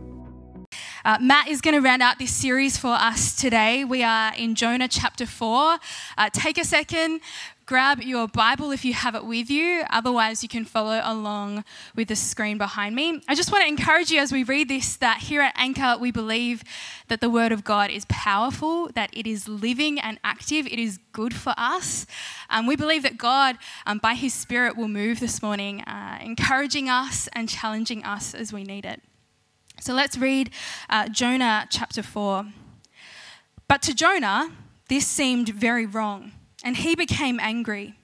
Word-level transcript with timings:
Uh, 1.05 1.17
Matt 1.21 1.47
is 1.47 1.61
going 1.61 1.73
to 1.73 1.79
round 1.79 2.01
out 2.01 2.19
this 2.19 2.35
series 2.35 2.77
for 2.77 2.91
us 2.91 3.33
today. 3.33 3.85
We 3.85 4.03
are 4.03 4.33
in 4.35 4.55
Jonah 4.55 4.89
chapter 4.89 5.25
4. 5.25 5.77
Uh, 6.17 6.29
take 6.33 6.57
a 6.57 6.65
second, 6.65 7.21
grab 7.65 8.01
your 8.01 8.27
Bible 8.27 8.71
if 8.71 8.83
you 8.83 8.93
have 8.93 9.15
it 9.15 9.25
with 9.25 9.49
you. 9.49 9.83
Otherwise, 9.89 10.43
you 10.43 10.49
can 10.49 10.65
follow 10.65 10.99
along 11.03 11.63
with 11.95 12.09
the 12.09 12.15
screen 12.15 12.57
behind 12.57 12.95
me. 12.95 13.21
I 13.27 13.35
just 13.35 13.51
want 13.51 13.63
to 13.63 13.67
encourage 13.67 14.11
you 14.11 14.19
as 14.19 14.31
we 14.31 14.43
read 14.43 14.67
this 14.67 14.97
that 14.97 15.19
here 15.19 15.41
at 15.41 15.53
Anchor, 15.55 15.97
we 15.99 16.11
believe 16.11 16.63
that 17.07 17.21
the 17.21 17.29
Word 17.29 17.51
of 17.51 17.63
God 17.63 17.89
is 17.89 18.05
powerful, 18.09 18.89
that 18.95 19.09
it 19.13 19.25
is 19.25 19.47
living 19.47 19.99
and 19.99 20.19
active, 20.23 20.67
it 20.67 20.79
is 20.79 20.99
good 21.13 21.33
for 21.33 21.53
us. 21.57 22.05
Um, 22.49 22.67
we 22.67 22.75
believe 22.75 23.03
that 23.03 23.17
God, 23.17 23.57
um, 23.85 23.97
by 23.97 24.15
His 24.15 24.33
Spirit, 24.33 24.75
will 24.75 24.89
move 24.89 25.19
this 25.19 25.41
morning, 25.41 25.81
uh, 25.81 26.19
encouraging 26.21 26.89
us 26.89 27.29
and 27.33 27.47
challenging 27.47 28.03
us 28.03 28.33
as 28.33 28.51
we 28.51 28.63
need 28.63 28.85
it. 28.85 29.01
So 29.79 29.93
let's 29.93 30.17
read 30.17 30.49
uh, 30.89 31.07
Jonah 31.09 31.67
chapter 31.69 32.03
4. 32.03 32.45
But 33.67 33.81
to 33.83 33.93
Jonah, 33.93 34.51
this 34.89 35.07
seemed 35.07 35.49
very 35.49 35.85
wrong 35.85 36.33
and 36.63 36.77
he 36.77 36.95
became 36.95 37.39
angry. 37.39 37.95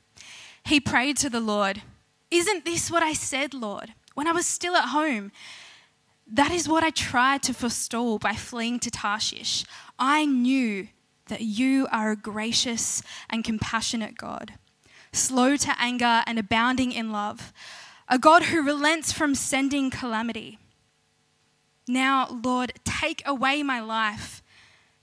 He 0.64 0.80
prayed 0.80 1.18
to 1.18 1.30
the 1.30 1.40
Lord, 1.40 1.82
Isn't 2.30 2.66
this 2.66 2.92
what 2.92 3.02
I 3.02 3.14
said, 3.14 3.54
Lord, 3.54 3.94
when 4.14 4.28
I 4.28 4.34
was 4.34 4.46
still 4.46 4.76
at 4.76 4.90
home? 4.90 5.32
That 6.32 6.52
is 6.52 6.70
what 6.70 6.84
I 6.84 6.92
tried 6.92 7.42
to 7.44 7.54
forestall 7.54 8.20
by 8.20 8.34
fleeing 8.34 8.80
to 8.82 8.92
Tarshish. 8.92 9.66
I 9.98 10.26
knew 10.26 10.90
that 11.28 11.42
you 11.42 11.88
are 11.92 12.12
a 12.12 12.16
gracious 12.16 13.02
and 13.30 13.44
compassionate 13.44 14.16
God, 14.16 14.54
slow 15.12 15.56
to 15.58 15.76
anger 15.80 16.24
and 16.28 16.38
abounding 16.38 16.92
in 16.92 17.12
love, 17.12 17.52
a 18.08 18.20
God 18.20 18.44
who 18.44 18.62
relents 18.62 19.12
from 19.12 19.34
sending 19.34 19.90
calamity. 19.90 20.60
Now, 21.88 22.28
Lord, 22.30 22.74
take 22.84 23.24
away 23.26 23.64
my 23.64 23.80
life, 23.80 24.44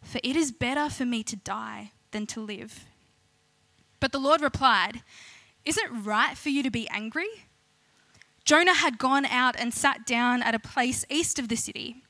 for 0.03 0.21
it 0.23 0.37
is 0.37 0.53
better 0.53 0.89
for 0.89 1.05
me 1.05 1.25
to 1.25 1.35
die 1.35 1.91
than 2.13 2.27
to 2.27 2.41
live. 2.41 2.85
But 4.01 4.13
the 4.13 4.19
Lord 4.19 4.41
replied, 4.41 5.03
Is 5.65 5.77
it 5.77 5.91
right 5.91 6.37
for 6.37 6.49
you 6.49 6.63
to 6.63 6.71
be 6.71 6.89
angry? 6.89 7.29
Jonah 8.45 8.75
had 8.75 8.99
gone 8.99 9.25
out 9.25 9.57
and 9.59 9.75
sat 9.75 10.07
down 10.07 10.43
at 10.43 10.55
a 10.55 10.61
place 10.61 11.05
east 11.11 11.39
of 11.39 11.49
the 11.49 11.57
city. 11.57 12.03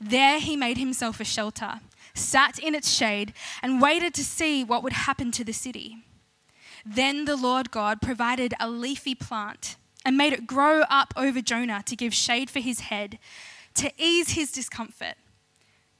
There 0.00 0.38
he 0.38 0.56
made 0.56 0.78
himself 0.78 1.20
a 1.20 1.24
shelter, 1.24 1.80
sat 2.14 2.58
in 2.58 2.74
its 2.74 2.90
shade, 2.90 3.32
and 3.62 3.82
waited 3.82 4.14
to 4.14 4.24
see 4.24 4.62
what 4.62 4.82
would 4.82 4.92
happen 4.92 5.32
to 5.32 5.44
the 5.44 5.52
city. 5.52 6.04
Then 6.86 7.24
the 7.24 7.36
Lord 7.36 7.70
God 7.70 8.00
provided 8.00 8.54
a 8.60 8.70
leafy 8.70 9.14
plant 9.14 9.76
and 10.04 10.16
made 10.16 10.32
it 10.32 10.46
grow 10.46 10.82
up 10.82 11.12
over 11.16 11.40
Jonah 11.40 11.82
to 11.86 11.96
give 11.96 12.14
shade 12.14 12.48
for 12.48 12.60
his 12.60 12.80
head, 12.80 13.18
to 13.74 13.92
ease 13.98 14.30
his 14.30 14.50
discomfort. 14.52 15.14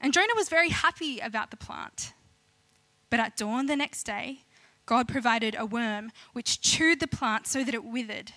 And 0.00 0.12
Jonah 0.12 0.34
was 0.34 0.48
very 0.48 0.70
happy 0.70 1.18
about 1.18 1.50
the 1.50 1.56
plant. 1.56 2.14
But 3.11 3.20
at 3.20 3.36
dawn 3.36 3.66
the 3.66 3.77
next 3.77 4.05
day, 4.05 4.44
God 4.91 5.06
provided 5.06 5.55
a 5.56 5.64
worm 5.64 6.10
which 6.33 6.60
chewed 6.60 6.98
the 6.98 7.06
plant 7.06 7.46
so 7.46 7.62
that 7.62 7.74
it 7.74 7.84
withered. 7.84 8.33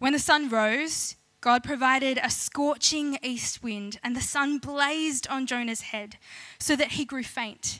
When 0.00 0.12
the 0.12 0.18
sun 0.18 0.48
rose, 0.48 1.14
God 1.40 1.62
provided 1.62 2.18
a 2.20 2.28
scorching 2.28 3.18
east 3.22 3.62
wind, 3.62 4.00
and 4.02 4.16
the 4.16 4.20
sun 4.20 4.58
blazed 4.58 5.28
on 5.28 5.46
Jonah's 5.46 5.82
head 5.82 6.16
so 6.58 6.74
that 6.74 6.94
he 6.94 7.04
grew 7.04 7.22
faint. 7.22 7.78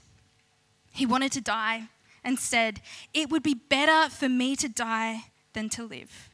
He 0.92 1.04
wanted 1.04 1.32
to 1.32 1.40
die 1.40 1.88
and 2.22 2.38
said, 2.38 2.80
It 3.12 3.28
would 3.28 3.42
be 3.42 3.54
better 3.54 4.08
for 4.08 4.28
me 4.28 4.54
to 4.54 4.68
die 4.68 5.24
than 5.52 5.68
to 5.70 5.82
live. 5.82 6.30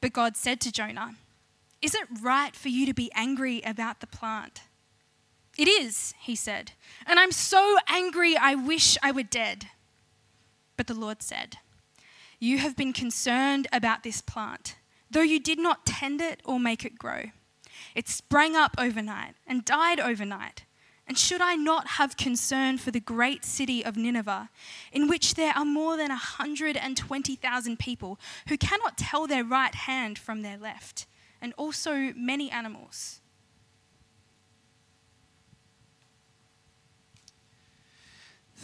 But 0.00 0.12
God 0.12 0.36
said 0.36 0.60
to 0.60 0.70
Jonah, 0.70 1.16
Is 1.82 1.96
it 1.96 2.06
right 2.22 2.54
for 2.54 2.68
you 2.68 2.86
to 2.86 2.94
be 2.94 3.10
angry 3.16 3.60
about 3.62 3.98
the 3.98 4.06
plant? 4.06 4.60
It 5.58 5.66
is, 5.66 6.14
he 6.20 6.36
said, 6.36 6.72
and 7.06 7.18
I'm 7.18 7.32
so 7.32 7.78
angry 7.88 8.36
I 8.36 8.54
wish 8.54 8.96
I 9.02 9.10
were 9.10 9.24
dead. 9.24 9.66
But 10.76 10.86
the 10.86 10.94
Lord 10.94 11.22
said, 11.22 11.58
You 12.38 12.58
have 12.58 12.76
been 12.76 12.92
concerned 12.92 13.66
about 13.72 14.02
this 14.02 14.20
plant, 14.20 14.76
though 15.10 15.20
you 15.20 15.40
did 15.40 15.58
not 15.58 15.86
tend 15.86 16.20
it 16.20 16.40
or 16.44 16.58
make 16.58 16.84
it 16.84 16.98
grow. 16.98 17.30
It 17.94 18.08
sprang 18.08 18.56
up 18.56 18.74
overnight 18.78 19.34
and 19.46 19.64
died 19.64 20.00
overnight. 20.00 20.64
And 21.06 21.18
should 21.18 21.42
I 21.42 21.54
not 21.54 21.86
have 21.86 22.16
concern 22.16 22.78
for 22.78 22.90
the 22.90 23.00
great 23.00 23.44
city 23.44 23.84
of 23.84 23.96
Nineveh, 23.96 24.48
in 24.90 25.06
which 25.06 25.34
there 25.34 25.52
are 25.54 25.64
more 25.64 25.98
than 25.98 26.08
120,000 26.08 27.78
people 27.78 28.18
who 28.48 28.56
cannot 28.56 28.96
tell 28.96 29.26
their 29.26 29.44
right 29.44 29.74
hand 29.74 30.18
from 30.18 30.40
their 30.40 30.56
left, 30.56 31.06
and 31.42 31.52
also 31.58 32.14
many 32.16 32.50
animals? 32.50 33.20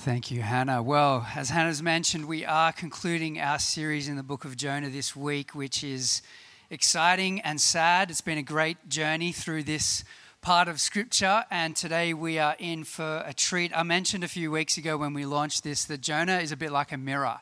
Thank 0.03 0.31
you, 0.31 0.41
Hannah. 0.41 0.83
Well, 0.83 1.27
as 1.37 1.50
Hannah's 1.50 1.83
mentioned, 1.83 2.25
we 2.25 2.43
are 2.43 2.72
concluding 2.72 3.38
our 3.38 3.59
series 3.59 4.09
in 4.09 4.16
the 4.16 4.22
book 4.22 4.47
of 4.47 4.56
Jonah 4.56 4.88
this 4.88 5.15
week, 5.15 5.55
which 5.55 5.84
is 5.84 6.22
exciting 6.71 7.43
and 7.43 7.61
sad. 7.61 8.10
It's 8.10 8.22
been 8.22 8.39
a 8.39 8.43
great 8.43 8.89
journey 8.89 9.31
through 9.31 9.65
this 9.65 10.03
part 10.41 10.69
of 10.69 10.81
Scripture, 10.81 11.44
and 11.50 11.77
today 11.77 12.15
we 12.15 12.39
are 12.39 12.56
in 12.59 12.84
for 12.84 13.22
a 13.27 13.34
treat. 13.34 13.77
I 13.77 13.83
mentioned 13.83 14.25
a 14.25 14.28
few 14.28 14.50
weeks 14.50 14.78
ago 14.78 14.97
when 14.97 15.12
we 15.12 15.27
launched 15.27 15.65
this 15.65 15.84
that 15.84 16.00
Jonah 16.00 16.39
is 16.39 16.50
a 16.50 16.56
bit 16.56 16.72
like 16.72 16.93
a 16.93 16.97
mirror. 16.97 17.41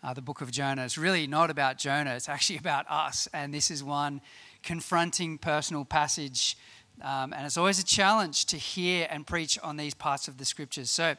Uh, 0.00 0.14
the 0.14 0.22
book 0.22 0.40
of 0.40 0.52
Jonah. 0.52 0.84
It's 0.84 0.98
really 0.98 1.26
not 1.26 1.50
about 1.50 1.78
Jonah, 1.78 2.14
it's 2.14 2.28
actually 2.28 2.58
about 2.58 2.88
us, 2.88 3.26
and 3.32 3.52
this 3.52 3.72
is 3.72 3.82
one 3.82 4.20
confronting 4.62 5.36
personal 5.36 5.84
passage. 5.84 6.56
Um, 7.02 7.32
and 7.32 7.44
it's 7.44 7.56
always 7.56 7.80
a 7.80 7.84
challenge 7.84 8.46
to 8.46 8.56
hear 8.56 9.08
and 9.10 9.26
preach 9.26 9.58
on 9.64 9.76
these 9.76 9.94
parts 9.94 10.28
of 10.28 10.38
the 10.38 10.44
scriptures. 10.44 10.90
So, 10.90 11.16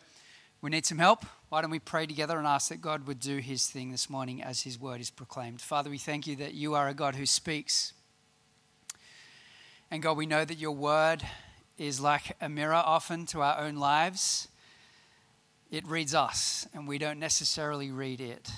we 0.62 0.70
need 0.70 0.86
some 0.86 0.98
help. 0.98 1.26
Why 1.48 1.62
don't 1.62 1.72
we 1.72 1.80
pray 1.80 2.06
together 2.06 2.38
and 2.38 2.46
ask 2.46 2.70
that 2.70 2.82
God 2.82 3.08
would 3.08 3.20
do 3.20 3.38
his 3.38 3.68
thing 3.68 3.92
this 3.92 4.10
morning 4.10 4.44
as 4.44 4.64
his 4.64 4.80
word 4.80 5.00
is 5.00 5.10
proclaimed? 5.10 5.62
Father, 5.62 5.90
we 5.90 5.98
thank 5.98 6.28
you 6.28 6.36
that 6.38 6.54
you 6.54 6.76
are 6.76 6.90
a 6.90 6.94
God 6.94 7.16
who 7.16 7.26
speaks. 7.26 7.94
And 9.90 10.04
God, 10.04 10.18
we 10.18 10.26
know 10.26 10.44
that 10.44 10.58
your 10.58 10.74
word 10.74 11.24
is 11.78 12.02
like 12.02 12.36
a 12.42 12.50
mirror 12.50 12.74
often 12.74 13.26
to 13.28 13.42
our 13.42 13.60
own 13.60 13.78
lives. 13.78 14.50
It 15.72 15.88
reads 15.88 16.14
us, 16.14 16.68
and 16.74 16.88
we 16.88 16.98
don't 16.98 17.20
necessarily 17.20 17.90
read 17.90 18.20
it. 18.20 18.52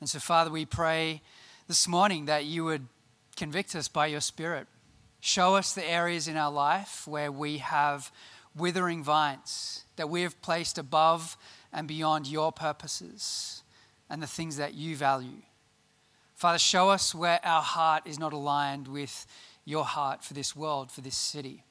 And 0.00 0.08
so, 0.08 0.20
Father, 0.20 0.50
we 0.50 0.64
pray 0.64 1.22
this 1.66 1.88
morning 1.88 2.26
that 2.26 2.44
you 2.44 2.64
would 2.64 2.86
convict 3.36 3.74
us 3.74 3.88
by 3.88 4.06
your 4.06 4.20
Spirit. 4.20 4.68
Show 5.20 5.56
us 5.56 5.72
the 5.72 5.88
areas 5.88 6.28
in 6.28 6.36
our 6.36 6.52
life 6.52 7.06
where 7.08 7.32
we 7.32 7.58
have 7.58 8.12
withering 8.56 9.02
vines 9.02 9.84
that 9.96 10.08
we 10.08 10.22
have 10.22 10.40
placed 10.42 10.78
above 10.78 11.36
and 11.72 11.88
beyond 11.88 12.26
your 12.26 12.52
purposes 12.52 13.62
and 14.08 14.22
the 14.22 14.26
things 14.26 14.56
that 14.56 14.74
you 14.74 14.96
value. 14.96 15.42
Father, 16.34 16.58
show 16.58 16.90
us 16.90 17.14
where 17.14 17.40
our 17.44 17.62
heart 17.62 18.06
is 18.06 18.18
not 18.18 18.32
aligned 18.32 18.88
with 18.88 19.26
your 19.64 19.84
heart 19.84 20.22
for 20.22 20.34
this 20.34 20.54
world, 20.54 20.90
for 20.90 21.00
this 21.00 21.16
city. 21.16 21.64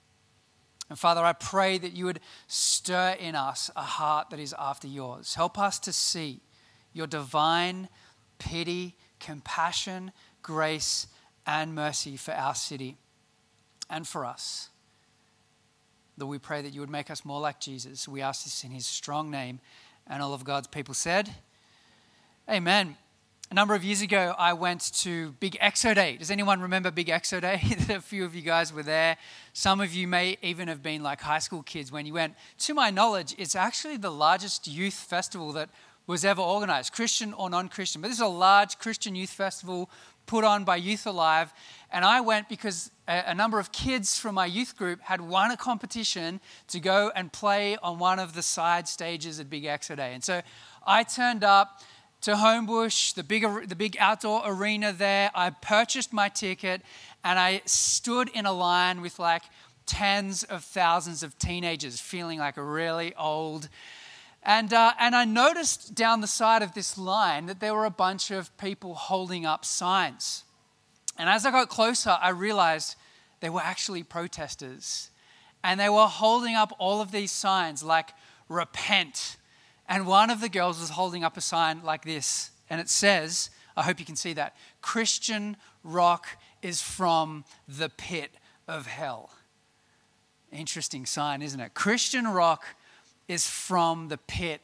And 0.89 0.97
Father, 0.97 1.21
I 1.21 1.33
pray 1.33 1.77
that 1.77 1.93
you 1.93 2.05
would 2.05 2.19
stir 2.47 3.15
in 3.19 3.35
us 3.35 3.71
a 3.75 3.81
heart 3.81 4.29
that 4.29 4.39
is 4.39 4.53
after 4.57 4.87
yours. 4.87 5.35
Help 5.35 5.57
us 5.57 5.79
to 5.79 5.93
see 5.93 6.41
your 6.91 7.07
divine 7.07 7.89
pity, 8.39 8.95
compassion, 9.19 10.11
grace, 10.41 11.07
and 11.45 11.73
mercy 11.73 12.17
for 12.17 12.33
our 12.33 12.55
city 12.55 12.97
and 13.89 14.07
for 14.07 14.25
us. 14.25 14.69
Lord, 16.17 16.29
we 16.29 16.37
pray 16.37 16.61
that 16.61 16.73
you 16.73 16.79
would 16.81 16.89
make 16.89 17.09
us 17.09 17.25
more 17.25 17.39
like 17.39 17.59
Jesus. 17.59 18.07
We 18.07 18.21
ask 18.21 18.43
this 18.43 18.63
in 18.63 18.71
his 18.71 18.85
strong 18.85 19.31
name. 19.31 19.59
And 20.05 20.21
all 20.21 20.33
of 20.33 20.43
God's 20.43 20.67
people 20.67 20.93
said, 20.93 21.33
Amen. 22.49 22.97
A 23.49 23.53
number 23.53 23.73
of 23.75 23.83
years 23.83 24.01
ago, 24.01 24.35
I 24.37 24.53
went 24.53 24.93
to 25.01 25.31
Big 25.33 25.57
Exo 25.61 25.93
Day. 25.95 26.17
Does 26.17 26.31
anyone 26.31 26.59
remember 26.59 26.91
Big 26.91 27.07
Exo 27.07 27.39
Day? 27.39 27.61
a 27.93 28.01
few 28.01 28.25
of 28.25 28.35
you 28.35 28.41
guys 28.41 28.73
were 28.73 28.83
there. 28.83 29.17
Some 29.53 29.79
of 29.79 29.93
you 29.93 30.07
may 30.07 30.37
even 30.41 30.67
have 30.67 30.83
been 30.83 31.03
like 31.03 31.21
high 31.21 31.39
school 31.39 31.63
kids 31.63 31.91
when 31.91 32.05
you 32.05 32.13
went. 32.13 32.35
To 32.59 32.73
my 32.73 32.89
knowledge, 32.89 33.35
it's 33.37 33.55
actually 33.55 33.97
the 33.97 34.11
largest 34.11 34.67
youth 34.67 34.95
festival 34.95 35.51
that 35.53 35.69
was 36.05 36.25
ever 36.25 36.41
organized, 36.41 36.93
Christian 36.93 37.33
or 37.33 37.49
non 37.49 37.69
Christian. 37.69 38.01
But 38.01 38.09
this 38.09 38.17
is 38.17 38.23
a 38.23 38.27
large 38.27 38.77
Christian 38.77 39.15
youth 39.15 39.29
festival 39.29 39.89
put 40.25 40.43
on 40.43 40.63
by 40.63 40.77
Youth 40.77 41.05
Alive. 41.05 41.53
And 41.93 42.03
I 42.03 42.21
went 42.21 42.49
because 42.49 42.89
a, 43.07 43.23
a, 43.27 43.35
number 43.35 43.59
of 43.59 43.71
kids 43.71 44.17
from 44.17 44.33
my 44.33 44.47
youth 44.47 44.75
group 44.75 44.99
had 45.01 45.21
won 45.21 45.51
a 45.51 45.57
competition 45.57 46.41
to 46.69 46.79
go 46.79 47.11
and 47.15 47.31
play 47.31 47.77
on 47.83 47.99
one 47.99 48.17
of 48.17 48.33
the 48.33 48.41
side 48.41 48.87
stages 48.87 49.39
at 49.39 49.47
Big 49.47 49.63
Exo 49.65 49.95
Day. 49.95 50.15
And 50.15 50.23
so 50.23 50.41
I 50.87 51.03
turned 51.03 51.43
up 51.43 51.81
to 52.21 52.33
Homebush, 52.33 53.13
the 53.13 53.21
big, 53.23 53.45
the 53.69 53.75
big 53.75 53.95
outdoor 53.99 54.41
arena 54.43 54.91
there. 54.91 55.29
I 55.35 55.51
purchased 55.51 56.11
my 56.11 56.29
ticket 56.29 56.81
and 57.23 57.37
I 57.37 57.61
stood 57.65 58.27
in 58.29 58.47
a 58.47 58.53
line 58.53 59.01
with 59.01 59.19
like 59.19 59.43
tens 59.85 60.43
of 60.43 60.63
thousands 60.63 61.21
of 61.21 61.37
teenagers 61.37 61.99
feeling 61.99 62.39
like 62.39 62.57
really 62.57 63.13
old. 63.15 63.69
And, 64.41 64.73
uh, 64.73 64.93
and 64.99 65.15
I 65.15 65.25
noticed 65.25 65.93
down 65.93 66.21
the 66.21 66.27
side 66.27 66.63
of 66.63 66.73
this 66.73 66.97
line 66.97 67.45
that 67.45 67.59
there 67.59 67.75
were 67.75 67.85
a 67.85 67.91
bunch 67.91 68.31
of 68.31 68.57
people 68.57 68.95
holding 68.95 69.45
up 69.45 69.63
signs. 69.63 70.43
And 71.17 71.29
as 71.29 71.45
I 71.45 71.51
got 71.51 71.69
closer, 71.69 72.17
I 72.21 72.29
realized 72.29 72.95
they 73.39 73.49
were 73.49 73.61
actually 73.61 74.03
protesters. 74.03 75.09
And 75.63 75.79
they 75.79 75.89
were 75.89 76.07
holding 76.07 76.55
up 76.55 76.75
all 76.79 77.01
of 77.01 77.11
these 77.11 77.31
signs 77.31 77.83
like, 77.83 78.09
repent. 78.49 79.37
And 79.87 80.07
one 80.07 80.29
of 80.29 80.41
the 80.41 80.49
girls 80.49 80.79
was 80.79 80.91
holding 80.91 81.23
up 81.23 81.37
a 81.37 81.41
sign 81.41 81.81
like 81.83 82.03
this. 82.03 82.51
And 82.69 82.81
it 82.81 82.89
says, 82.89 83.49
I 83.75 83.83
hope 83.83 83.99
you 83.99 84.05
can 84.05 84.15
see 84.15 84.33
that 84.33 84.55
Christian 84.81 85.57
rock 85.83 86.27
is 86.61 86.81
from 86.81 87.45
the 87.67 87.89
pit 87.89 88.31
of 88.67 88.87
hell. 88.87 89.31
Interesting 90.51 91.05
sign, 91.05 91.41
isn't 91.41 91.59
it? 91.59 91.73
Christian 91.73 92.27
rock 92.27 92.63
is 93.27 93.47
from 93.47 94.09
the 94.09 94.17
pit 94.17 94.61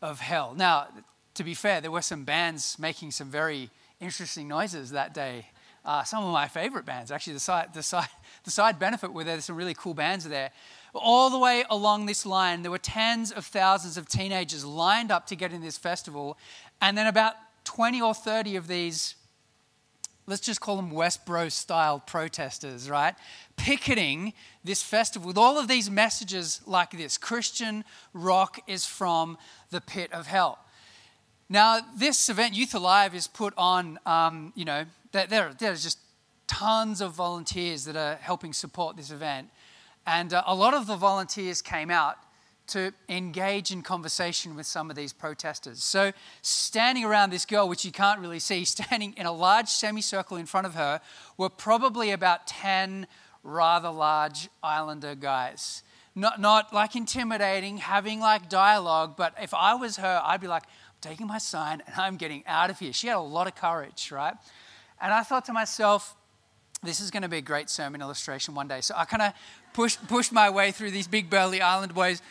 of 0.00 0.20
hell. 0.20 0.54
Now, 0.56 0.88
to 1.34 1.44
be 1.44 1.54
fair, 1.54 1.80
there 1.80 1.90
were 1.90 2.02
some 2.02 2.24
bands 2.24 2.78
making 2.78 3.10
some 3.10 3.30
very 3.30 3.70
interesting 4.00 4.48
noises 4.48 4.90
that 4.90 5.12
day. 5.12 5.46
Uh, 5.84 6.02
some 6.02 6.24
of 6.24 6.32
my 6.32 6.48
favorite 6.48 6.86
bands, 6.86 7.10
actually, 7.10 7.34
the 7.34 7.40
side, 7.40 7.74
the, 7.74 7.82
side, 7.82 8.08
the 8.44 8.50
side 8.50 8.78
benefit 8.78 9.12
were 9.12 9.24
there's 9.24 9.44
some 9.44 9.56
really 9.56 9.74
cool 9.74 9.94
bands 9.94 10.26
there. 10.28 10.50
All 10.94 11.28
the 11.28 11.38
way 11.38 11.64
along 11.68 12.06
this 12.06 12.24
line, 12.24 12.62
there 12.62 12.70
were 12.70 12.78
tens 12.78 13.32
of 13.32 13.44
thousands 13.44 13.96
of 13.96 14.08
teenagers 14.08 14.64
lined 14.64 15.10
up 15.10 15.26
to 15.26 15.36
get 15.36 15.52
in 15.52 15.60
this 15.60 15.76
festival, 15.76 16.38
and 16.80 16.96
then 16.96 17.06
about 17.06 17.34
20 17.64 18.00
or 18.00 18.14
30 18.14 18.56
of 18.56 18.68
these 18.68 19.16
let's 20.26 20.40
just 20.40 20.60
call 20.60 20.76
them 20.76 20.90
Westboro 20.90 21.50
style 21.50 22.00
protesters, 22.00 22.88
right? 22.88 23.14
Picketing 23.56 24.32
this 24.62 24.82
festival 24.82 25.28
with 25.28 25.38
all 25.38 25.58
of 25.58 25.68
these 25.68 25.90
messages 25.90 26.60
like 26.66 26.92
this 26.92 27.18
Christian 27.18 27.84
rock 28.12 28.58
is 28.66 28.86
from 28.86 29.36
the 29.70 29.80
pit 29.80 30.12
of 30.12 30.26
hell. 30.26 30.58
Now, 31.48 31.80
this 31.96 32.28
event, 32.28 32.54
Youth 32.54 32.74
Alive, 32.74 33.14
is 33.14 33.26
put 33.26 33.52
on, 33.56 33.98
um, 34.06 34.52
you 34.56 34.64
know, 34.64 34.84
there, 35.12 35.52
there's 35.58 35.82
just 35.82 35.98
tons 36.46 37.00
of 37.00 37.12
volunteers 37.12 37.84
that 37.84 37.96
are 37.96 38.16
helping 38.16 38.52
support 38.52 38.96
this 38.96 39.10
event. 39.10 39.50
And 40.06 40.32
uh, 40.32 40.42
a 40.46 40.54
lot 40.54 40.74
of 40.74 40.86
the 40.86 40.96
volunteers 40.96 41.62
came 41.62 41.90
out 41.90 42.16
to 42.68 42.92
engage 43.08 43.70
in 43.70 43.82
conversation 43.82 44.56
with 44.56 44.66
some 44.66 44.88
of 44.88 44.96
these 44.96 45.12
protesters. 45.12 45.82
So, 45.82 46.12
standing 46.40 47.04
around 47.04 47.30
this 47.30 47.44
girl, 47.44 47.68
which 47.68 47.84
you 47.84 47.92
can't 47.92 48.20
really 48.20 48.38
see, 48.38 48.64
standing 48.64 49.14
in 49.16 49.26
a 49.26 49.32
large 49.32 49.68
semicircle 49.68 50.36
in 50.38 50.46
front 50.46 50.66
of 50.66 50.74
her, 50.74 51.00
were 51.36 51.50
probably 51.50 52.10
about 52.10 52.46
10 52.46 53.06
rather 53.42 53.90
large 53.90 54.48
islander 54.62 55.14
guys. 55.14 55.82
Not, 56.16 56.40
not 56.40 56.72
like 56.72 56.94
intimidating, 56.94 57.78
having 57.78 58.20
like 58.20 58.48
dialogue, 58.48 59.14
but 59.16 59.34
if 59.42 59.52
I 59.52 59.74
was 59.74 59.96
her, 59.96 60.22
I'd 60.24 60.40
be 60.40 60.46
like, 60.46 60.62
taking 61.04 61.26
my 61.26 61.38
sign 61.38 61.82
and 61.86 61.94
I'm 61.96 62.16
getting 62.16 62.42
out 62.46 62.70
of 62.70 62.78
here. 62.78 62.92
She 62.92 63.08
had 63.08 63.16
a 63.16 63.20
lot 63.20 63.46
of 63.46 63.54
courage, 63.54 64.10
right? 64.10 64.34
And 65.00 65.12
I 65.12 65.22
thought 65.22 65.44
to 65.46 65.52
myself, 65.52 66.16
this 66.82 67.00
is 67.00 67.10
going 67.10 67.22
to 67.22 67.28
be 67.28 67.38
a 67.38 67.42
great 67.42 67.70
sermon 67.70 68.00
illustration 68.00 68.54
one 68.54 68.68
day. 68.68 68.80
So 68.80 68.94
I 68.96 69.04
kind 69.04 69.22
of 69.22 69.32
pushed, 69.72 70.06
pushed 70.08 70.32
my 70.32 70.50
way 70.50 70.70
through 70.70 70.90
these 70.90 71.06
big 71.06 71.30
burly 71.30 71.60
island 71.60 71.94
boys 71.94 72.22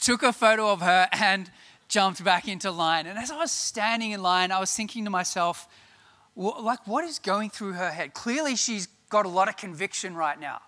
took 0.00 0.22
a 0.22 0.32
photo 0.32 0.70
of 0.70 0.80
her 0.80 1.08
and 1.12 1.50
jumped 1.88 2.24
back 2.24 2.48
into 2.48 2.70
line. 2.70 3.06
And 3.06 3.18
as 3.18 3.30
I 3.30 3.36
was 3.36 3.52
standing 3.52 4.10
in 4.10 4.22
line, 4.22 4.50
I 4.50 4.58
was 4.58 4.74
thinking 4.74 5.04
to 5.04 5.10
myself, 5.10 5.68
like, 6.34 6.86
what 6.86 7.04
is 7.04 7.18
going 7.18 7.50
through 7.50 7.74
her 7.74 7.90
head? 7.90 8.14
Clearly, 8.14 8.56
she's 8.56 8.88
got 9.10 9.26
a 9.26 9.28
lot 9.28 9.48
of 9.48 9.56
conviction 9.56 10.14
right 10.14 10.40
now 10.40 10.60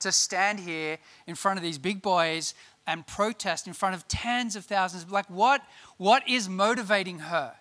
to 0.00 0.12
stand 0.12 0.60
here 0.60 0.98
in 1.26 1.34
front 1.34 1.58
of 1.58 1.62
these 1.62 1.78
big 1.78 2.02
boys 2.02 2.54
and 2.88 3.06
protest 3.06 3.66
in 3.66 3.74
front 3.74 3.94
of 3.94 4.08
tens 4.08 4.56
of 4.56 4.64
thousands. 4.64 5.08
Like, 5.10 5.28
what, 5.28 5.62
what 5.98 6.26
is 6.26 6.48
motivating 6.48 7.18
her? 7.20 7.54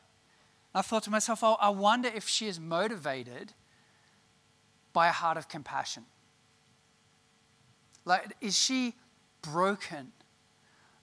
I 0.74 0.82
thought 0.82 1.04
to 1.04 1.12
myself, 1.12 1.44
oh, 1.44 1.58
I 1.60 1.70
wonder 1.70 2.10
if 2.14 2.30
she 2.30 2.48
is 2.48 2.60
motivated 2.60 3.52
by 4.94 5.10
a 5.10 5.12
heart 5.12 5.38
of 5.38 5.50
compassion. 5.50 6.06
Like, 8.06 8.38
is 8.40 8.58
she 8.58 8.96
broken 9.42 10.14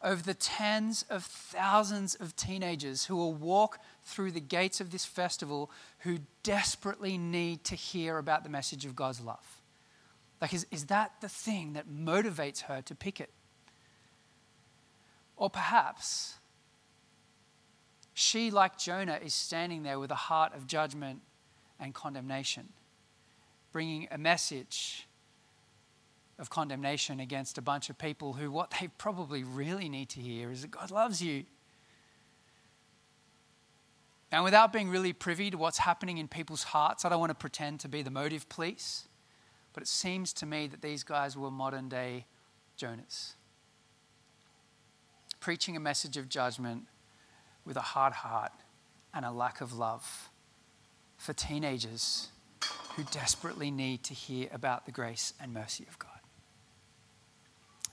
over 0.02 0.22
the 0.22 0.34
tens 0.34 1.04
of 1.10 1.22
thousands 1.24 2.14
of 2.14 2.34
teenagers 2.34 3.04
who 3.06 3.16
will 3.16 3.34
walk 3.34 3.78
through 4.04 4.32
the 4.32 4.40
gates 4.40 4.80
of 4.80 4.90
this 4.90 5.04
festival 5.04 5.70
who 6.00 6.18
desperately 6.42 7.18
need 7.18 7.62
to 7.64 7.74
hear 7.74 8.16
about 8.16 8.42
the 8.42 8.50
message 8.50 8.86
of 8.86 8.96
God's 8.96 9.20
love. 9.20 9.62
Like, 10.40 10.52
is, 10.52 10.66
is 10.70 10.86
that 10.86 11.12
the 11.20 11.28
thing 11.28 11.74
that 11.74 11.88
motivates 11.88 12.62
her 12.62 12.82
to 12.82 12.94
pick 12.94 13.20
it? 13.20 13.30
Or 15.36 15.50
perhaps 15.50 16.34
she, 18.12 18.50
like 18.50 18.78
Jonah, 18.78 19.18
is 19.22 19.34
standing 19.34 19.82
there 19.82 19.98
with 19.98 20.10
a 20.10 20.16
heart 20.16 20.54
of 20.54 20.66
judgment 20.66 21.20
and 21.80 21.92
condemnation, 21.92 22.68
bringing 23.72 24.06
a 24.10 24.18
message 24.18 25.08
of 26.38 26.50
condemnation 26.50 27.20
against 27.20 27.58
a 27.58 27.62
bunch 27.62 27.90
of 27.90 27.98
people 27.98 28.34
who 28.34 28.50
what 28.50 28.74
they 28.80 28.88
probably 28.98 29.44
really 29.44 29.88
need 29.88 30.08
to 30.10 30.20
hear 30.20 30.50
is 30.50 30.62
that 30.62 30.70
God 30.70 30.90
loves 30.90 31.20
you. 31.20 31.44
And 34.32 34.42
without 34.42 34.72
being 34.72 34.88
really 34.88 35.12
privy 35.12 35.50
to 35.50 35.58
what's 35.58 35.78
happening 35.78 36.18
in 36.18 36.26
people's 36.26 36.64
hearts, 36.64 37.04
I 37.04 37.08
don't 37.08 37.20
want 37.20 37.30
to 37.30 37.36
pretend 37.36 37.80
to 37.80 37.88
be 37.88 38.02
the 38.02 38.10
motive 38.10 38.48
police, 38.48 39.06
but 39.72 39.82
it 39.82 39.88
seems 39.88 40.32
to 40.34 40.46
me 40.46 40.66
that 40.66 40.82
these 40.82 41.04
guys 41.04 41.36
were 41.36 41.52
modern 41.52 41.88
day 41.88 42.26
Jonahs. 42.76 43.34
Preaching 45.44 45.76
a 45.76 45.80
message 45.80 46.16
of 46.16 46.30
judgment 46.30 46.84
with 47.66 47.76
a 47.76 47.82
hard 47.82 48.14
heart 48.14 48.50
and 49.12 49.26
a 49.26 49.30
lack 49.30 49.60
of 49.60 49.74
love 49.74 50.30
for 51.18 51.34
teenagers 51.34 52.28
who 52.96 53.02
desperately 53.12 53.70
need 53.70 54.02
to 54.04 54.14
hear 54.14 54.48
about 54.54 54.86
the 54.86 54.90
grace 54.90 55.34
and 55.38 55.52
mercy 55.52 55.84
of 55.86 55.98
God. 55.98 56.18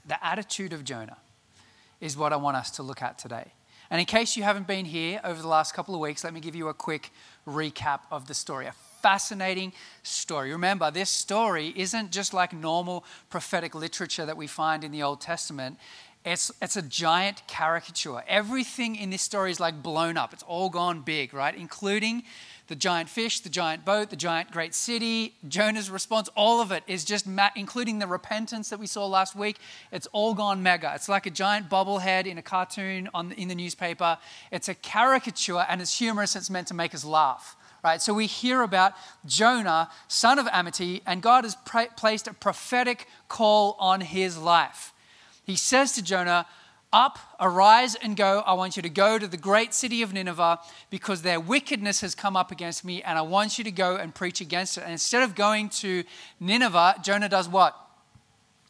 The 0.08 0.26
attitude 0.26 0.72
of 0.72 0.86
Jonah 0.86 1.18
is 2.00 2.16
what 2.16 2.32
I 2.32 2.38
want 2.38 2.56
us 2.56 2.72
to 2.72 2.84
look 2.84 3.02
at 3.02 3.20
today. 3.20 3.52
And 3.90 4.00
in 4.00 4.06
case 4.06 4.38
you 4.38 4.44
haven't 4.44 4.66
been 4.66 4.86
here 4.86 5.20
over 5.26 5.42
the 5.42 5.50
last 5.50 5.74
couple 5.74 5.94
of 5.94 6.00
weeks, 6.00 6.24
let 6.24 6.34
me 6.34 6.40
give 6.40 6.56
you 6.56 6.70
a 6.70 6.74
quick 6.74 7.12
recap 7.46 8.00
of 8.10 8.30
the 8.30 8.34
story. 8.34 8.68
A 8.68 8.74
fascinating 9.02 9.74
story. 10.04 10.54
Remember, 10.54 10.90
this 10.90 11.10
story 11.10 11.74
isn't 11.76 12.12
just 12.12 12.34
like 12.34 12.54
normal 12.54 13.04
prophetic 13.30 13.76
literature 13.76 14.26
that 14.26 14.38
we 14.38 14.48
find 14.48 14.86
in 14.86 14.94
the 14.94 15.04
Old 15.04 15.20
Testament. 15.20 15.78
It's, 16.24 16.52
it's 16.62 16.76
a 16.76 16.84
giant 16.84 17.42
caricature. 17.48 18.24
Everything 18.28 18.96
in 18.96 19.10
this 19.10 19.24
story 19.24 19.50
is 19.50 19.60
like 19.60 19.82
blown 19.82 20.18
up. 20.18 20.34
It's 20.34 20.44
all 20.44 20.70
gone 20.70 21.02
big, 21.02 21.34
right? 21.34 21.56
Including 21.56 22.24
the 22.68 22.76
giant 22.76 23.10
fish, 23.10 23.40
the 23.40 23.50
giant 23.50 23.84
boat, 23.86 24.12
the 24.12 24.16
giant 24.16 24.52
great 24.52 24.76
city, 24.76 25.34
Jonah's 25.48 25.90
response, 25.90 26.30
all 26.36 26.62
of 26.62 26.72
it 26.72 26.84
is 26.88 27.04
just, 27.04 27.26
ma- 27.26 27.50
including 27.56 28.00
the 28.00 28.08
repentance 28.08 28.70
that 28.70 28.80
we 28.80 28.88
saw 28.88 29.06
last 29.08 29.36
week, 29.36 29.58
it's 29.92 30.08
all 30.14 30.34
gone 30.34 30.62
mega. 30.62 30.92
It's 30.96 31.10
like 31.10 31.26
a 31.26 31.32
giant 31.32 31.70
bobblehead 31.70 32.28
in 32.28 32.38
a 32.38 32.42
cartoon 32.42 33.10
on, 33.14 33.32
in 33.34 33.48
the 33.48 33.56
newspaper. 33.56 34.18
It's 34.52 34.70
a 34.70 34.76
caricature 34.76 35.66
and 35.68 35.82
it's 35.82 35.98
humorous, 35.98 36.36
it's 36.36 36.50
meant 36.50 36.68
to 36.68 36.74
make 36.74 36.94
us 36.94 37.04
laugh. 37.04 37.58
Right, 37.84 38.00
so 38.00 38.14
we 38.14 38.28
hear 38.28 38.62
about 38.62 38.94
Jonah, 39.26 39.90
son 40.08 40.38
of 40.38 40.46
Amittai, 40.46 41.02
and 41.08 41.20
God 41.20 41.46
has 41.46 41.56
pra- 41.66 41.90
placed 41.98 42.28
a 42.28 42.34
prophetic 42.34 43.08
call 43.28 43.76
on 43.80 44.02
his 44.02 44.38
life. 44.38 44.94
He 45.44 45.56
says 45.56 45.94
to 45.94 46.04
Jonah, 46.04 46.46
up, 46.94 47.20
arise 47.40 47.96
and 47.96 48.18
go. 48.18 48.44
I 48.46 48.54
want 48.54 48.76
you 48.76 48.84
to 48.84 48.90
go 48.90 49.18
to 49.18 49.28
the 49.28 49.38
great 49.38 49.74
city 49.74 50.02
of 50.02 50.12
Nineveh 50.12 50.60
because 50.90 51.22
their 51.22 51.40
wickedness 51.40 52.02
has 52.02 52.16
come 52.16 52.36
up 52.36 52.52
against 52.52 52.84
me, 52.84 53.02
and 53.02 53.18
I 53.18 53.22
want 53.22 53.58
you 53.58 53.64
to 53.64 53.72
go 53.72 53.96
and 53.96 54.14
preach 54.14 54.42
against 54.42 54.78
it. 54.78 54.82
And 54.82 54.92
instead 54.92 55.24
of 55.24 55.36
going 55.36 55.70
to 55.70 56.04
Nineveh, 56.40 56.96
Jonah 57.02 57.30
does 57.30 57.48
what? 57.48 57.78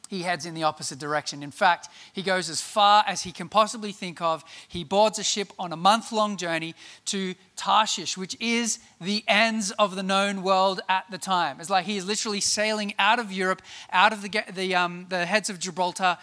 He 0.08 0.24
heads 0.24 0.46
in 0.46 0.56
the 0.56 0.64
opposite 0.64 1.00
direction. 1.00 1.42
In 1.42 1.52
fact, 1.52 1.88
he 2.12 2.22
goes 2.22 2.50
as 2.50 2.60
far 2.60 3.04
as 3.08 3.24
he 3.24 3.32
can 3.32 3.48
possibly 3.48 3.94
think 3.94 4.22
of. 4.22 4.44
He 4.68 4.84
boards 4.84 5.18
a 5.18 5.24
ship 5.24 5.54
on 5.58 5.72
a 5.72 5.78
month 5.78 6.12
long 6.12 6.36
journey 6.36 6.76
to 7.06 7.34
Tarshish, 7.56 8.18
which 8.18 8.36
is 8.42 8.80
the 9.00 9.24
ends 9.26 9.72
of 9.72 9.96
the 9.96 10.04
known 10.04 10.44
world 10.44 10.82
at 10.90 11.06
the 11.10 11.18
time. 11.18 11.62
It's 11.62 11.70
like 11.70 11.86
he 11.86 11.96
is 11.96 12.06
literally 12.06 12.42
sailing 12.42 12.94
out 13.00 13.20
of 13.20 13.32
Europe, 13.32 13.62
out 13.90 14.12
of 14.12 14.22
the, 14.22 14.44
the, 14.54 14.76
um, 14.76 15.06
the 15.08 15.26
heads 15.26 15.50
of 15.50 15.60
Gibraltar, 15.60 16.18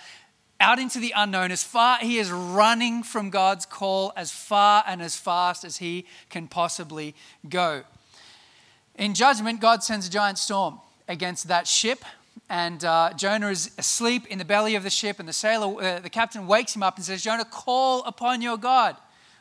out 0.60 0.78
into 0.78 0.98
the 0.98 1.12
unknown 1.16 1.52
as 1.52 1.62
far 1.62 1.98
he 1.98 2.18
is 2.18 2.30
running 2.30 3.02
from 3.02 3.30
God's 3.30 3.64
call 3.64 4.12
as 4.16 4.30
far 4.30 4.82
and 4.86 5.00
as 5.00 5.16
fast 5.16 5.64
as 5.64 5.76
he 5.78 6.06
can 6.30 6.48
possibly 6.48 7.14
go. 7.48 7.82
In 8.96 9.14
judgment, 9.14 9.60
God 9.60 9.84
sends 9.84 10.08
a 10.08 10.10
giant 10.10 10.38
storm 10.38 10.80
against 11.06 11.46
that 11.48 11.68
ship, 11.68 12.04
and 12.50 12.84
uh, 12.84 13.12
Jonah 13.16 13.48
is 13.48 13.70
asleep 13.78 14.26
in 14.26 14.38
the 14.38 14.44
belly 14.44 14.74
of 14.74 14.82
the 14.82 14.90
ship, 14.90 15.20
and 15.20 15.28
the 15.28 15.32
sailor, 15.32 15.82
uh, 15.82 16.00
the 16.00 16.10
captain, 16.10 16.46
wakes 16.46 16.74
him 16.74 16.82
up 16.82 16.96
and 16.96 17.04
says, 17.04 17.22
"Jonah, 17.22 17.44
call 17.44 18.02
upon 18.04 18.42
your 18.42 18.56
God." 18.56 18.96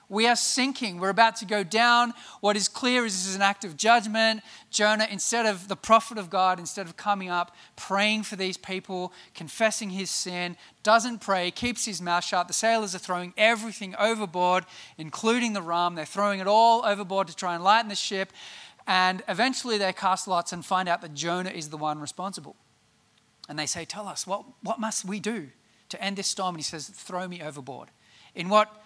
We 0.10 0.26
are 0.28 0.38
sinking. 0.38 1.00
We're 1.00 1.10
about 1.10 1.36
to 1.38 1.46
go 1.46 1.64
down. 1.64 2.14
What 2.40 2.56
is 2.56 2.70
clear 2.70 3.06
is 3.06 3.14
this 3.14 3.28
is 3.28 3.36
an 3.36 3.42
act 3.42 3.66
of 3.66 3.76
judgment. 3.76 4.42
Jonah, 4.72 5.06
instead 5.12 5.46
of 5.46 5.68
the 5.68 5.76
prophet 5.76 6.18
of 6.18 6.30
God, 6.30 6.60
instead 6.60 6.86
of 6.86 6.96
coming 6.96 7.30
up, 7.30 7.54
praying 7.76 8.24
for 8.24 8.38
these 8.38 8.56
people, 8.56 9.12
confessing 9.34 9.90
his 9.90 10.10
sin, 10.10 10.56
doesn't 10.82 11.20
pray, 11.20 11.52
keeps 11.52 11.84
his 11.84 12.02
mouth 12.02 12.24
shut. 12.24 12.48
The 12.48 12.54
sailors 12.54 12.96
are 12.96 13.00
throwing 13.00 13.34
everything 13.36 13.96
overboard, 14.00 14.66
including 14.98 15.52
the 15.52 15.62
rum. 15.62 15.96
They're 15.96 16.06
throwing 16.06 16.40
it 16.40 16.48
all 16.48 16.86
overboard 16.86 17.28
to 17.28 17.36
try 17.36 17.56
and 17.56 17.64
lighten 17.64 17.90
the 17.90 17.96
ship. 17.96 18.32
And 18.88 19.22
eventually 19.28 19.78
they 19.78 19.92
cast 19.92 20.26
lots 20.26 20.54
and 20.54 20.66
find 20.66 20.88
out 20.88 21.02
that 21.02 21.14
Jonah 21.14 21.50
is 21.50 21.70
the 21.70 21.78
one 21.78 22.00
responsible. 22.00 22.56
And 23.50 23.60
they 23.60 23.66
say, 23.66 23.84
Tell 23.84 24.08
us, 24.08 24.26
what, 24.26 24.46
what 24.62 24.80
must 24.80 25.04
we 25.04 25.20
do 25.20 25.50
to 25.90 26.02
end 26.02 26.16
this 26.16 26.28
storm? 26.28 26.56
And 26.56 26.60
he 26.60 26.64
says, 26.64 26.88
Throw 26.88 27.28
me 27.28 27.42
overboard. 27.42 27.90
In 28.34 28.48
what 28.48 28.84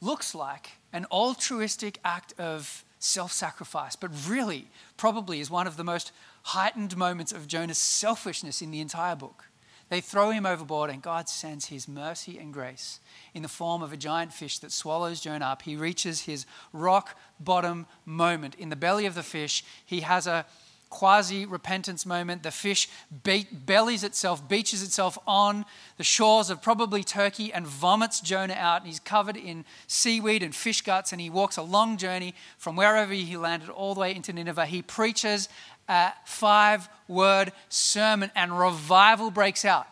looks 0.00 0.34
like 0.34 0.70
an 0.92 1.06
altruistic 1.10 1.98
act 2.04 2.34
of 2.38 2.84
self 2.98 3.32
sacrifice, 3.32 3.96
but 3.96 4.10
really 4.28 4.68
probably 4.96 5.40
is 5.40 5.50
one 5.50 5.66
of 5.66 5.76
the 5.76 5.84
most 5.84 6.12
heightened 6.42 6.96
moments 6.96 7.32
of 7.32 7.46
Jonah's 7.46 7.78
selfishness 7.78 8.62
in 8.62 8.70
the 8.70 8.80
entire 8.80 9.16
book. 9.16 9.46
They 9.90 10.00
throw 10.00 10.30
him 10.30 10.46
overboard, 10.46 10.88
and 10.88 11.02
God 11.02 11.28
sends 11.28 11.66
his 11.66 11.88
mercy 11.88 12.38
and 12.38 12.52
grace 12.52 13.00
in 13.34 13.42
the 13.42 13.48
form 13.48 13.82
of 13.82 13.92
a 13.92 13.96
giant 13.96 14.32
fish 14.32 14.58
that 14.60 14.70
swallows 14.70 15.20
Jonah 15.20 15.46
up. 15.46 15.62
He 15.62 15.74
reaches 15.74 16.22
his 16.22 16.46
rock 16.72 17.18
bottom 17.40 17.86
moment. 18.04 18.54
In 18.54 18.68
the 18.68 18.76
belly 18.76 19.04
of 19.04 19.16
the 19.16 19.24
fish, 19.24 19.64
he 19.84 20.02
has 20.02 20.28
a 20.28 20.46
quasi 20.90 21.46
repentance 21.46 22.04
moment. 22.04 22.42
The 22.42 22.50
fish 22.50 22.88
be- 23.22 23.48
bellies 23.50 24.04
itself, 24.04 24.46
beaches 24.46 24.82
itself 24.82 25.16
on 25.26 25.64
the 25.96 26.04
shores 26.04 26.50
of 26.50 26.60
probably 26.60 27.02
Turkey 27.02 27.52
and 27.52 27.66
vomits 27.66 28.20
Jonah 28.20 28.54
out. 28.54 28.82
And 28.82 28.88
he's 28.88 29.00
covered 29.00 29.36
in 29.36 29.64
seaweed 29.86 30.42
and 30.42 30.54
fish 30.54 30.82
guts. 30.82 31.12
And 31.12 31.20
he 31.20 31.30
walks 31.30 31.56
a 31.56 31.62
long 31.62 31.96
journey 31.96 32.34
from 32.58 32.76
wherever 32.76 33.12
he 33.12 33.36
landed 33.36 33.70
all 33.70 33.94
the 33.94 34.00
way 34.00 34.14
into 34.14 34.32
Nineveh. 34.32 34.66
He 34.66 34.82
preaches 34.82 35.48
a 35.88 36.12
five 36.24 36.88
word 37.08 37.52
sermon, 37.68 38.30
and 38.36 38.58
revival 38.58 39.30
breaks 39.30 39.64
out 39.64 39.86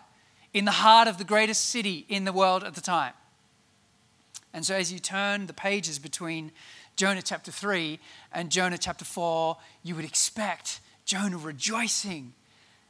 in 0.53 0.65
the 0.65 0.71
heart 0.71 1.09
of 1.09 1.19
the 1.19 1.25
greatest 1.25 1.67
city 1.67 2.07
in 2.09 2.25
the 2.25 2.33
world 2.33 2.63
at 2.63 2.75
the 2.75 2.81
time. 2.81 3.13
And 4.55 4.65
so, 4.65 4.75
as 4.75 4.93
you 4.93 4.99
turn 4.99 5.47
the 5.47 5.53
pages 5.53 5.99
between 5.99 6.53
Jonah 6.97 7.23
chapter 7.23 7.53
3 7.53 7.99
and 8.33 8.51
Jonah 8.51 8.79
chapter 8.79 9.05
4, 9.05 9.57
you 9.83 9.95
would 9.95 10.05
expect 10.05 10.81
Jonah 11.09 11.39
rejoicing 11.39 12.35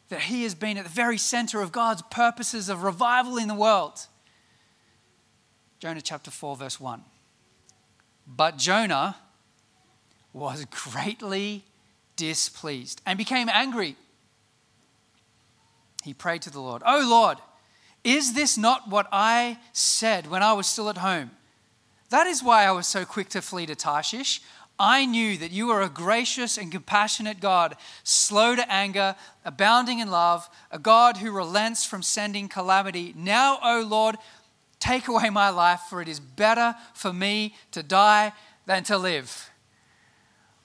that 0.09 0.23
he 0.23 0.43
has 0.43 0.53
been 0.57 0.77
at 0.77 0.83
the 0.83 0.91
very 0.91 1.17
center 1.17 1.63
of 1.63 1.71
God's 1.71 2.03
purposes 2.11 2.69
of 2.69 2.83
revival 2.83 3.37
in 3.37 3.47
the 3.47 3.55
world. 3.55 4.09
Jonah 5.79 6.01
chapter 6.01 6.33
4, 6.33 6.57
verse 6.57 6.81
1. 6.81 7.05
But 8.27 8.59
Jonah 8.59 9.15
was 10.33 10.65
greatly 10.65 11.63
displeased 12.17 13.01
and 13.07 13.17
became 13.17 13.49
angry. 13.49 13.95
He 16.03 16.13
prayed 16.13 16.43
to 16.43 16.51
the 16.51 16.61
Lord, 16.61 16.83
Oh 16.85 17.07
Lord, 17.09 17.39
is 18.03 18.35
this 18.35 18.59
not 18.59 18.91
what 18.91 19.07
I 19.13 19.59
said 19.73 20.27
when 20.27 20.43
I 20.43 20.55
was 20.55 20.67
still 20.67 20.89
at 20.89 20.99
home? 20.99 21.31
That 22.11 22.27
is 22.27 22.43
why 22.43 22.65
I 22.65 22.73
was 22.73 22.89
so 22.89 23.05
quick 23.05 23.29
to 23.29 23.43
flee 23.43 23.67
to 23.67 23.77
Tarshish. 23.77 24.41
I 24.79 25.07
knew 25.07 25.37
that 25.39 25.51
you 25.51 25.71
are 25.71 25.83
a 25.83 25.89
gracious 25.89 26.57
and 26.57 26.71
compassionate 26.71 27.41
God, 27.41 27.77
slow 28.05 28.55
to 28.55 28.73
anger, 28.73 29.17
abounding 29.45 29.99
in 29.99 30.11
love, 30.11 30.49
a 30.71 30.79
God 30.79 31.17
who 31.17 31.33
relents 31.33 31.85
from 31.85 32.03
sending 32.03 32.49
calamity. 32.49 33.13
Now, 33.17 33.59
O 33.63 33.81
Lord, 33.81 34.17
take 34.79 35.09
away 35.09 35.31
my 35.31 35.51
life, 35.51 35.81
for 35.91 36.01
it 36.01 36.09
is 36.09 36.21
better 36.21 36.77
for 36.95 37.13
me 37.13 37.55
to 37.73 37.83
die 37.83 38.33
than 38.67 38.85
to 38.85 38.97
live. 38.97 39.51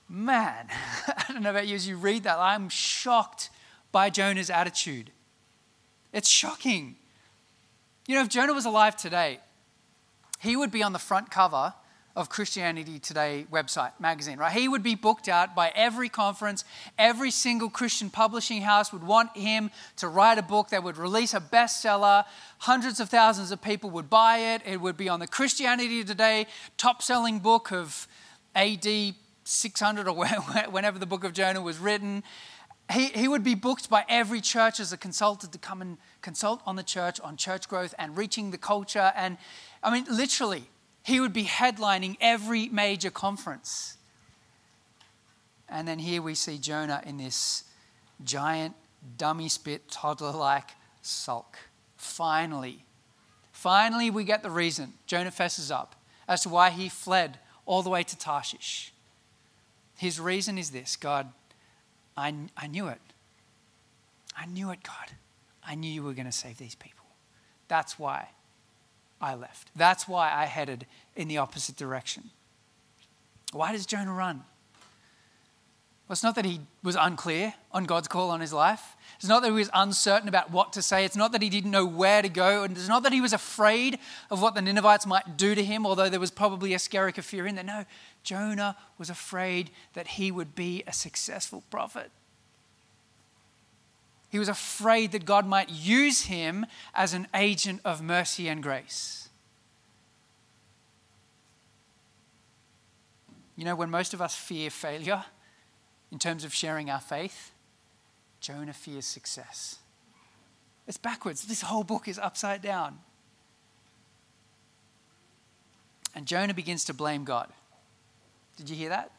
Man, 0.07 0.67
I 1.07 1.25
don't 1.29 1.41
know 1.41 1.49
about 1.49 1.67
you 1.67 1.75
as 1.75 1.87
you 1.87 1.97
read 1.97 2.23
that, 2.23 2.37
I'm 2.37 2.69
shocked 2.69 3.49
by 3.91 4.11
Jonah's 4.11 4.51
attitude. 4.51 5.09
It's 6.11 6.29
shocking. 6.29 6.97
You 8.07 8.15
know, 8.15 8.21
if 8.21 8.29
Jonah 8.29 8.53
was 8.53 8.65
alive 8.65 8.95
today, 8.95 9.39
he 10.39 10.55
would 10.55 10.71
be 10.71 10.83
on 10.83 10.93
the 10.93 10.99
front 10.99 11.31
cover 11.31 11.73
of 12.15 12.29
Christianity 12.29 12.99
Today 12.99 13.47
website, 13.51 13.91
magazine, 13.99 14.37
right? 14.37 14.51
He 14.51 14.67
would 14.67 14.83
be 14.83 14.93
booked 14.93 15.27
out 15.27 15.55
by 15.55 15.71
every 15.73 16.09
conference. 16.09 16.63
Every 16.97 17.31
single 17.31 17.69
Christian 17.69 18.09
publishing 18.11 18.61
house 18.61 18.93
would 18.93 19.03
want 19.03 19.35
him 19.35 19.71
to 19.97 20.07
write 20.07 20.37
a 20.37 20.43
book 20.43 20.69
that 20.69 20.83
would 20.83 20.97
release 20.97 21.33
a 21.33 21.41
bestseller. 21.41 22.25
Hundreds 22.59 22.99
of 22.99 23.09
thousands 23.09 23.51
of 23.51 23.61
people 23.61 23.89
would 23.89 24.09
buy 24.09 24.37
it. 24.37 24.61
It 24.65 24.79
would 24.79 24.95
be 24.95 25.09
on 25.09 25.19
the 25.19 25.27
Christianity 25.27 26.03
Today 26.03 26.45
top 26.77 27.01
selling 27.01 27.39
book 27.39 27.71
of 27.71 28.07
AD 28.55 28.87
600 29.43 30.07
or 30.07 30.13
whenever 30.69 30.99
the 30.99 31.07
book 31.07 31.23
of 31.23 31.33
Jonah 31.33 31.61
was 31.61 31.79
written. 31.79 32.23
He, 32.91 33.07
he 33.07 33.27
would 33.27 33.43
be 33.43 33.55
booked 33.55 33.89
by 33.89 34.05
every 34.07 34.41
church 34.41 34.79
as 34.79 34.93
a 34.93 34.97
consultant 34.97 35.51
to 35.53 35.57
come 35.57 35.81
and 35.81 35.97
consult 36.21 36.61
on 36.65 36.75
the 36.75 36.83
church, 36.83 37.19
on 37.21 37.37
church 37.37 37.67
growth 37.67 37.95
and 37.97 38.15
reaching 38.15 38.51
the 38.51 38.57
culture. 38.57 39.13
And 39.15 39.37
I 39.81 39.91
mean, 39.91 40.05
literally, 40.11 40.65
he 41.03 41.19
would 41.19 41.33
be 41.33 41.43
headlining 41.43 42.15
every 42.21 42.69
major 42.69 43.11
conference. 43.11 43.97
And 45.67 45.87
then 45.87 45.99
here 45.99 46.21
we 46.21 46.33
see 46.33 46.57
Jonah 46.57 47.01
in 47.05 47.17
this 47.17 47.65
giant, 48.23 48.75
dummy 49.17 49.49
spit, 49.49 49.89
toddler 49.91 50.31
like 50.31 50.69
sulk. 51.01 51.57
Finally, 51.97 52.85
finally, 53.51 54.09
we 54.09 54.23
get 54.23 54.43
the 54.43 54.49
reason. 54.49 54.93
Jonah 55.05 55.31
fesses 55.31 55.71
up 55.71 55.95
as 56.27 56.41
to 56.41 56.49
why 56.49 56.69
he 56.69 56.87
fled 56.87 57.37
all 57.65 57.81
the 57.81 57.89
way 57.89 58.03
to 58.03 58.17
Tarshish. 58.17 58.93
His 59.97 60.19
reason 60.19 60.57
is 60.57 60.71
this 60.71 60.95
God, 60.95 61.31
I, 62.15 62.33
I 62.55 62.67
knew 62.67 62.87
it. 62.87 63.01
I 64.37 64.45
knew 64.45 64.71
it, 64.71 64.83
God. 64.83 65.17
I 65.65 65.75
knew 65.75 65.91
you 65.91 66.03
were 66.03 66.13
going 66.13 66.25
to 66.25 66.31
save 66.31 66.57
these 66.57 66.75
people. 66.75 67.05
That's 67.67 67.99
why 67.99 68.29
I 69.23 69.35
left. 69.35 69.71
That's 69.73 70.05
why 70.05 70.33
I 70.33 70.45
headed 70.45 70.85
in 71.15 71.29
the 71.29 71.37
opposite 71.37 71.77
direction. 71.77 72.29
Why 73.53 73.71
does 73.71 73.85
Jonah 73.85 74.11
run? 74.11 74.43
Well, 76.07 76.13
it's 76.13 76.23
not 76.23 76.35
that 76.35 76.43
he 76.43 76.59
was 76.83 76.97
unclear 76.99 77.53
on 77.71 77.85
God's 77.85 78.09
call 78.09 78.31
on 78.31 78.41
his 78.41 78.51
life. 78.51 78.97
It's 79.15 79.29
not 79.29 79.41
that 79.43 79.47
he 79.47 79.53
was 79.53 79.69
uncertain 79.73 80.27
about 80.27 80.51
what 80.51 80.73
to 80.73 80.81
say. 80.81 81.05
It's 81.05 81.15
not 81.15 81.31
that 81.31 81.41
he 81.41 81.49
didn't 81.49 81.71
know 81.71 81.85
where 81.85 82.21
to 82.21 82.27
go. 82.27 82.63
And 82.63 82.75
it's 82.75 82.89
not 82.89 83.03
that 83.03 83.13
he 83.13 83.21
was 83.21 83.31
afraid 83.31 83.97
of 84.29 84.41
what 84.41 84.55
the 84.55 84.61
Ninevites 84.61 85.05
might 85.05 85.37
do 85.37 85.55
to 85.55 85.63
him, 85.63 85.85
although 85.85 86.09
there 86.09 86.19
was 86.19 86.29
probably 86.29 86.73
a 86.73 86.79
scary 86.79 87.13
fear 87.13 87.47
in 87.47 87.55
there. 87.55 87.63
No, 87.63 87.85
Jonah 88.23 88.75
was 88.97 89.09
afraid 89.09 89.71
that 89.93 90.07
he 90.07 90.31
would 90.31 90.53
be 90.53 90.83
a 90.85 90.91
successful 90.91 91.63
prophet. 91.71 92.11
He 94.33 94.39
was 94.39 94.49
afraid 94.49 95.11
that 95.11 95.25
God 95.25 95.45
might 95.45 95.69
use 95.69 96.23
him 96.23 96.65
as 96.95 97.13
an 97.13 97.27
agent 97.35 97.81
of 97.85 98.01
mercy 98.01 98.47
and 98.47 98.63
grace. 98.63 99.29
You 103.55 103.63
know, 103.63 103.75
when 103.75 103.91
most 103.91 104.11
of 104.15 104.23
us 104.23 104.33
fear 104.33 104.71
failure 104.71 105.23
in 106.11 106.17
terms 106.17 106.43
of 106.43 106.51
sharing 106.51 106.89
our 106.89 106.99
faith, 106.99 107.51
Jonah 108.39 108.73
fears 108.73 109.05
success. 109.05 109.77
It's 110.87 110.97
backwards. 110.97 111.45
This 111.45 111.61
whole 111.61 111.83
book 111.83 112.07
is 112.07 112.17
upside 112.17 112.63
down. 112.63 113.01
And 116.15 116.25
Jonah 116.25 116.55
begins 116.55 116.85
to 116.85 116.93
blame 116.95 117.23
God. 117.23 117.49
Did 118.57 118.67
you 118.67 118.75
hear 118.75 118.89
that? 118.89 119.11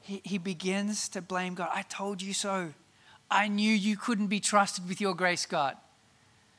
He, 0.00 0.20
he 0.24 0.38
begins 0.38 1.08
to 1.10 1.22
blame 1.22 1.54
God. 1.54 1.68
I 1.72 1.82
told 1.82 2.20
you 2.20 2.34
so. 2.34 2.72
I 3.30 3.48
knew 3.48 3.72
you 3.72 3.96
couldn't 3.96 4.28
be 4.28 4.40
trusted 4.40 4.88
with 4.88 5.00
your 5.00 5.14
grace, 5.14 5.46
God. 5.46 5.76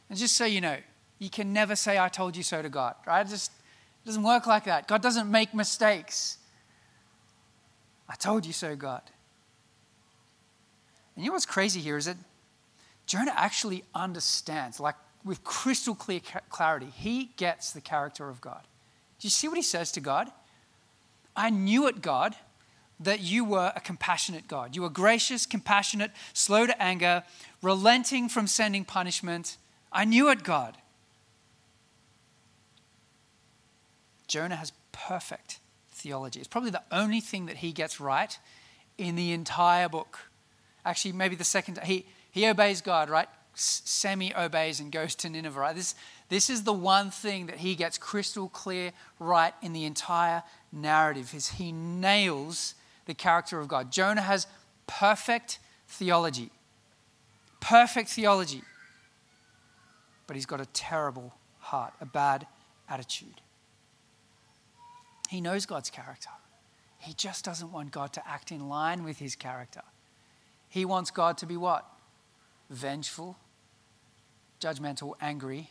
And 0.09 0.17
just 0.17 0.35
so 0.35 0.45
you 0.45 0.61
know, 0.61 0.77
you 1.19 1.29
can 1.29 1.53
never 1.53 1.75
say, 1.75 1.97
I 1.97 2.09
told 2.09 2.35
you 2.35 2.43
so 2.43 2.61
to 2.61 2.69
God, 2.69 2.95
right? 3.05 3.25
It 3.25 3.29
just 3.29 3.51
doesn't 4.05 4.23
work 4.23 4.47
like 4.47 4.65
that. 4.65 4.87
God 4.87 5.01
doesn't 5.01 5.29
make 5.29 5.53
mistakes. 5.53 6.37
I 8.09 8.15
told 8.15 8.45
you 8.45 8.53
so, 8.53 8.75
God. 8.75 9.01
And 11.15 11.23
you 11.23 11.31
know 11.31 11.33
what's 11.33 11.45
crazy 11.45 11.79
here 11.79 11.97
is 11.97 12.05
that 12.05 12.17
Jonah 13.05 13.33
actually 13.35 13.83
understands, 13.95 14.79
like 14.79 14.95
with 15.23 15.43
crystal 15.43 15.95
clear 15.95 16.21
clarity, 16.49 16.87
he 16.93 17.31
gets 17.37 17.71
the 17.71 17.81
character 17.81 18.29
of 18.29 18.39
God. 18.39 18.61
Do 19.19 19.25
you 19.25 19.29
see 19.29 19.47
what 19.47 19.57
he 19.57 19.63
says 19.63 19.91
to 19.93 19.99
God? 19.99 20.31
I 21.35 21.49
knew 21.49 21.87
it, 21.87 22.01
God 22.01 22.35
that 22.99 23.19
you 23.19 23.45
were 23.45 23.71
a 23.75 23.79
compassionate 23.79 24.47
God. 24.47 24.75
You 24.75 24.81
were 24.81 24.89
gracious, 24.89 25.45
compassionate, 25.45 26.11
slow 26.33 26.65
to 26.65 26.81
anger, 26.81 27.23
relenting 27.61 28.29
from 28.29 28.47
sending 28.47 28.85
punishment. 28.85 29.57
I 29.91 30.05
knew 30.05 30.29
it, 30.29 30.43
God. 30.43 30.77
Jonah 34.27 34.55
has 34.55 34.73
perfect 34.91 35.59
theology. 35.91 36.39
It's 36.39 36.47
probably 36.47 36.71
the 36.71 36.83
only 36.91 37.21
thing 37.21 37.45
that 37.45 37.57
he 37.57 37.71
gets 37.71 37.99
right 37.99 38.37
in 38.97 39.15
the 39.15 39.31
entire 39.31 39.87
book. 39.87 40.19
Actually, 40.85 41.13
maybe 41.13 41.35
the 41.35 41.43
second, 41.43 41.79
he, 41.83 42.05
he 42.31 42.47
obeys 42.47 42.81
God, 42.81 43.09
right? 43.09 43.27
Semi 43.53 44.33
obeys 44.35 44.79
and 44.79 44.91
goes 44.91 45.15
to 45.15 45.29
Nineveh, 45.29 45.59
right? 45.59 45.75
This, 45.75 45.95
This 46.29 46.49
is 46.49 46.63
the 46.63 46.73
one 46.73 47.09
thing 47.09 47.47
that 47.47 47.57
he 47.57 47.75
gets 47.75 47.97
crystal 47.97 48.49
clear 48.49 48.91
right 49.19 49.53
in 49.61 49.73
the 49.73 49.85
entire 49.85 50.43
narrative 50.71 51.33
is 51.33 51.49
he 51.49 51.71
nails 51.71 52.75
the 53.07 53.15
character 53.15 53.59
of 53.59 53.67
God. 53.67 53.91
Jonah 53.91 54.21
has 54.21 54.45
perfect 54.85 55.59
theology. 55.87 56.51
Perfect 57.59 58.09
theology. 58.09 58.61
But 60.27 60.35
he's 60.35 60.45
got 60.45 60.61
a 60.61 60.65
terrible 60.67 61.33
heart, 61.59 61.93
a 61.99 62.05
bad 62.05 62.45
attitude. 62.87 63.41
He 65.29 65.41
knows 65.41 65.65
God's 65.65 65.89
character. 65.89 66.29
He 66.99 67.13
just 67.13 67.43
doesn't 67.43 67.71
want 67.71 67.91
God 67.91 68.13
to 68.13 68.27
act 68.27 68.51
in 68.51 68.69
line 68.69 69.03
with 69.03 69.17
his 69.19 69.35
character. 69.35 69.81
He 70.69 70.85
wants 70.85 71.11
God 71.11 71.37
to 71.39 71.45
be 71.45 71.57
what? 71.57 71.85
Vengeful, 72.69 73.37
judgmental, 74.59 75.13
angry, 75.21 75.69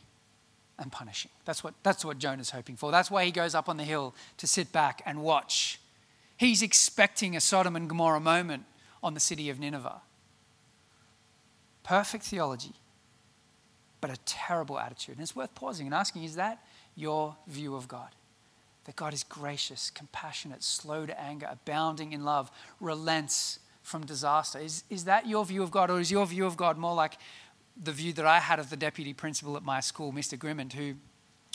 and 0.78 0.90
punishing. 0.90 1.31
That's 1.45 1.62
what, 1.62 1.75
that's 1.83 2.05
what 2.05 2.19
Jonah's 2.19 2.50
hoping 2.50 2.76
for. 2.76 2.90
That's 2.90 3.11
why 3.11 3.25
he 3.25 3.31
goes 3.31 3.55
up 3.55 3.69
on 3.69 3.76
the 3.76 3.85
hill 3.85 4.14
to 4.38 4.47
sit 4.47 4.73
back 4.73 5.02
and 5.05 5.23
watch. 5.23 5.81
He's 6.37 6.62
expecting 6.62 7.37
a 7.37 7.40
Sodom 7.40 7.76
and 7.76 7.88
Gomorrah 7.88 8.21
moment 8.21 8.64
on 9.02 9.14
the 9.14 9.21
city 9.21 9.49
of 9.49 9.59
Nineveh. 9.59 10.02
Perfect 11.83 12.25
theology, 12.25 12.75
but 14.00 14.11
a 14.11 14.16
terrible 14.25 14.78
attitude. 14.78 15.16
And 15.16 15.23
it's 15.23 15.37
worth 15.37 15.55
pausing 15.55 15.87
and 15.87 15.95
asking 15.95 16.25
is 16.25 16.35
that 16.35 16.62
your 16.97 17.37
view 17.47 17.75
of 17.75 17.87
God? 17.87 18.11
That 18.85 18.97
God 18.97 19.14
is 19.14 19.23
gracious, 19.25 19.90
compassionate, 19.90 20.62
slow 20.62 21.07
to 21.07 21.21
anger, 21.21 21.47
abounding 21.50 22.12
in 22.12 22.25
love, 22.25 22.50
relents 22.81 23.61
from 23.83 24.05
disaster. 24.05 24.59
Is, 24.59 24.85
is 24.90 25.05
that 25.05 25.26
your 25.28 25.45
view 25.45 25.62
of 25.62 25.71
God, 25.71 25.90
or 25.90 26.00
is 26.00 26.11
your 26.11 26.26
view 26.26 26.47
of 26.47 26.57
God 26.57 26.76
more 26.76 26.95
like 26.95 27.19
the 27.81 27.93
view 27.93 28.12
that 28.14 28.26
I 28.26 28.40
had 28.40 28.59
of 28.59 28.71
the 28.71 28.76
deputy 28.76 29.12
principal 29.12 29.57
at 29.57 29.62
my 29.62 29.81
school, 29.81 30.12
Mr. 30.12 30.38
Grimmond, 30.38 30.73
who 30.73 30.95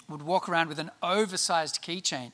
would 0.08 0.22
walk 0.22 0.48
around 0.48 0.70
with 0.70 0.80
an 0.80 0.92
oversized 1.04 1.82
keychain? 1.84 2.32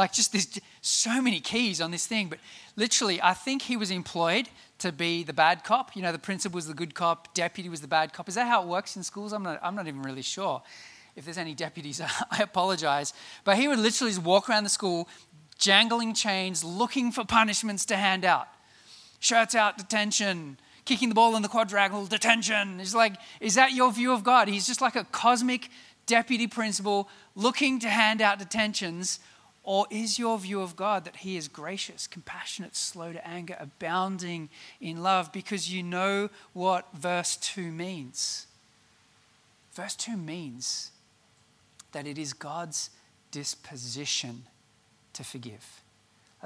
Like 0.00 0.14
just 0.14 0.32
there's 0.32 0.58
so 0.80 1.20
many 1.20 1.40
keys 1.40 1.80
on 1.80 1.90
this 1.90 2.06
thing, 2.06 2.28
but 2.28 2.38
literally, 2.74 3.20
I 3.22 3.34
think 3.34 3.62
he 3.62 3.76
was 3.76 3.90
employed 3.90 4.48
to 4.78 4.92
be 4.92 5.22
the 5.22 5.34
bad 5.34 5.62
cop. 5.62 5.94
You 5.94 6.00
know, 6.00 6.10
the 6.10 6.18
principal 6.18 6.56
was 6.56 6.66
the 6.66 6.74
good 6.74 6.94
cop, 6.94 7.34
deputy 7.34 7.68
was 7.68 7.82
the 7.82 7.88
bad 7.88 8.14
cop. 8.14 8.26
Is 8.26 8.34
that 8.34 8.46
how 8.46 8.62
it 8.62 8.68
works 8.68 8.96
in 8.96 9.02
schools? 9.02 9.34
I'm 9.34 9.42
not, 9.42 9.60
I'm 9.62 9.74
not 9.74 9.86
even 9.86 10.02
really 10.02 10.22
sure. 10.22 10.62
If 11.16 11.24
there's 11.24 11.36
any 11.36 11.54
deputies, 11.54 12.00
I 12.30 12.42
apologize. 12.42 13.12
But 13.44 13.58
he 13.58 13.68
would 13.68 13.78
literally 13.78 14.12
just 14.12 14.22
walk 14.22 14.48
around 14.48 14.64
the 14.64 14.70
school, 14.70 15.06
jangling 15.58 16.14
chains, 16.14 16.64
looking 16.64 17.12
for 17.12 17.24
punishments 17.24 17.84
to 17.86 17.96
hand 17.96 18.24
out 18.24 18.48
shirts 19.20 19.54
out, 19.54 19.76
detention, 19.76 20.58
kicking 20.86 21.10
the 21.10 21.14
ball 21.14 21.36
in 21.36 21.42
the 21.42 21.48
quadrangle, 21.48 22.06
detention. 22.06 22.80
It's 22.80 22.94
like, 22.94 23.14
is 23.38 23.54
that 23.54 23.72
your 23.72 23.92
view 23.92 24.12
of 24.12 24.24
God? 24.24 24.48
He's 24.48 24.66
just 24.66 24.80
like 24.80 24.96
a 24.96 25.04
cosmic 25.04 25.68
deputy 26.06 26.46
principal 26.46 27.08
looking 27.36 27.78
to 27.80 27.88
hand 27.88 28.20
out 28.20 28.38
detentions. 28.38 29.20
Or 29.62 29.86
is 29.90 30.18
your 30.18 30.38
view 30.38 30.62
of 30.62 30.74
God 30.74 31.04
that 31.04 31.16
He 31.16 31.36
is 31.36 31.48
gracious, 31.48 32.06
compassionate, 32.06 32.74
slow 32.74 33.12
to 33.12 33.26
anger, 33.26 33.56
abounding 33.58 34.48
in 34.80 35.02
love? 35.02 35.32
Because 35.32 35.72
you 35.72 35.82
know 35.82 36.30
what 36.52 36.88
verse 36.94 37.36
2 37.36 37.70
means. 37.70 38.46
Verse 39.74 39.94
2 39.96 40.16
means 40.16 40.92
that 41.92 42.06
it 42.06 42.18
is 42.18 42.32
God's 42.32 42.90
disposition 43.30 44.44
to 45.12 45.24
forgive. 45.24 45.82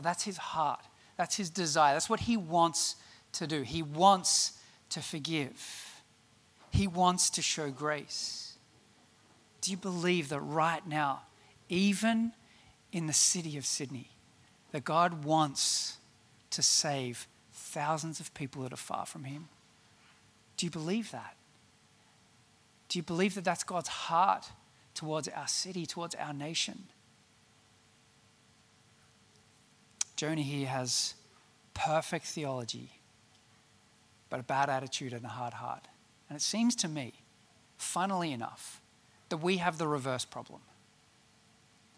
That's 0.00 0.24
His 0.24 0.36
heart. 0.36 0.80
That's 1.16 1.36
his 1.36 1.50
desire. 1.50 1.94
That's 1.94 2.10
what 2.10 2.20
he 2.20 2.36
wants 2.36 2.96
to 3.32 3.46
do. 3.46 3.62
He 3.62 3.82
wants 3.82 4.58
to 4.90 5.00
forgive, 5.00 6.02
he 6.70 6.86
wants 6.86 7.30
to 7.30 7.42
show 7.42 7.70
grace. 7.70 8.52
Do 9.60 9.70
you 9.70 9.76
believe 9.76 10.28
that 10.28 10.40
right 10.40 10.86
now, 10.86 11.22
even 11.68 12.32
in 12.94 13.08
the 13.08 13.12
city 13.12 13.58
of 13.58 13.66
Sydney, 13.66 14.08
that 14.70 14.84
God 14.84 15.24
wants 15.24 15.98
to 16.50 16.62
save 16.62 17.26
thousands 17.52 18.20
of 18.20 18.32
people 18.34 18.62
that 18.62 18.72
are 18.72 18.76
far 18.76 19.04
from 19.04 19.24
him? 19.24 19.48
Do 20.56 20.64
you 20.64 20.70
believe 20.70 21.10
that? 21.10 21.34
Do 22.88 23.00
you 23.00 23.02
believe 23.02 23.34
that 23.34 23.42
that's 23.42 23.64
God's 23.64 23.88
heart 23.88 24.46
towards 24.94 25.26
our 25.26 25.48
city, 25.48 25.86
towards 25.86 26.14
our 26.14 26.32
nation? 26.32 26.84
Jonah 30.14 30.42
here 30.42 30.68
has 30.68 31.14
perfect 31.74 32.26
theology, 32.26 32.90
but 34.30 34.38
a 34.38 34.44
bad 34.44 34.70
attitude 34.70 35.12
and 35.12 35.24
a 35.24 35.28
hard 35.28 35.54
heart. 35.54 35.88
And 36.28 36.36
it 36.36 36.42
seems 36.42 36.76
to 36.76 36.88
me, 36.88 37.14
funnily 37.76 38.30
enough, 38.30 38.80
that 39.30 39.38
we 39.38 39.56
have 39.56 39.78
the 39.78 39.88
reverse 39.88 40.24
problem. 40.24 40.60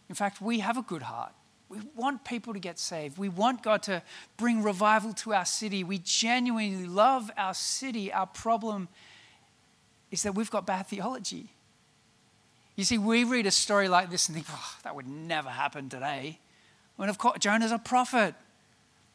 In 0.09 0.15
fact, 0.15 0.41
we 0.41 0.61
have 0.61 0.77
a 0.77 0.83
good 0.83 1.03
heart. 1.03 1.33
We 1.69 1.79
want 1.97 2.25
people 2.25 2.53
to 2.53 2.61
get 2.61 2.79
saved. 2.79 3.19
We 3.19 3.29
want 3.29 3.63
God 3.63 3.83
to 3.85 4.03
bring 4.37 4.63
revival 4.63 5.13
to 5.15 5.35
our 5.35 5.45
city. 5.45 5.83
We 5.83 5.99
genuinely 5.99 6.87
love 6.87 7.31
our 7.37 7.55
city. 7.55 8.13
Our 8.13 8.27
problem 8.27 8.89
is 10.13 10.23
that 10.23 10.35
we've 10.37 10.51
got 10.51 10.65
bad 10.65 10.87
theology. 10.87 11.51
You 12.77 12.85
see, 12.85 12.99
we 12.99 13.25
read 13.25 13.47
a 13.47 13.51
story 13.51 13.89
like 13.89 14.11
this 14.11 14.29
and 14.29 14.37
think, 14.37 14.47
oh, 14.51 14.77
that 14.85 14.95
would 14.95 15.09
never 15.09 15.49
happen 15.49 15.89
today. 15.89 16.39
When, 16.97 17.09
of 17.09 17.19
course, 17.19 17.39
Jonah's 17.41 17.73
a 17.73 17.79
prophet. 17.79 18.35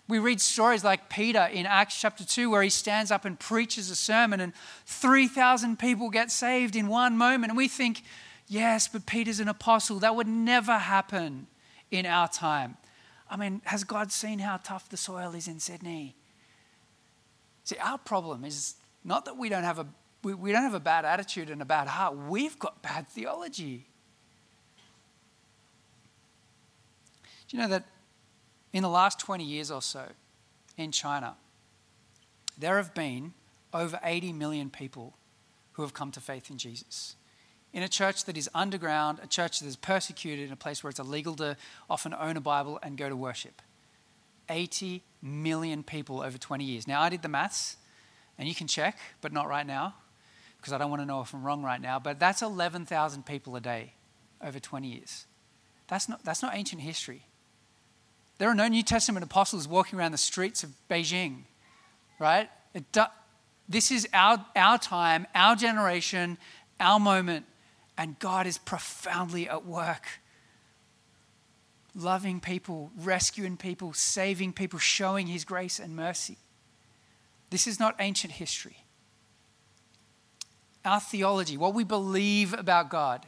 We 0.10 0.20
read 0.20 0.42
stories 0.42 0.84
like 0.84 1.10
Peter 1.10 1.48
in 1.54 1.66
Acts 1.66 2.02
chapter 2.02 2.26
2, 2.26 2.50
where 2.50 2.62
he 2.62 2.70
stands 2.70 3.12
up 3.12 3.24
and 3.24 3.40
preaches 3.40 3.90
a 3.90 3.96
sermon, 3.96 4.42
and 4.42 4.52
3,000 4.88 5.80
people 5.80 6.10
get 6.10 6.32
saved 6.32 6.76
in 6.76 6.88
one 6.88 7.16
moment. 7.18 7.52
And 7.52 7.58
we 7.58 7.70
think, 7.70 8.04
yes, 8.52 8.88
but 8.88 9.06
Peter's 9.06 9.40
an 9.40 9.48
apostle. 9.48 10.00
That 10.00 10.16
would 10.16 10.28
never 10.28 10.78
happen 10.78 11.48
in 11.90 12.06
our 12.06 12.28
time. 12.28 12.78
I 13.30 13.38
mean, 13.38 13.62
has 13.66 13.86
God 13.86 14.12
seen 14.12 14.40
how 14.40 14.58
tough 14.58 14.90
the 14.90 14.98
soil 14.98 15.34
is 15.34 15.48
in 15.48 15.60
Sydney? 15.60 16.16
See, 17.64 17.78
our 17.78 17.98
problem 17.98 18.44
is 18.44 18.76
not 19.04 19.26
that 19.26 19.38
we 19.38 19.48
don't 19.48 19.64
have 19.64 19.80
a 19.80 19.88
we, 20.24 20.36
we 20.36 20.52
don't 20.52 20.62
have 20.62 20.76
a 20.76 20.80
bad 20.80 21.04
attitude 21.04 21.50
and 21.50 21.64
a 21.64 21.66
bad 21.66 21.88
heart. 21.88 22.16
We've 22.16 22.60
got 22.60 22.84
bad 22.84 23.08
theology. 23.08 23.88
Do 27.48 27.58
you 27.58 27.64
know 27.64 27.70
that 27.70 27.86
in 28.72 28.84
the 28.84 28.90
last 28.90 29.20
20 29.20 29.44
years 29.44 29.72
or 29.72 29.82
so 29.82 30.06
in 30.78 30.92
China, 30.92 31.38
there 32.56 32.78
have 32.78 32.94
been 32.94 33.34
over 33.74 34.00
80 34.04 34.34
million 34.34 34.70
people 34.70 35.18
who 35.74 35.82
have 35.82 35.94
come 35.94 36.12
to 36.12 36.20
faith 36.20 36.52
in 36.52 36.60
Jesus. 36.60 37.16
In 37.74 37.84
a 37.84 37.88
church 37.88 38.26
that 38.26 38.36
is 38.38 38.50
underground, 38.54 39.20
a 39.24 39.28
church 39.28 39.60
that 39.60 39.68
is 39.68 39.76
persecuted, 39.76 40.48
in 40.48 40.54
a 40.54 40.58
place 40.58 40.84
where 40.84 40.90
it's 40.90 41.00
illegal 41.00 41.36
to 41.38 41.56
often 41.90 42.14
own 42.14 42.36
a 42.36 42.42
Bible 42.42 42.80
and 42.84 42.98
go 42.98 43.08
to 43.08 43.16
worship. 43.16 43.62
80 44.50 45.04
million 45.22 45.84
people 45.84 46.22
over 46.22 46.38
20 46.38 46.64
years. 46.64 46.88
Now, 46.88 47.02
I 47.02 47.10
did 47.10 47.22
the 47.22 47.30
maths, 47.30 47.78
and 48.38 48.48
you 48.48 48.56
can 48.56 48.68
check, 48.68 48.98
but 49.22 49.32
not 49.32 49.48
right 49.48 49.66
now, 49.66 49.96
because 50.58 50.74
I 50.74 50.78
don't 50.78 50.90
want 50.90 51.02
to 51.02 51.06
know 51.06 51.22
if 51.22 51.34
I'm 51.34 51.44
wrong 51.44 51.64
right 51.64 51.80
now, 51.80 51.98
but 52.00 52.20
that's 52.20 52.42
11,000 52.42 53.26
people 53.26 53.56
a 53.56 53.62
day 53.62 53.94
over 54.44 54.60
20 54.60 54.88
years. 54.88 55.26
That's 55.88 56.10
not, 56.10 56.24
that's 56.24 56.42
not 56.42 56.56
ancient 56.56 56.82
history. 56.82 57.24
There 58.38 58.50
are 58.50 58.56
no 58.56 58.68
New 58.68 58.84
Testament 58.84 59.24
apostles 59.24 59.68
walking 59.68 60.00
around 60.00 60.12
the 60.12 60.18
streets 60.18 60.64
of 60.64 60.72
Beijing, 60.90 61.44
right? 62.20 62.50
This 63.70 63.92
is 63.92 64.08
our, 64.14 64.46
our 64.56 64.78
time, 64.78 65.28
our 65.36 65.56
generation, 65.56 66.38
our 66.80 67.00
moment, 67.00 67.46
and 68.02 68.18
God 68.18 68.48
is 68.48 68.58
profoundly 68.58 69.48
at 69.48 69.64
work. 69.64 70.08
Loving 71.94 72.40
people, 72.40 72.90
rescuing 72.98 73.58
people, 73.58 73.94
saving 73.94 74.54
people, 74.54 74.80
showing 74.80 75.28
his 75.28 75.46
grace 75.46 75.78
and 75.78 75.96
mercy. 75.96 76.40
This 77.52 77.68
is 77.68 77.80
not 77.80 77.96
ancient 78.00 78.34
history. 78.34 78.86
Our 80.84 81.00
theology, 81.00 81.58
what 81.58 81.76
we 81.76 81.84
believe 81.84 82.54
about 82.54 82.90
God, 82.90 83.28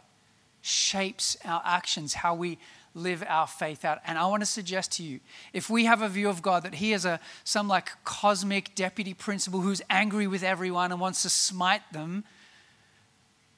shapes 0.61 1.37
our 1.45 1.61
actions, 1.63 2.15
how 2.15 2.33
we 2.33 2.57
live 2.95 3.23
our 3.27 3.45
faith 3.45 3.85
out. 3.85 3.99
And 4.07 4.17
I 4.17 4.25
want 4.25 4.41
to 4.41 4.47
suggest 4.47 4.93
to 4.93 5.03
you 5.03 5.19
if 5.51 5.69
we 5.69 5.85
have 5.85 6.01
a 6.01 6.09
view 6.09 6.29
of 6.29 6.41
God 6.41 6.63
that 6.63 6.73
He 6.73 6.93
is 6.93 7.05
a, 7.05 7.19
some 7.43 7.67
like 7.67 7.91
cosmic 8.05 8.73
deputy 8.73 9.13
principal 9.13 9.61
who's 9.61 9.83
angry 9.91 10.25
with 10.25 10.41
everyone 10.41 10.91
and 10.91 10.99
wants 10.99 11.21
to 11.21 11.29
smite 11.29 11.83
them, 11.91 12.23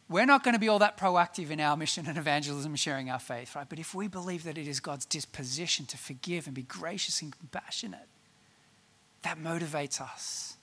we're 0.08 0.26
not 0.26 0.44
going 0.44 0.54
to 0.54 0.60
be 0.60 0.68
all 0.68 0.80
that 0.80 0.98
proactive 0.98 1.50
in 1.50 1.60
our 1.60 1.76
mission 1.76 2.06
and 2.08 2.18
evangelism 2.18 2.76
sharing 2.76 3.10
our 3.10 3.20
faith, 3.20 3.56
right? 3.56 3.68
But 3.68 3.80
if 3.80 3.96
we 3.96 4.08
believe 4.08 4.44
that 4.44 4.58
it 4.58 4.68
is 4.68 4.80
God's 4.80 5.06
disposition 5.06 5.86
to 5.88 5.98
forgive 5.98 6.46
and 6.46 6.56
be 6.56 6.63
gracious 6.63 7.22
and 7.22 7.38
compassionate, 7.38 8.08
that 9.24 9.39
motivates 9.39 10.00
us 10.00 10.58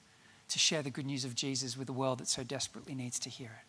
to 0.49 0.59
share 0.59 0.83
the 0.83 0.91
good 0.91 1.07
news 1.07 1.25
of 1.25 1.35
Jesus 1.35 1.77
with 1.77 1.87
the 1.87 1.93
world 1.93 2.19
that 2.19 2.29
so 2.29 2.45
desperately 2.45 2.95
needs 2.95 3.19
to 3.21 3.31
hear 3.31 3.51
it. 3.61 3.67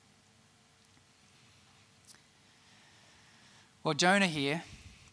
Well, 3.83 3.93
Jonah 3.93 4.27
here 4.27 4.63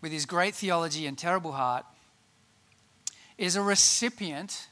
with 0.01 0.12
his 0.12 0.27
great 0.27 0.55
theology 0.55 1.07
and 1.07 1.16
terrible 1.16 1.53
heart, 1.53 1.85
is 3.37 3.57
a 3.57 3.62
recipient 3.62 4.68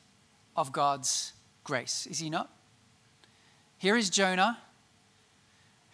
of 0.56 0.72
God's 0.72 1.32
grace, 1.64 2.06
is 2.06 2.18
he 2.18 2.30
not? 2.30 2.50
Here 3.76 3.96
is 3.96 4.10
Jonah, 4.10 4.58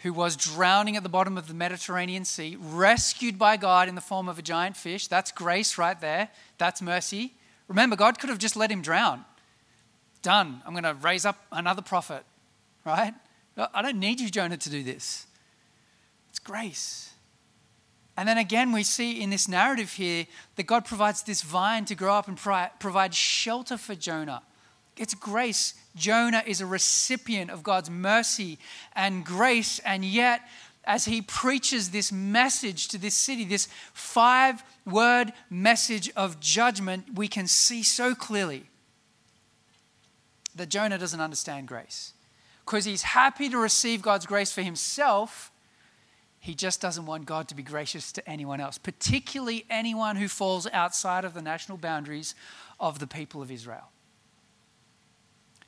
who 0.05 0.13
was 0.13 0.37
drowning 0.37 0.97
at 0.97 1.03
the 1.03 1.09
bottom 1.09 1.39
of 1.39 1.49
the 1.49 1.55
Mediterranean 1.55 2.27
Sea, 2.27 2.57
rescued 2.61 3.39
by 3.39 3.57
God 3.57 3.89
in 3.89 3.95
the 3.95 4.03
form 4.03 4.29
of 4.29 4.39
a 4.39 4.43
giant 4.43 4.77
fish. 4.77 5.09
That's 5.09 5.33
grace 5.33 5.79
right 5.79 5.99
there. 5.99 6.29
That's 6.59 6.83
mercy. 6.83 7.33
Remember, 7.69 7.97
God 7.97 8.19
could 8.19 8.29
have 8.29 8.39
just 8.39 8.55
let 8.55 8.71
him 8.71 8.83
drown. 8.83 9.25
Done. 10.21 10.61
I'm 10.67 10.73
going 10.73 10.85
to 10.85 10.93
raise 10.93 11.25
up 11.25 11.47
another 11.51 11.81
prophet, 11.81 12.23
right? 12.85 13.15
I 13.57 13.81
don't 13.81 13.99
need 13.99 14.21
you, 14.21 14.29
Jonah, 14.29 14.59
to 14.59 14.71
do 14.71 14.83
this. 14.83 15.27
It's 16.29 16.39
grace. 16.39 17.15
And 18.15 18.29
then 18.29 18.37
again, 18.37 18.73
we 18.73 18.83
see 18.83 19.23
in 19.23 19.31
this 19.31 19.49
narrative 19.49 19.95
here 19.95 20.27
that 20.57 20.67
God 20.67 20.85
provides 20.85 21.23
this 21.23 21.41
vine 21.41 21.87
to 21.87 21.95
grow 21.95 22.13
up 22.13 22.29
and 22.29 22.37
provide 22.37 23.15
shelter 23.15 23.79
for 23.79 23.95
Jonah. 23.95 24.43
It's 24.97 25.15
grace. 25.15 25.75
Jonah 25.97 26.43
is 26.47 26.61
a 26.61 26.67
recipient 26.67 27.51
of 27.51 27.63
God's 27.63 27.91
mercy 27.91 28.59
and 28.95 29.25
grace, 29.25 29.79
and 29.81 30.05
yet, 30.05 30.43
as 30.85 31.05
he 31.07 31.23
preaches 31.23 31.91
this 31.91 32.13
message 32.13 32.89
to 32.89 32.99
this 32.99 33.15
city, 33.15 33.45
this 33.45 33.69
five 33.93 34.63
word 34.87 35.33
message 35.51 36.11
of 36.17 36.41
judgment, 36.41 37.15
we 37.15 37.29
can 37.29 37.47
see 37.47 37.83
so 37.83 38.15
clearly 38.15 38.65
that 40.55 40.69
Jonah 40.69 40.99
doesn't 40.99 41.21
understand 41.21 41.69
grace. 41.69 42.13
Because 42.65 42.85
he's 42.85 43.03
happy 43.03 43.49
to 43.49 43.59
receive 43.59 44.01
God's 44.01 44.27
grace 44.27 44.53
for 44.53 44.63
himself, 44.63 45.51
he 46.39 46.55
just 46.55 46.81
doesn't 46.81 47.07
want 47.07 47.27
God 47.27 47.49
to 47.49 47.55
be 47.55 47.63
gracious 47.63 48.13
to 48.13 48.29
anyone 48.29 48.61
else, 48.61 48.79
particularly 48.79 49.65
anyone 49.71 50.17
who 50.17 50.29
falls 50.29 50.67
outside 50.73 51.25
of 51.25 51.35
the 51.35 51.43
national 51.43 51.79
boundaries 51.79 52.35
of 52.79 52.99
the 52.99 53.07
people 53.07 53.43
of 53.43 53.51
Israel. 53.51 53.91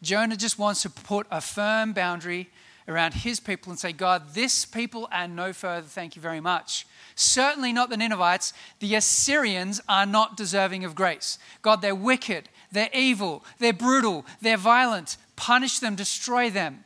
Jonah 0.06 0.36
just 0.36 0.56
wants 0.56 0.82
to 0.82 0.90
put 0.90 1.26
a 1.32 1.40
firm 1.40 1.92
boundary 1.92 2.48
around 2.86 3.12
his 3.12 3.40
people 3.40 3.72
and 3.72 3.78
say, 3.78 3.92
God, 3.92 4.34
this 4.34 4.64
people 4.64 5.08
and 5.10 5.34
no 5.34 5.52
further, 5.52 5.86
thank 5.86 6.14
you 6.14 6.22
very 6.22 6.38
much. 6.38 6.86
Certainly 7.16 7.72
not 7.72 7.90
the 7.90 7.96
Ninevites. 7.96 8.52
The 8.78 8.94
Assyrians 8.94 9.80
are 9.88 10.06
not 10.06 10.36
deserving 10.36 10.84
of 10.84 10.94
grace. 10.94 11.40
God, 11.60 11.82
they're 11.82 11.92
wicked, 11.92 12.48
they're 12.70 12.88
evil, 12.94 13.44
they're 13.58 13.72
brutal, 13.72 14.24
they're 14.40 14.56
violent. 14.56 15.16
Punish 15.34 15.80
them, 15.80 15.96
destroy 15.96 16.50
them. 16.50 16.84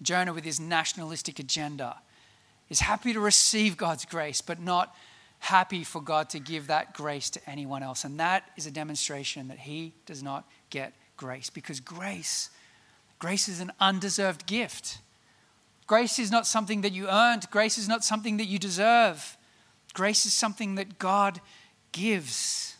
Jonah, 0.00 0.32
with 0.32 0.44
his 0.44 0.60
nationalistic 0.60 1.40
agenda, 1.40 1.96
is 2.68 2.78
happy 2.78 3.12
to 3.12 3.18
receive 3.18 3.76
God's 3.76 4.04
grace, 4.04 4.40
but 4.40 4.60
not 4.60 4.94
happy 5.40 5.82
for 5.82 6.00
God 6.00 6.30
to 6.30 6.38
give 6.38 6.68
that 6.68 6.94
grace 6.94 7.30
to 7.30 7.50
anyone 7.50 7.82
else. 7.82 8.04
And 8.04 8.20
that 8.20 8.44
is 8.56 8.66
a 8.66 8.70
demonstration 8.70 9.48
that 9.48 9.58
he 9.58 9.92
does 10.06 10.22
not 10.22 10.44
get 10.70 10.92
grace 11.16 11.50
because 11.50 11.80
grace 11.80 12.50
grace 13.18 13.48
is 13.48 13.60
an 13.60 13.72
undeserved 13.80 14.46
gift. 14.46 14.98
Grace 15.86 16.18
is 16.18 16.30
not 16.30 16.46
something 16.46 16.80
that 16.80 16.92
you 16.92 17.08
earned. 17.08 17.48
Grace 17.50 17.78
is 17.78 17.88
not 17.88 18.04
something 18.04 18.36
that 18.38 18.46
you 18.46 18.58
deserve. 18.58 19.36
Grace 19.94 20.26
is 20.26 20.34
something 20.34 20.74
that 20.74 20.98
God 20.98 21.40
gives. 21.92 22.76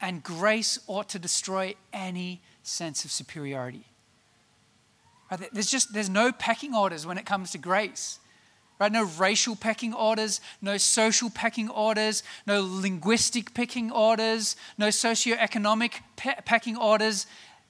And 0.00 0.22
grace 0.22 0.78
ought 0.86 1.08
to 1.10 1.18
destroy 1.18 1.74
any 1.92 2.42
sense 2.62 3.04
of 3.04 3.10
superiority. 3.10 3.86
Right? 5.30 5.48
There's 5.52 5.70
just 5.70 5.92
there's 5.92 6.10
no 6.10 6.30
pecking 6.30 6.74
orders 6.74 7.06
when 7.06 7.18
it 7.18 7.26
comes 7.26 7.50
to 7.52 7.58
grace. 7.58 8.18
Right? 8.78 8.92
No 8.92 9.04
racial 9.04 9.56
pecking 9.56 9.94
orders, 9.94 10.42
no 10.60 10.76
social 10.76 11.30
pecking 11.30 11.70
orders, 11.70 12.22
no 12.46 12.60
linguistic 12.62 13.54
pecking 13.54 13.90
orders, 13.90 14.54
no 14.76 14.88
socioeconomic 14.88 16.00
pe- 16.16 16.34
pecking 16.44 16.76
orders. 16.76 17.26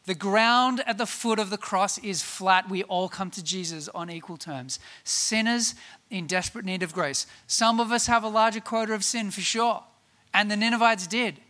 The 0.07 0.15
ground 0.15 0.83
at 0.87 0.99
the 0.99 1.07
foot 1.07 1.41
of 1.41 1.51
the 1.51 1.59
cross 1.59 1.99
is 1.99 2.23
flat. 2.23 2.71
We 2.71 2.85
all 2.85 3.09
come 3.09 3.31
to 3.33 3.43
Jesus 3.43 3.89
on 3.89 4.09
equal 4.09 4.37
terms. 4.37 4.79
Sinners 5.03 5.75
in 6.11 6.29
desperate 6.29 6.65
need 6.65 6.85
of 6.85 6.95
grace. 6.95 7.27
Some 7.49 7.81
of 7.81 7.91
us 7.91 8.07
have 8.07 8.23
a 8.23 8.29
larger 8.29 8.61
quota 8.61 8.95
of 8.95 9.03
sin 9.03 9.33
for 9.33 9.41
sure, 9.41 9.83
and 10.33 10.49
the 10.49 10.57
Ninevites 10.57 11.09
did. 11.09 11.41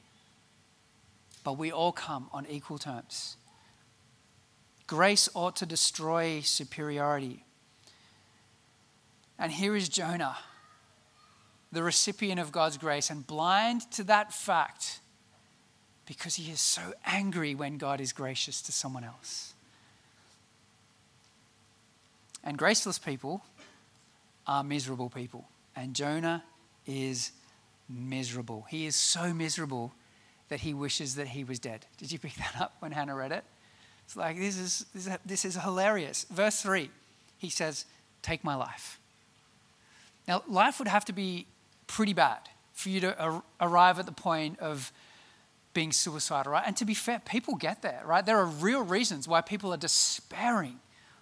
But 1.44 1.58
we 1.58 1.70
all 1.70 1.92
come 1.92 2.30
on 2.32 2.46
equal 2.46 2.78
terms. 2.78 3.36
Grace 4.86 5.28
ought 5.34 5.56
to 5.56 5.66
destroy 5.66 6.40
superiority. 6.40 7.44
And 9.38 9.52
here 9.52 9.76
is 9.76 9.90
Jonah, 9.90 10.38
the 11.70 11.82
recipient 11.82 12.40
of 12.40 12.52
God's 12.52 12.78
grace, 12.78 13.10
and 13.10 13.26
blind 13.26 13.90
to 13.92 14.04
that 14.04 14.32
fact 14.32 15.00
because 16.06 16.36
he 16.36 16.50
is 16.50 16.60
so 16.60 16.94
angry 17.04 17.54
when 17.54 17.78
God 17.78 18.00
is 18.00 18.12
gracious 18.12 18.62
to 18.62 18.72
someone 18.72 19.04
else. 19.04 19.54
And 22.44 22.56
graceless 22.56 22.98
people 22.98 23.44
are 24.46 24.62
miserable 24.62 25.10
people. 25.10 25.48
And 25.74 25.94
Jonah 25.94 26.44
is 26.86 27.32
miserable. 27.88 28.66
He 28.70 28.86
is 28.86 28.94
so 28.94 29.34
miserable 29.34 29.92
that 30.48 30.60
he 30.60 30.72
wishes 30.72 31.16
that 31.16 31.28
he 31.28 31.42
was 31.42 31.58
dead. 31.58 31.86
Did 31.98 32.12
you 32.12 32.18
pick 32.18 32.34
that 32.36 32.60
up 32.60 32.76
when 32.78 32.92
Hannah 32.92 33.16
read 33.16 33.32
it? 33.32 33.44
It's 34.04 34.16
like, 34.16 34.38
this 34.38 34.56
is, 34.56 34.86
this 35.24 35.44
is, 35.44 35.56
hilarious. 35.56 36.26
Verse 36.30 36.62
3, 36.62 36.90
he 37.38 37.50
says, 37.50 37.84
Take 38.22 38.44
my 38.44 38.54
life. 38.54 39.00
Now, 40.28 40.44
life 40.48 40.78
would 40.78 40.86
have 40.88 41.04
to 41.06 41.12
be 41.12 41.46
pretty 41.88 42.12
bad 42.12 42.38
for 42.72 42.88
you 42.88 43.00
to 43.00 43.18
ar- 43.20 43.42
arrive 43.60 43.98
at 43.98 44.06
the 44.06 44.12
point 44.12 44.60
of 44.60 44.92
being 45.76 45.92
suicidal, 45.92 46.52
right? 46.52 46.64
And 46.66 46.74
to 46.78 46.86
be 46.86 46.94
fair, 46.94 47.20
people 47.20 47.54
get 47.54 47.82
there, 47.82 48.00
right? 48.06 48.24
There 48.24 48.38
are 48.38 48.46
real 48.46 48.80
reasons 48.80 49.28
why 49.28 49.42
people 49.42 49.74
are 49.74 49.76
despairing 49.76 50.80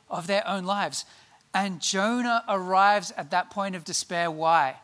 of 0.09 0.29
their 0.29 0.47
own 0.47 0.63
lives. 0.63 1.05
And 1.53 1.81
Jonah 1.81 2.45
arrives 2.49 3.13
at 3.17 3.33
that 3.33 3.51
point 3.51 3.75
of 3.75 3.83
despair. 3.83 4.31
Why? 4.31 4.77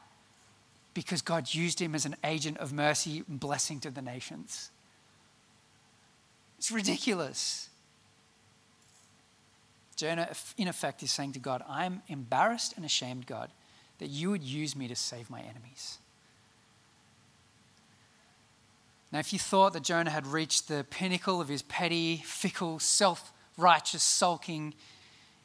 Because 0.93 1.23
God 1.23 1.55
used 1.55 1.81
him 1.81 1.95
as 1.95 2.05
an 2.05 2.17
agent 2.25 2.59
of 2.59 2.73
mercy 2.73 3.23
and 3.29 3.39
blessing 3.39 3.79
to 3.81 3.93
the 3.93 4.03
nations. 4.03 4.73
It's 6.59 6.73
ridiculous. 6.73 7.69
Jonah, 9.95 10.31
in 10.59 10.67
effect, 10.67 11.01
is 11.05 11.13
saying 11.13 11.35
to 11.35 11.39
God, 11.39 11.63
I'm 11.69 12.03
embarrassed 12.09 12.73
and 12.75 12.85
ashamed, 12.85 13.25
God, 13.25 13.51
that 14.01 14.09
you 14.09 14.31
would 14.31 14.43
use 14.43 14.75
me 14.75 14.89
to 14.89 14.97
save 14.97 15.31
my 15.31 15.43
enemies. 15.43 15.99
Now, 19.13 19.19
if 19.19 19.33
you 19.33 19.39
thought 19.39 19.73
that 19.73 19.83
Jonah 19.83 20.11
had 20.11 20.27
reached 20.27 20.69
the 20.69 20.85
pinnacle 20.89 21.41
of 21.41 21.49
his 21.49 21.63
petty, 21.63 22.23
fickle, 22.25 22.79
self 22.79 23.33
righteous 23.57 24.03
sulking, 24.03 24.75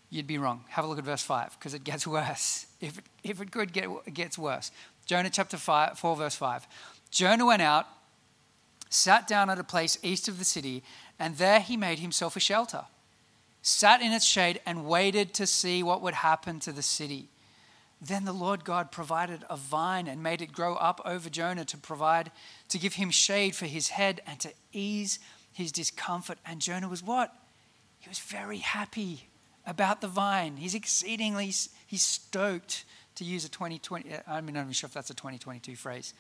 you'd 0.10 0.28
be 0.28 0.38
wrong. 0.38 0.64
Have 0.70 0.86
a 0.86 0.88
look 0.88 0.98
at 1.00 1.04
verse 1.04 1.24
5 1.24 1.58
because 1.58 1.74
it 1.74 1.84
gets 1.84 2.06
worse. 2.08 2.68
If 2.80 3.00
it, 3.00 3.04
if 3.24 3.42
it 3.42 3.52
could 3.52 3.74
get, 3.74 3.90
it 4.06 4.14
gets 4.14 4.38
worse. 4.38 4.72
Jonah 5.06 5.30
chapter 5.30 5.58
five, 5.58 6.00
4, 6.00 6.16
verse 6.16 6.36
5. 6.36 6.68
Jonah 7.12 7.46
went 7.46 7.62
out, 7.62 7.88
sat 8.90 9.28
down 9.28 9.50
at 9.50 9.60
a 9.60 9.64
place 9.64 10.00
east 10.02 10.28
of 10.28 10.40
the 10.40 10.46
city, 10.46 10.84
and 11.20 11.38
there 11.38 11.60
he 11.60 11.78
made 11.78 12.00
himself 12.00 12.36
a 12.36 12.40
shelter, 12.40 12.86
sat 13.62 14.02
in 14.02 14.12
its 14.12 14.26
shade, 14.26 14.60
and 14.66 14.86
waited 14.86 15.34
to 15.36 15.46
see 15.46 15.84
what 15.84 16.02
would 16.02 16.16
happen 16.16 16.60
to 16.60 16.72
the 16.72 16.82
city. 16.82 17.30
Then 18.08 18.26
the 18.26 18.34
Lord 18.34 18.64
God 18.64 18.92
provided 18.92 19.44
a 19.50 19.58
vine 19.58 20.08
and 20.08 20.22
made 20.22 20.42
it 20.42 20.52
grow 20.52 20.76
up 20.76 21.02
over 21.06 21.28
Jonah 21.28 21.66
to 21.66 21.78
provide, 21.78 22.32
to 22.70 22.78
give 22.78 22.94
him 22.94 23.10
shade 23.10 23.56
for 23.56 23.66
his 23.66 23.90
head 23.90 24.22
and 24.28 24.40
to 24.42 24.54
ease 24.72 25.18
his 25.52 25.72
discomfort. 25.72 26.38
And 26.46 26.62
Jonah 26.62 26.88
was 26.88 27.02
what? 27.02 27.34
He 27.98 28.08
was 28.08 28.20
very 28.20 28.60
happy 28.60 29.30
about 29.66 30.02
the 30.02 30.08
vine. 30.08 30.58
He's 30.58 30.76
exceedingly, 30.76 31.52
he's 31.88 32.04
stoked 32.04 32.86
to 33.16 33.24
use 33.24 33.44
a 33.44 33.50
2020, 33.50 34.08
I 34.08 34.12
mean, 34.12 34.22
uh, 34.28 34.32
I'm 34.32 34.46
not 34.46 34.62
even 34.62 34.74
sure 34.74 34.88
if 34.88 34.94
that's 34.94 35.10
a 35.10 35.16
2022 35.16 35.76
phrase. 35.76 36.14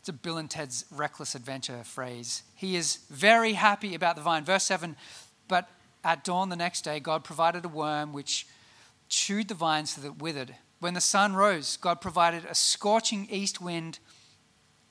It's 0.00 0.08
a 0.10 0.12
Bill 0.12 0.36
and 0.36 0.50
Ted's 0.50 0.84
reckless 0.90 1.34
adventure 1.34 1.82
phrase. 1.84 2.42
He 2.56 2.76
is 2.76 2.98
very 3.08 3.54
happy 3.54 3.94
about 3.94 4.16
the 4.16 4.22
vine. 4.22 4.44
Verse 4.44 4.64
7 4.64 4.96
But 5.48 5.70
at 6.02 6.24
dawn 6.24 6.50
the 6.50 6.56
next 6.56 6.82
day, 6.82 7.00
God 7.00 7.24
provided 7.24 7.64
a 7.64 7.68
worm 7.68 8.12
which 8.12 8.46
chewed 9.08 9.48
the 9.48 9.54
vine 9.54 9.86
so 9.86 10.02
that 10.02 10.08
it 10.08 10.18
withered. 10.18 10.54
When 10.80 10.94
the 10.94 11.00
sun 11.00 11.34
rose, 11.34 11.76
God 11.76 12.00
provided 12.00 12.44
a 12.44 12.54
scorching 12.54 13.26
east 13.30 13.60
wind, 13.60 13.98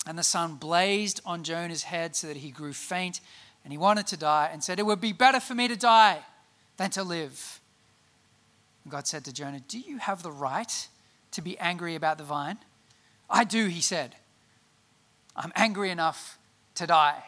and 0.05 0.17
the 0.17 0.23
sun 0.23 0.55
blazed 0.55 1.21
on 1.25 1.43
Jonah's 1.43 1.83
head 1.83 2.15
so 2.15 2.27
that 2.27 2.37
he 2.37 2.51
grew 2.51 2.73
faint 2.73 3.21
and 3.63 3.71
he 3.71 3.77
wanted 3.77 4.07
to 4.07 4.17
die 4.17 4.49
and 4.51 4.63
said, 4.63 4.79
It 4.79 4.85
would 4.85 4.99
be 4.99 5.13
better 5.13 5.39
for 5.39 5.55
me 5.55 5.67
to 5.67 5.77
die 5.77 6.19
than 6.77 6.89
to 6.91 7.03
live. 7.03 7.59
And 8.83 8.91
God 8.91 9.07
said 9.07 9.23
to 9.25 9.33
Jonah, 9.33 9.61
Do 9.61 9.79
you 9.79 9.97
have 9.97 10.23
the 10.23 10.31
right 10.31 10.87
to 11.31 11.41
be 11.41 11.57
angry 11.59 11.95
about 11.95 12.17
the 12.17 12.23
vine? 12.23 12.57
I 13.29 13.43
do, 13.45 13.67
he 13.67 13.81
said. 13.81 14.15
I'm 15.35 15.53
angry 15.55 15.89
enough 15.89 16.37
to 16.75 16.85
die. 16.85 17.23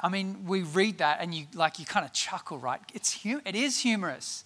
I 0.00 0.08
mean, 0.08 0.44
we 0.46 0.62
read 0.62 0.98
that 0.98 1.18
and 1.20 1.34
you 1.34 1.46
like 1.54 1.78
you 1.78 1.84
kind 1.84 2.06
of 2.06 2.12
chuckle, 2.12 2.58
right? 2.58 2.80
It's 2.94 3.18
it 3.24 3.56
is 3.56 3.80
humorous. 3.80 4.44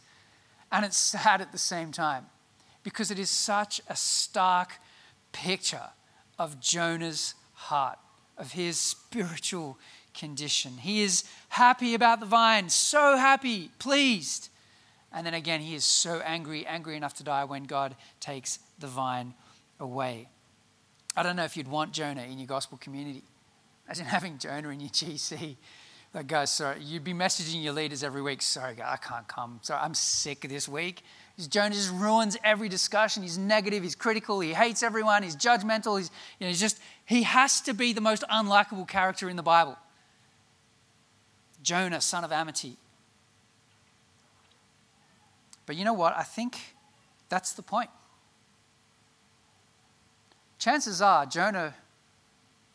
And 0.73 0.85
it's 0.87 0.97
sad 0.97 1.43
at 1.43 1.53
the 1.53 1.59
same 1.59 1.93
time 1.93 2.27
because 2.83 3.11
it 3.11 3.19
is 3.19 3.31
such 3.31 3.81
a 3.89 3.95
stark 3.95 4.81
picture 5.31 5.91
of 6.39 6.61
Jonah's 6.61 7.35
heart, 7.53 7.99
of 8.39 8.53
his 8.53 8.79
spiritual 8.79 9.79
condition. 10.15 10.79
He 10.79 11.03
is 11.03 11.25
happy 11.51 11.95
about 11.95 12.21
the 12.21 12.27
vine, 12.27 12.71
so 12.71 13.17
happy, 13.17 13.71
pleased, 13.79 14.49
And 15.15 15.27
then 15.27 15.35
again, 15.35 15.61
he 15.61 15.75
is 15.75 15.85
so 15.85 16.21
angry, 16.25 16.67
angry 16.67 16.97
enough 16.97 17.15
to 17.15 17.23
die 17.23 17.45
when 17.45 17.65
God 17.65 17.95
takes 18.19 18.59
the 18.79 18.87
vine 18.87 19.35
away. 19.79 20.29
I 21.15 21.23
don't 21.23 21.37
know 21.37 21.45
if 21.45 21.55
you'd 21.55 21.69
want 21.69 21.93
Jonah 21.93 22.23
in 22.23 22.39
your 22.39 22.47
gospel 22.47 22.79
community. 22.79 23.23
Imagine 23.87 24.07
having 24.07 24.39
Jonah 24.39 24.71
in 24.71 24.81
your 24.81 24.89
GC. 24.89 25.57
Like, 26.15 26.27
guys, 26.27 26.51
sorry, 26.51 26.83
you'd 26.83 27.05
be 27.05 27.15
messaging 27.15 27.63
your 27.65 27.73
leaders 27.73 28.05
every 28.05 28.21
week. 28.21 28.43
Sorry, 28.43 28.77
I 28.85 28.97
can't 28.97 29.27
come. 29.27 29.61
Sorry, 29.63 29.81
I'm 29.83 29.95
sick 29.95 30.43
this 30.43 30.69
week. 30.69 31.03
Jonah 31.49 31.75
just 31.75 31.91
ruins 31.91 32.37
every 32.45 32.69
discussion. 32.69 33.23
He's 33.23 33.39
negative, 33.39 33.83
he's 33.83 33.95
critical, 33.95 34.41
he 34.41 34.53
hates 34.53 34.83
everyone, 34.83 35.23
he's 35.23 35.35
judgmental. 35.35 35.99
He's, 35.99 36.11
you 36.39 36.45
know, 36.45 36.49
he's 36.49 36.61
just, 36.61 36.79
he 37.07 37.23
has 37.23 37.63
to 37.63 37.73
be 37.73 37.95
the 37.95 38.03
most 38.03 38.25
unlikable 38.31 38.87
character 38.87 39.31
in 39.31 39.37
the 39.37 39.43
Bible. 39.43 39.79
Jonah, 41.63 42.01
son 42.01 42.25
of 42.25 42.31
Amittai. 42.31 42.77
But 45.65 45.77
you 45.77 45.85
know 45.85 45.95
what? 45.95 46.15
I 46.17 46.23
think 46.23 46.59
that's 47.29 47.53
the 47.53 47.63
point. 47.63 47.89
Chances 50.59 51.01
are 51.01 51.25
Jonah 51.25 51.75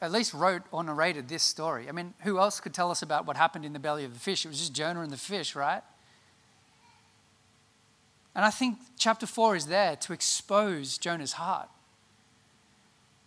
at 0.01 0.11
least 0.11 0.33
wrote 0.33 0.61
or 0.71 0.83
narrated 0.83 1.27
this 1.27 1.43
story. 1.43 1.89
I 1.89 1.91
mean, 1.91 2.13
who 2.21 2.39
else 2.39 2.59
could 2.59 2.73
tell 2.73 2.91
us 2.91 3.01
about 3.01 3.25
what 3.25 3.37
happened 3.37 3.65
in 3.65 3.73
the 3.73 3.79
belly 3.79 4.05
of 4.05 4.13
the 4.13 4.19
fish? 4.19 4.45
It 4.45 4.49
was 4.49 4.59
just 4.59 4.73
Jonah 4.73 5.01
and 5.01 5.11
the 5.11 5.17
fish, 5.17 5.55
right? 5.55 5.81
And 8.35 8.45
I 8.45 8.51
think 8.51 8.77
chapter 8.97 9.25
4 9.25 9.55
is 9.55 9.65
there 9.65 9.95
to 9.95 10.13
expose 10.13 10.99
Jonah's 10.99 11.33
heart 11.33 11.69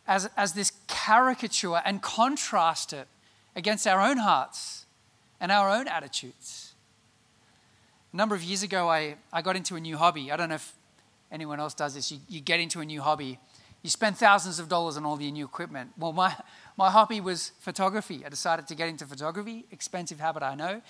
as, 0.07 0.31
as 0.37 0.53
this 0.53 0.73
caricature 0.87 1.83
and 1.85 2.01
contrast 2.01 2.93
it 2.93 3.09
against 3.57 3.87
our 3.87 4.01
own 4.01 4.19
hearts 4.19 4.87
and 5.41 5.51
our 5.51 5.69
own 5.69 5.89
attitudes. 5.89 6.75
A 8.13 8.17
number 8.17 8.35
of 8.35 8.43
years 8.43 8.63
ago, 8.63 8.89
I, 8.89 9.17
I 9.33 9.43
got 9.43 9.57
into 9.57 9.77
a 9.77 9.81
new 9.81 9.97
hobby. 9.97 10.31
I 10.31 10.37
don't 10.37 10.49
know 10.49 10.57
if 10.57 10.73
anyone 11.31 11.59
else 11.61 11.75
does 11.75 11.95
this. 11.95 12.11
You, 12.13 12.19
you 12.29 12.41
get 12.41 12.61
into 12.61 12.81
a 12.81 12.85
new 12.85 13.01
hobby, 13.01 13.39
you 13.83 13.91
spend 13.91 14.17
thousands 14.17 14.59
of 14.59 14.69
dollars 14.69 14.97
on 14.97 15.05
all 15.05 15.21
your 15.21 15.33
new 15.33 15.45
equipment. 15.45 15.93
Well, 15.97 16.13
my, 16.13 16.35
my 16.77 16.91
hobby 16.91 17.21
was 17.21 17.53
photography. 17.61 18.23
I 18.25 18.29
decided 18.29 18.67
to 18.69 18.75
get 18.75 18.89
into 18.89 19.07
photography, 19.07 19.65
expensive 19.71 20.21
habit, 20.21 20.43
I 20.43 20.55
know. 20.55 20.83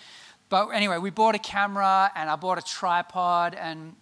But 0.49 0.69
anyway, 0.71 0.99
we 0.99 1.11
bought 1.11 1.37
a 1.37 1.39
camera 1.39 2.11
and 2.17 2.29
I 2.29 2.37
bought 2.37 2.59
a 2.59 2.63
tripod 2.63 3.55
and 3.55 3.95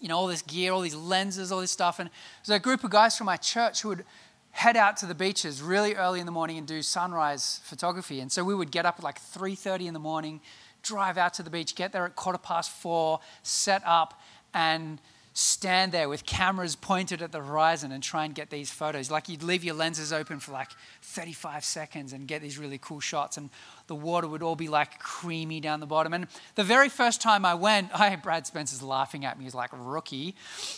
you 0.00 0.08
know, 0.08 0.18
all 0.18 0.26
this 0.26 0.42
gear, 0.42 0.72
all 0.72 0.80
these 0.80 0.96
lenses, 0.96 1.52
all 1.52 1.60
this 1.60 1.70
stuff. 1.70 2.00
And 2.00 2.10
there's 2.44 2.56
a 2.56 2.60
group 2.60 2.82
of 2.82 2.90
guys 2.90 3.16
from 3.16 3.26
my 3.26 3.36
church 3.36 3.82
who 3.82 3.90
would 3.90 4.04
head 4.50 4.76
out 4.76 4.96
to 4.98 5.06
the 5.06 5.14
beaches 5.14 5.62
really 5.62 5.94
early 5.94 6.20
in 6.20 6.26
the 6.26 6.32
morning 6.32 6.58
and 6.58 6.66
do 6.66 6.82
sunrise 6.82 7.60
photography. 7.64 8.20
And 8.20 8.30
so 8.30 8.44
we 8.44 8.54
would 8.54 8.70
get 8.70 8.84
up 8.84 8.96
at 8.98 9.04
like 9.04 9.20
3:30 9.20 9.86
in 9.86 9.94
the 9.94 10.00
morning, 10.00 10.40
drive 10.82 11.18
out 11.18 11.34
to 11.34 11.42
the 11.42 11.50
beach, 11.50 11.74
get 11.74 11.92
there 11.92 12.04
at 12.04 12.16
quarter 12.16 12.38
past 12.38 12.70
four, 12.70 13.20
set 13.42 13.82
up, 13.86 14.20
and 14.52 15.00
stand 15.34 15.92
there 15.92 16.08
with 16.08 16.26
cameras 16.26 16.76
pointed 16.76 17.22
at 17.22 17.32
the 17.32 17.38
horizon 17.38 17.90
and 17.92 18.02
try 18.02 18.24
and 18.24 18.34
get 18.34 18.50
these 18.50 18.70
photos. 18.70 19.10
Like 19.10 19.28
you'd 19.28 19.42
leave 19.42 19.64
your 19.64 19.74
lenses 19.74 20.12
open 20.12 20.40
for 20.40 20.52
like 20.52 20.70
35 21.02 21.64
seconds 21.64 22.12
and 22.12 22.28
get 22.28 22.42
these 22.42 22.58
really 22.58 22.78
cool 22.78 23.00
shots, 23.00 23.36
and 23.36 23.50
the 23.86 23.94
water 23.94 24.28
would 24.28 24.42
all 24.42 24.56
be 24.56 24.68
like 24.68 24.98
creamy 24.98 25.60
down 25.60 25.80
the 25.80 25.86
bottom. 25.86 26.12
And 26.12 26.26
the 26.54 26.64
very 26.64 26.88
first 26.88 27.22
time 27.22 27.44
I 27.44 27.54
went, 27.54 27.90
I 27.98 28.14
Brad 28.16 28.46
Spencer's 28.46 28.82
laughing 28.82 29.24
at 29.24 29.38
me. 29.38 29.44
He's 29.44 29.54
like 29.54 29.70
rookie. 29.72 30.34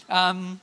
Um, 0.09 0.61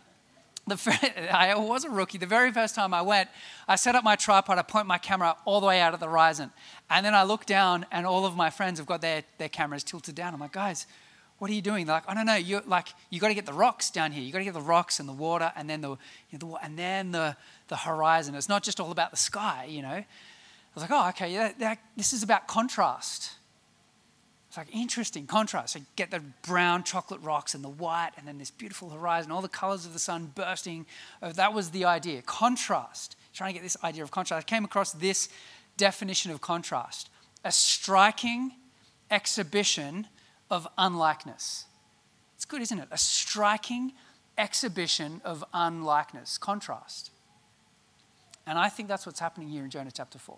the, 0.67 1.29
I 1.33 1.55
was 1.55 1.83
a 1.83 1.89
rookie. 1.89 2.17
The 2.17 2.25
very 2.25 2.51
first 2.51 2.75
time 2.75 2.93
I 2.93 3.01
went, 3.01 3.29
I 3.67 3.75
set 3.75 3.95
up 3.95 4.03
my 4.03 4.15
tripod, 4.15 4.57
I 4.57 4.61
point 4.61 4.87
my 4.87 4.97
camera 4.97 5.35
all 5.45 5.59
the 5.59 5.67
way 5.67 5.81
out 5.81 5.93
at 5.93 5.99
the 5.99 6.05
horizon. 6.05 6.51
And 6.89 7.05
then 7.05 7.13
I 7.13 7.23
look 7.23 7.45
down, 7.45 7.85
and 7.91 8.05
all 8.05 8.25
of 8.25 8.35
my 8.35 8.49
friends 8.49 8.79
have 8.79 8.85
got 8.85 9.01
their, 9.01 9.23
their 9.37 9.49
cameras 9.49 9.83
tilted 9.83 10.15
down. 10.15 10.33
I'm 10.33 10.39
like, 10.39 10.53
guys, 10.53 10.87
what 11.41 11.49
are 11.49 11.55
you 11.55 11.61
doing? 11.63 11.87
They're 11.87 11.95
like, 11.95 12.07
I 12.07 12.13
don't 12.13 12.27
know. 12.27 12.35
You're 12.35 12.61
like, 12.67 12.89
you 13.09 13.19
got 13.19 13.29
to 13.29 13.33
get 13.33 13.47
the 13.47 13.53
rocks 13.53 13.89
down 13.89 14.11
here. 14.11 14.21
You 14.21 14.31
got 14.31 14.37
to 14.37 14.43
get 14.43 14.53
the 14.53 14.61
rocks 14.61 14.99
and 14.99 15.09
the 15.09 15.13
water, 15.13 15.51
and 15.55 15.67
then 15.67 15.81
the, 15.81 15.89
you 15.89 15.97
know, 16.33 16.37
the 16.37 16.63
and 16.63 16.77
then 16.77 17.09
the 17.13 17.35
the 17.67 17.77
horizon. 17.77 18.35
It's 18.35 18.47
not 18.47 18.61
just 18.61 18.79
all 18.79 18.91
about 18.91 19.09
the 19.09 19.17
sky, 19.17 19.65
you 19.67 19.81
know. 19.81 19.87
I 19.87 20.05
was 20.75 20.83
like, 20.83 20.91
oh, 20.91 21.09
okay. 21.09 21.33
That, 21.33 21.57
that, 21.57 21.79
this 21.97 22.13
is 22.13 22.21
about 22.21 22.45
contrast. 22.45 23.31
It's 24.49 24.57
like 24.57 24.67
interesting 24.71 25.25
contrast. 25.25 25.73
So 25.73 25.79
get 25.95 26.11
the 26.11 26.21
brown 26.43 26.83
chocolate 26.83 27.21
rocks 27.23 27.55
and 27.55 27.63
the 27.63 27.69
white, 27.69 28.11
and 28.17 28.27
then 28.27 28.37
this 28.37 28.51
beautiful 28.51 28.91
horizon, 28.91 29.31
all 29.31 29.41
the 29.41 29.49
colors 29.49 29.83
of 29.87 29.93
the 29.93 29.99
sun 29.99 30.31
bursting. 30.35 30.85
Oh, 31.23 31.31
that 31.31 31.55
was 31.55 31.71
the 31.71 31.85
idea. 31.85 32.21
Contrast. 32.21 33.15
Trying 33.33 33.49
to 33.49 33.53
get 33.55 33.63
this 33.63 33.77
idea 33.83 34.03
of 34.03 34.11
contrast. 34.11 34.45
I 34.45 34.47
came 34.47 34.63
across 34.63 34.91
this 34.91 35.27
definition 35.75 36.31
of 36.31 36.39
contrast: 36.39 37.09
a 37.43 37.51
striking 37.51 38.51
exhibition 39.09 40.05
of 40.51 40.67
unlikeness. 40.77 41.65
It's 42.35 42.45
good, 42.45 42.61
isn't 42.61 42.77
it? 42.77 42.89
A 42.91 42.97
striking 42.97 43.93
exhibition 44.37 45.21
of 45.23 45.43
unlikeness, 45.53 46.37
contrast. 46.37 47.11
And 48.45 48.59
I 48.59 48.67
think 48.69 48.89
that's 48.89 49.05
what's 49.05 49.19
happening 49.19 49.47
here 49.47 49.63
in 49.63 49.69
Jonah 49.69 49.91
chapter 49.91 50.19
4. 50.19 50.37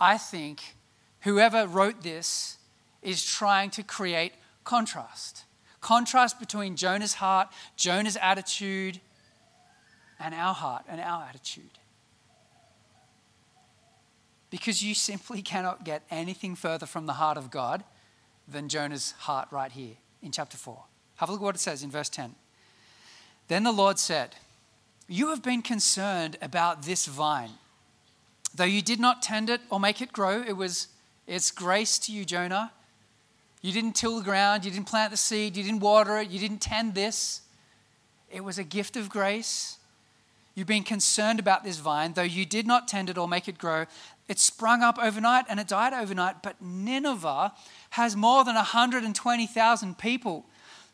I 0.00 0.18
think 0.18 0.74
whoever 1.20 1.66
wrote 1.66 2.02
this 2.02 2.58
is 3.00 3.24
trying 3.24 3.70
to 3.70 3.82
create 3.82 4.32
contrast. 4.64 5.44
Contrast 5.80 6.40
between 6.40 6.74
Jonah's 6.74 7.14
heart, 7.14 7.48
Jonah's 7.76 8.16
attitude, 8.16 9.00
and 10.18 10.34
our 10.34 10.54
heart 10.54 10.84
and 10.88 11.00
our 11.00 11.22
attitude. 11.22 11.78
Because 14.50 14.82
you 14.82 14.94
simply 14.94 15.42
cannot 15.52 15.84
get 15.84 16.02
anything 16.10 16.56
further 16.56 16.86
from 16.86 17.06
the 17.06 17.14
heart 17.14 17.36
of 17.36 17.50
God 17.52 17.84
than 18.46 18.68
Jonah's 18.68 19.12
heart 19.18 19.48
right 19.50 19.72
here 19.72 19.94
in 20.22 20.32
chapter 20.32 20.56
4. 20.56 20.82
Have 21.16 21.28
a 21.28 21.32
look 21.32 21.40
at 21.40 21.44
what 21.44 21.54
it 21.54 21.60
says 21.60 21.82
in 21.82 21.90
verse 21.90 22.08
10. 22.08 22.34
Then 23.48 23.64
the 23.64 23.72
Lord 23.72 23.98
said, 23.98 24.36
You 25.08 25.28
have 25.30 25.42
been 25.42 25.62
concerned 25.62 26.36
about 26.40 26.82
this 26.82 27.06
vine. 27.06 27.50
Though 28.54 28.64
you 28.64 28.82
did 28.82 29.00
not 29.00 29.22
tend 29.22 29.50
it 29.50 29.60
or 29.70 29.80
make 29.80 30.00
it 30.00 30.12
grow, 30.12 30.42
it 30.42 30.56
was 30.56 30.88
its 31.26 31.50
grace 31.50 31.98
to 32.00 32.12
you, 32.12 32.24
Jonah. 32.24 32.72
You 33.62 33.72
didn't 33.72 33.94
till 33.94 34.18
the 34.18 34.24
ground, 34.24 34.64
you 34.64 34.70
didn't 34.70 34.86
plant 34.86 35.10
the 35.10 35.16
seed, 35.16 35.56
you 35.56 35.62
didn't 35.62 35.80
water 35.80 36.18
it, 36.18 36.30
you 36.30 36.38
didn't 36.38 36.60
tend 36.60 36.94
this. 36.94 37.40
It 38.30 38.44
was 38.44 38.58
a 38.58 38.64
gift 38.64 38.96
of 38.96 39.08
grace. 39.08 39.78
You've 40.54 40.66
been 40.68 40.84
concerned 40.84 41.40
about 41.40 41.64
this 41.64 41.78
vine, 41.78 42.12
though 42.12 42.22
you 42.22 42.46
did 42.46 42.66
not 42.66 42.86
tend 42.86 43.10
it 43.10 43.18
or 43.18 43.26
make 43.26 43.48
it 43.48 43.58
grow. 43.58 43.86
It 44.28 44.38
sprung 44.38 44.82
up 44.82 44.98
overnight 45.02 45.46
and 45.48 45.58
it 45.58 45.66
died 45.66 45.92
overnight. 45.92 46.42
But 46.42 46.60
Nineveh 46.60 47.52
has 47.94 48.16
more 48.16 48.42
than 48.42 48.56
120,000 48.56 49.98
people 49.98 50.44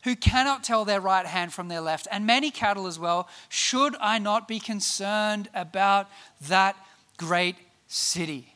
who 0.05 0.15
cannot 0.15 0.63
tell 0.63 0.85
their 0.85 1.01
right 1.01 1.25
hand 1.25 1.51
from 1.51 1.69
their 1.69 1.81
left, 1.81 2.07
and 2.11 2.27
many 2.27 2.51
cattle 2.51 2.87
as 2.87 2.99
well. 2.99 3.27
Should 3.49 3.97
I 4.01 4.19
not 4.19 4.47
be 4.47 4.61
concerned 4.61 5.49
about 5.55 6.11
that 6.49 6.77
great 7.17 7.57
city? 7.87 8.55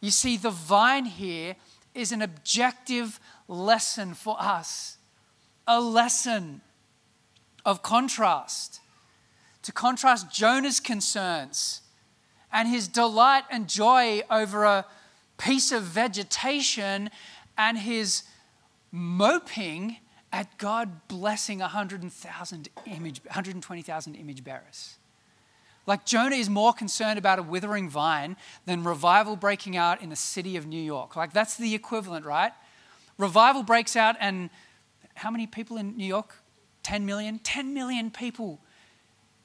You 0.00 0.10
see, 0.10 0.36
the 0.36 0.50
vine 0.50 1.04
here 1.04 1.54
is 1.94 2.10
an 2.10 2.22
objective 2.22 3.20
lesson 3.46 4.14
for 4.14 4.36
us, 4.40 4.98
a 5.64 5.80
lesson 5.80 6.60
of 7.64 7.82
contrast 7.84 8.80
to 9.62 9.70
contrast 9.70 10.32
Jonah's 10.32 10.80
concerns 10.80 11.82
and 12.52 12.68
his 12.68 12.88
delight 12.88 13.44
and 13.48 13.68
joy 13.68 14.22
over 14.28 14.64
a 14.64 14.86
piece 15.38 15.72
of 15.72 15.84
vegetation 15.84 17.10
and 17.56 17.78
his 17.78 18.24
moping 18.92 19.96
at 20.32 20.58
God 20.58 21.08
blessing 21.08 21.60
100,000 21.60 22.68
image, 22.86 23.22
120,000 23.24 24.14
image 24.14 24.44
bearers. 24.44 24.96
Like 25.86 26.04
Jonah 26.04 26.36
is 26.36 26.50
more 26.50 26.74
concerned 26.74 27.18
about 27.18 27.38
a 27.38 27.42
withering 27.42 27.88
vine 27.88 28.36
than 28.66 28.84
revival 28.84 29.36
breaking 29.36 29.74
out 29.74 30.02
in 30.02 30.10
the 30.10 30.16
city 30.16 30.56
of 30.56 30.66
New 30.66 30.82
York. 30.82 31.16
Like 31.16 31.32
that's 31.32 31.56
the 31.56 31.74
equivalent, 31.74 32.26
right? 32.26 32.52
Revival 33.16 33.62
breaks 33.62 33.96
out, 33.96 34.14
and 34.20 34.50
how 35.14 35.30
many 35.30 35.46
people 35.46 35.78
in 35.78 35.96
New 35.96 36.04
York? 36.04 36.36
10 36.82 37.06
million? 37.06 37.38
10 37.40 37.74
million 37.74 38.10
people 38.10 38.60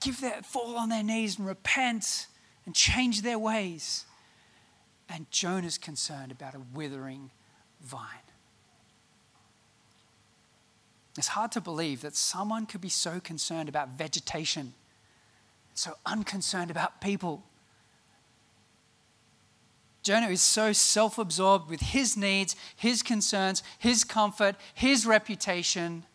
give 0.01 0.19
their, 0.21 0.41
fall 0.43 0.75
on 0.75 0.89
their 0.89 1.01
knees 1.01 1.39
and 1.39 1.47
repent 1.47 2.27
and 2.65 2.75
change 2.75 3.21
their 3.21 3.39
ways. 3.39 4.05
And 5.13 5.29
Jonah's 5.29 5.77
concerned 5.77 6.31
about 6.31 6.55
a 6.55 6.61
withering 6.73 7.29
vine. 7.83 8.01
It's 11.15 11.27
hard 11.27 11.51
to 11.51 11.61
believe 11.61 12.01
that 12.01 12.15
someone 12.15 12.65
could 12.65 12.81
be 12.81 12.89
so 12.89 13.19
concerned 13.19 13.69
about 13.69 13.89
vegetation, 13.89 14.73
so 15.75 15.93
unconcerned 16.07 16.71
about 16.71 16.99
people. 16.99 17.43
Jonah 20.01 20.29
is 20.29 20.41
so 20.41 20.73
self 20.73 21.19
absorbed 21.19 21.69
with 21.69 21.81
his 21.81 22.17
needs, 22.17 22.55
his 22.75 23.03
concerns, 23.03 23.61
his 23.77 24.03
comfort, 24.03 24.55
his 24.73 25.05
reputation. 25.05 26.05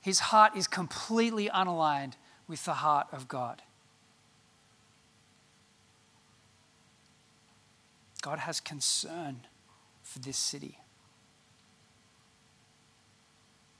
His 0.00 0.20
heart 0.20 0.56
is 0.56 0.68
completely 0.68 1.48
unaligned 1.48 2.12
with 2.46 2.64
the 2.64 2.74
heart 2.74 3.08
of 3.10 3.26
God. 3.26 3.62
God 8.20 8.40
has 8.40 8.60
concern 8.60 9.40
for 10.02 10.18
this 10.18 10.36
city. 10.36 10.78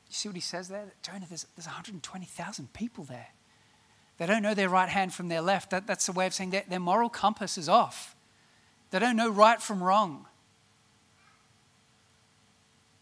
You 0.09 0.15
see 0.15 0.29
what 0.29 0.37
he 0.37 0.41
says 0.41 0.69
there? 0.69 0.87
Jonah, 1.03 1.27
there's, 1.29 1.47
there's 1.57 1.67
120,000 1.67 2.73
people 2.73 3.05
there. 3.05 3.29
They 4.19 4.27
don't 4.27 4.43
know 4.43 4.55
their 4.55 4.69
right 4.69 4.89
hand 4.89 5.15
from 5.15 5.29
their 5.29 5.41
left. 5.41 5.71
That, 5.71 5.87
that's 5.87 6.09
a 6.09 6.13
way 6.13 6.27
of 6.27 6.35
saying 6.35 6.51
that 6.51 6.69
their 6.69 6.81
moral 6.81 7.09
compass 7.09 7.57
is 7.57 7.69
off. 7.69 8.17
They 8.91 8.99
don't 8.99 9.17
know 9.17 9.31
right 9.31 9.63
from 9.63 9.83
wrong. 9.83 10.27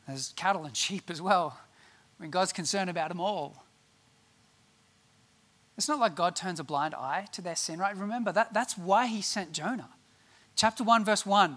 There's 0.07 0.33
cattle 0.37 0.65
and 0.65 0.77
sheep 0.77 1.11
as 1.11 1.21
well. 1.21 1.59
I 2.19 2.23
mean, 2.23 2.31
God's 2.31 2.53
concerned 2.53 2.91
about 2.91 3.09
them 3.09 3.21
all. 3.21 3.65
It's 5.77 5.89
not 5.89 6.01
like 6.01 6.15
God 6.15 6.37
turns 6.37 6.61
a 6.61 6.65
blind 6.65 6.95
eye 6.95 7.27
to 7.33 7.41
their 7.41 7.57
sin, 7.57 7.79
right? 7.79 7.97
Remember, 7.97 8.33
that, 8.33 8.53
that's 8.53 8.77
why 8.77 9.07
he 9.07 9.23
sent 9.23 9.53
Jonah. 9.53 9.91
Chapter 10.59 10.83
1, 10.83 11.05
verse 11.05 11.25
1, 11.25 11.57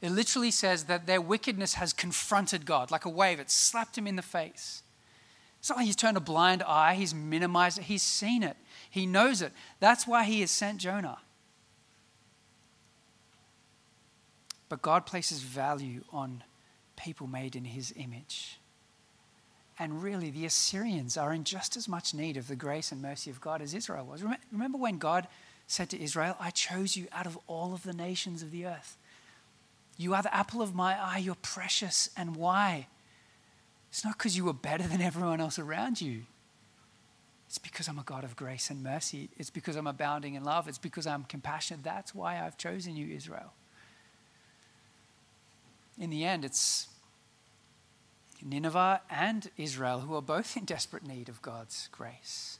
it 0.00 0.10
literally 0.10 0.50
says 0.50 0.84
that 0.84 1.06
their 1.06 1.20
wickedness 1.20 1.74
has 1.74 1.92
confronted 1.92 2.66
God 2.66 2.90
like 2.90 3.04
a 3.04 3.08
wave. 3.08 3.38
It 3.38 3.52
slapped 3.52 3.96
him 3.96 4.08
in 4.08 4.16
the 4.16 4.22
face. 4.22 4.82
It's 5.60 5.68
not 5.68 5.78
like 5.78 5.86
he's 5.86 5.94
turned 5.94 6.16
a 6.16 6.20
blind 6.20 6.60
eye, 6.64 6.94
he's 6.94 7.14
minimized 7.14 7.78
it, 7.78 7.84
he's 7.84 8.02
seen 8.02 8.42
it, 8.42 8.56
he 8.90 9.06
knows 9.06 9.42
it. 9.42 9.52
That's 9.78 10.08
why 10.08 10.24
he 10.24 10.40
has 10.40 10.50
sent 10.50 10.78
Jonah. 10.78 11.18
But 14.68 14.82
God 14.82 15.06
places 15.06 15.40
value 15.42 16.02
on 16.12 16.42
people 16.96 17.28
made 17.28 17.54
in 17.54 17.64
his 17.64 17.94
image. 17.96 18.58
And 19.78 20.02
really, 20.02 20.30
the 20.30 20.46
Assyrians 20.46 21.16
are 21.16 21.32
in 21.32 21.44
just 21.44 21.76
as 21.76 21.86
much 21.86 22.12
need 22.12 22.36
of 22.36 22.48
the 22.48 22.56
grace 22.56 22.90
and 22.90 23.00
mercy 23.00 23.30
of 23.30 23.40
God 23.40 23.62
as 23.62 23.72
Israel 23.72 24.04
was. 24.04 24.24
Remember 24.50 24.78
when 24.78 24.98
God 24.98 25.28
said 25.72 25.88
to 25.88 26.02
Israel, 26.02 26.36
I 26.38 26.50
chose 26.50 26.96
you 26.96 27.06
out 27.12 27.26
of 27.26 27.38
all 27.46 27.72
of 27.72 27.82
the 27.82 27.94
nations 27.94 28.42
of 28.42 28.50
the 28.50 28.66
earth. 28.66 28.98
You 29.96 30.12
are 30.14 30.22
the 30.22 30.34
apple 30.34 30.60
of 30.60 30.74
my 30.74 31.02
eye, 31.02 31.18
you're 31.18 31.34
precious. 31.34 32.10
And 32.16 32.36
why? 32.36 32.88
It's 33.88 34.04
not 34.04 34.18
because 34.18 34.36
you 34.36 34.44
were 34.44 34.52
better 34.52 34.86
than 34.86 35.00
everyone 35.00 35.40
else 35.40 35.58
around 35.58 36.00
you. 36.00 36.22
It's 37.46 37.58
because 37.58 37.88
I'm 37.88 37.98
a 37.98 38.02
God 38.02 38.22
of 38.22 38.36
grace 38.36 38.68
and 38.68 38.82
mercy. 38.82 39.30
It's 39.38 39.50
because 39.50 39.76
I'm 39.76 39.86
abounding 39.86 40.34
in 40.34 40.44
love. 40.44 40.68
It's 40.68 40.78
because 40.78 41.06
I'm 41.06 41.24
compassionate. 41.24 41.82
That's 41.82 42.14
why 42.14 42.38
I've 42.38 42.58
chosen 42.58 42.96
you, 42.96 43.14
Israel. 43.14 43.52
In 45.98 46.10
the 46.10 46.24
end, 46.24 46.44
it's 46.44 46.88
Nineveh 48.42 49.02
and 49.10 49.50
Israel 49.56 50.00
who 50.00 50.14
are 50.16 50.22
both 50.22 50.56
in 50.56 50.64
desperate 50.64 51.06
need 51.06 51.28
of 51.28 51.40
God's 51.40 51.88
grace. 51.92 52.58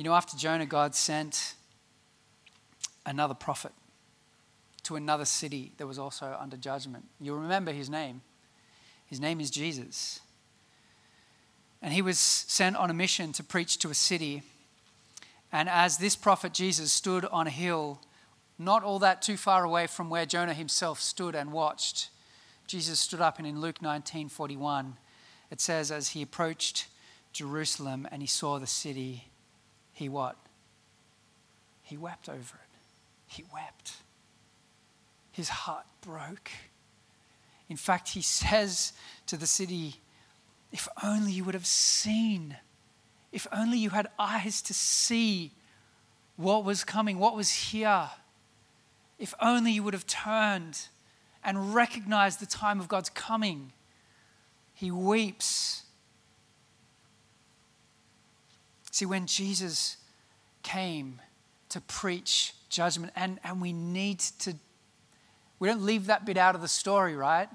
You 0.00 0.04
know, 0.04 0.14
after 0.14 0.34
Jonah, 0.34 0.64
God 0.64 0.94
sent 0.94 1.56
another 3.04 3.34
prophet 3.34 3.72
to 4.84 4.96
another 4.96 5.26
city 5.26 5.72
that 5.76 5.86
was 5.86 5.98
also 5.98 6.38
under 6.40 6.56
judgment. 6.56 7.04
You'll 7.20 7.36
remember 7.36 7.70
his 7.70 7.90
name. 7.90 8.22
His 9.04 9.20
name 9.20 9.42
is 9.42 9.50
Jesus. 9.50 10.20
And 11.82 11.92
he 11.92 12.00
was 12.00 12.18
sent 12.18 12.76
on 12.76 12.88
a 12.88 12.94
mission 12.94 13.34
to 13.34 13.44
preach 13.44 13.78
to 13.80 13.90
a 13.90 13.94
city. 13.94 14.42
And 15.52 15.68
as 15.68 15.98
this 15.98 16.16
prophet 16.16 16.54
Jesus 16.54 16.90
stood 16.90 17.26
on 17.26 17.46
a 17.46 17.50
hill, 17.50 18.00
not 18.58 18.82
all 18.82 19.00
that 19.00 19.20
too 19.20 19.36
far 19.36 19.64
away 19.64 19.86
from 19.86 20.08
where 20.08 20.24
Jonah 20.24 20.54
himself 20.54 20.98
stood 20.98 21.34
and 21.34 21.52
watched, 21.52 22.08
Jesus 22.66 23.00
stood 23.00 23.20
up 23.20 23.36
and 23.36 23.46
in 23.46 23.60
Luke 23.60 23.80
19:41 23.82 24.96
it 25.50 25.60
says 25.60 25.90
as 25.90 26.08
he 26.08 26.22
approached 26.22 26.86
Jerusalem 27.34 28.08
and 28.10 28.22
he 28.22 28.26
saw 28.26 28.58
the 28.58 28.66
city 28.66 29.29
he 30.00 30.08
what? 30.08 30.34
He 31.82 31.98
wept 31.98 32.30
over 32.30 32.38
it. 32.38 32.78
He 33.26 33.44
wept. 33.52 33.96
His 35.30 35.50
heart 35.50 35.84
broke. 36.00 36.50
In 37.68 37.76
fact, 37.76 38.08
he 38.08 38.22
says 38.22 38.94
to 39.26 39.36
the 39.36 39.46
city, 39.46 39.96
If 40.72 40.88
only 41.04 41.32
you 41.32 41.44
would 41.44 41.52
have 41.52 41.66
seen, 41.66 42.56
if 43.30 43.46
only 43.52 43.76
you 43.76 43.90
had 43.90 44.08
eyes 44.18 44.62
to 44.62 44.74
see 44.74 45.52
what 46.36 46.64
was 46.64 46.82
coming, 46.82 47.18
what 47.18 47.36
was 47.36 47.50
here, 47.50 48.08
if 49.18 49.34
only 49.38 49.70
you 49.70 49.82
would 49.82 49.92
have 49.92 50.06
turned 50.06 50.88
and 51.44 51.74
recognized 51.74 52.40
the 52.40 52.46
time 52.46 52.80
of 52.80 52.88
God's 52.88 53.10
coming. 53.10 53.74
He 54.72 54.90
weeps 54.90 55.82
See, 59.00 59.06
when 59.06 59.24
Jesus 59.24 59.96
came 60.62 61.22
to 61.70 61.80
preach 61.80 62.52
judgment, 62.68 63.14
and, 63.16 63.40
and 63.42 63.58
we 63.58 63.72
need 63.72 64.18
to, 64.40 64.54
we 65.58 65.68
don't 65.68 65.86
leave 65.86 66.04
that 66.04 66.26
bit 66.26 66.36
out 66.36 66.54
of 66.54 66.60
the 66.60 66.68
story, 66.68 67.16
right? 67.16 67.48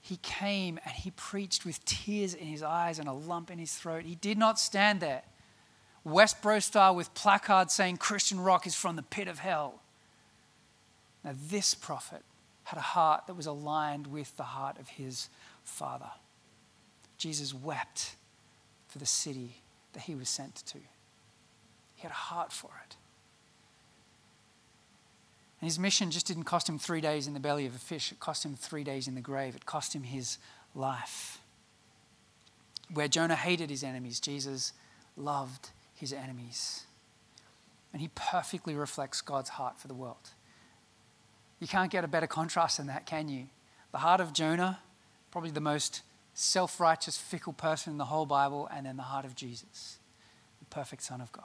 He 0.00 0.18
came 0.18 0.78
and 0.84 0.94
he 0.94 1.10
preached 1.10 1.66
with 1.66 1.84
tears 1.84 2.32
in 2.32 2.46
his 2.46 2.62
eyes 2.62 3.00
and 3.00 3.08
a 3.08 3.12
lump 3.12 3.50
in 3.50 3.58
his 3.58 3.74
throat. 3.74 4.04
He 4.04 4.14
did 4.14 4.38
not 4.38 4.60
stand 4.60 5.00
there, 5.00 5.22
Westboro 6.06 6.62
style, 6.62 6.94
with 6.94 7.12
placards 7.14 7.74
saying 7.74 7.96
Christian 7.96 8.38
rock 8.38 8.68
is 8.68 8.76
from 8.76 8.94
the 8.94 9.02
pit 9.02 9.26
of 9.26 9.40
hell. 9.40 9.80
Now, 11.24 11.32
this 11.48 11.74
prophet 11.74 12.22
had 12.62 12.76
a 12.76 12.82
heart 12.82 13.26
that 13.26 13.34
was 13.34 13.46
aligned 13.46 14.06
with 14.06 14.36
the 14.36 14.44
heart 14.44 14.78
of 14.78 14.90
his 14.90 15.28
father. 15.64 16.12
Jesus 17.18 17.52
wept 17.52 18.14
for 18.86 19.00
the 19.00 19.06
city 19.06 19.56
that 19.94 20.04
he 20.04 20.14
was 20.14 20.28
sent 20.28 20.56
to. 20.66 20.78
He 21.94 22.02
had 22.02 22.10
a 22.10 22.14
heart 22.14 22.52
for 22.52 22.70
it. 22.84 22.96
And 25.60 25.66
his 25.70 25.78
mission 25.78 26.10
just 26.10 26.26
didn't 26.26 26.44
cost 26.44 26.68
him 26.68 26.78
three 26.78 27.00
days 27.00 27.26
in 27.26 27.32
the 27.32 27.40
belly 27.40 27.64
of 27.64 27.74
a 27.74 27.78
fish, 27.78 28.12
it 28.12 28.20
cost 28.20 28.44
him 28.44 28.54
three 28.54 28.84
days 28.84 29.08
in 29.08 29.14
the 29.14 29.20
grave. 29.20 29.56
It 29.56 29.64
cost 29.64 29.94
him 29.94 30.02
his 30.02 30.36
life. 30.74 31.38
Where 32.92 33.08
Jonah 33.08 33.36
hated 33.36 33.70
his 33.70 33.82
enemies, 33.82 34.20
Jesus 34.20 34.74
loved 35.16 35.70
his 35.94 36.12
enemies. 36.12 36.84
And 37.92 38.02
he 38.02 38.10
perfectly 38.14 38.74
reflects 38.74 39.22
God's 39.22 39.50
heart 39.50 39.78
for 39.78 39.88
the 39.88 39.94
world. 39.94 40.30
You 41.60 41.68
can't 41.68 41.90
get 41.90 42.04
a 42.04 42.08
better 42.08 42.26
contrast 42.26 42.76
than 42.76 42.88
that, 42.88 43.06
can 43.06 43.28
you? 43.28 43.46
The 43.92 43.98
heart 43.98 44.20
of 44.20 44.32
Jonah, 44.32 44.80
probably 45.30 45.50
the 45.50 45.60
most 45.60 46.02
self 46.34 46.80
righteous, 46.80 47.16
fickle 47.16 47.52
person 47.52 47.92
in 47.92 47.98
the 47.98 48.06
whole 48.06 48.26
Bible, 48.26 48.68
and 48.74 48.86
then 48.86 48.96
the 48.96 49.04
heart 49.04 49.24
of 49.24 49.34
Jesus, 49.34 49.98
the 50.58 50.66
perfect 50.66 51.02
Son 51.02 51.20
of 51.20 51.32
God. 51.32 51.44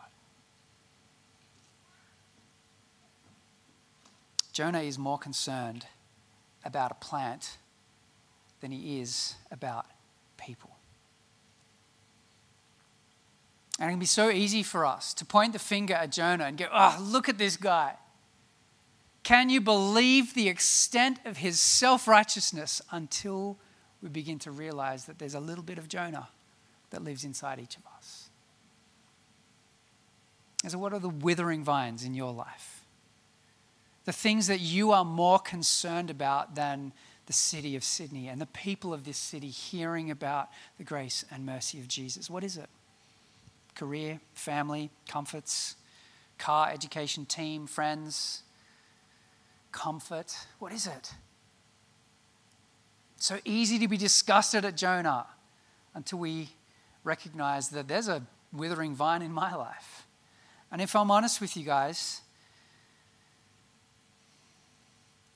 Jonah 4.52 4.82
is 4.82 4.98
more 5.00 5.18
concerned 5.18 5.86
about 6.66 6.92
a 6.92 6.96
plant 6.96 7.58
than 8.60 8.72
he 8.72 9.00
is 9.00 9.36
about 9.52 9.86
people. 10.38 10.72
And 13.80 13.88
it 13.88 13.94
can 13.94 14.00
be 14.00 14.06
so 14.06 14.30
easy 14.30 14.62
for 14.62 14.86
us 14.86 15.14
to 15.14 15.26
point 15.26 15.54
the 15.54 15.60
finger 15.60 15.94
at 15.94 16.12
Jonah 16.12 16.46
and 16.46 16.58
go, 16.58 16.66
oh, 16.74 16.98
look 17.02 17.30
at 17.30 17.38
this 17.38 17.56
guy. 17.56 17.94
Can 19.24 19.50
you 19.50 19.62
believe 19.62 20.34
the 20.34 20.50
extent 20.50 21.20
of 21.24 21.38
his 21.38 21.60
self 21.60 22.08
righteousness 22.08 22.82
until 22.92 23.58
we 24.02 24.10
begin 24.10 24.40
to 24.40 24.52
realize 24.52 25.06
that 25.06 25.20
there's 25.20 25.36
a 25.36 25.40
little 25.40 25.64
bit 25.64 25.78
of 25.78 25.88
Jonah 25.88 26.30
that 26.92 27.04
lives 27.04 27.24
inside 27.24 27.60
each 27.60 27.78
of 27.78 27.84
us. 27.98 28.30
And 30.64 30.72
so, 30.72 30.78
what 30.78 30.94
are 30.94 31.00
the 31.00 31.10
withering 31.10 31.64
vines 31.64 32.04
in 32.04 32.14
your 32.14 32.34
life? 32.34 32.84
The 34.06 34.12
things 34.12 34.48
that 34.48 34.60
you 34.60 34.92
are 34.92 35.06
more 35.06 35.40
concerned 35.40 36.10
about 36.10 36.56
than 36.56 36.94
the 37.26 37.34
city 37.34 37.76
of 37.76 37.84
Sydney 37.84 38.28
and 38.28 38.42
the 38.42 38.48
people 38.48 38.94
of 38.94 39.04
this 39.04 39.18
city 39.18 39.50
hearing 39.50 40.10
about 40.10 40.50
the 40.78 40.84
grace 40.84 41.24
and 41.30 41.46
mercy 41.46 41.80
of 41.80 41.88
Jesus. 41.88 42.30
What 42.30 42.44
is 42.44 42.58
it? 42.58 42.70
Career, 43.76 44.20
family, 44.34 44.90
comforts, 45.08 45.76
car, 46.40 46.72
education, 46.72 47.26
team, 47.26 47.68
friends, 47.68 48.42
comfort. 49.72 50.36
What 50.58 50.72
is 50.72 50.88
it? 50.88 51.14
So 53.20 53.38
easy 53.44 53.78
to 53.80 53.88
be 53.88 53.98
disgusted 53.98 54.64
at 54.64 54.78
Jonah 54.78 55.28
until 55.94 56.20
we 56.20 56.50
recognize 57.04 57.70
that 57.70 57.88
there's 57.88 58.08
a 58.08 58.24
withering 58.54 58.96
vine 58.96 59.22
in 59.22 59.32
my 59.32 59.54
life. 59.54 60.08
And 60.72 60.82
if 60.82 60.96
I'm 60.96 61.12
honest 61.12 61.42
with 61.42 61.58
you 61.58 61.64
guys, 61.64 62.22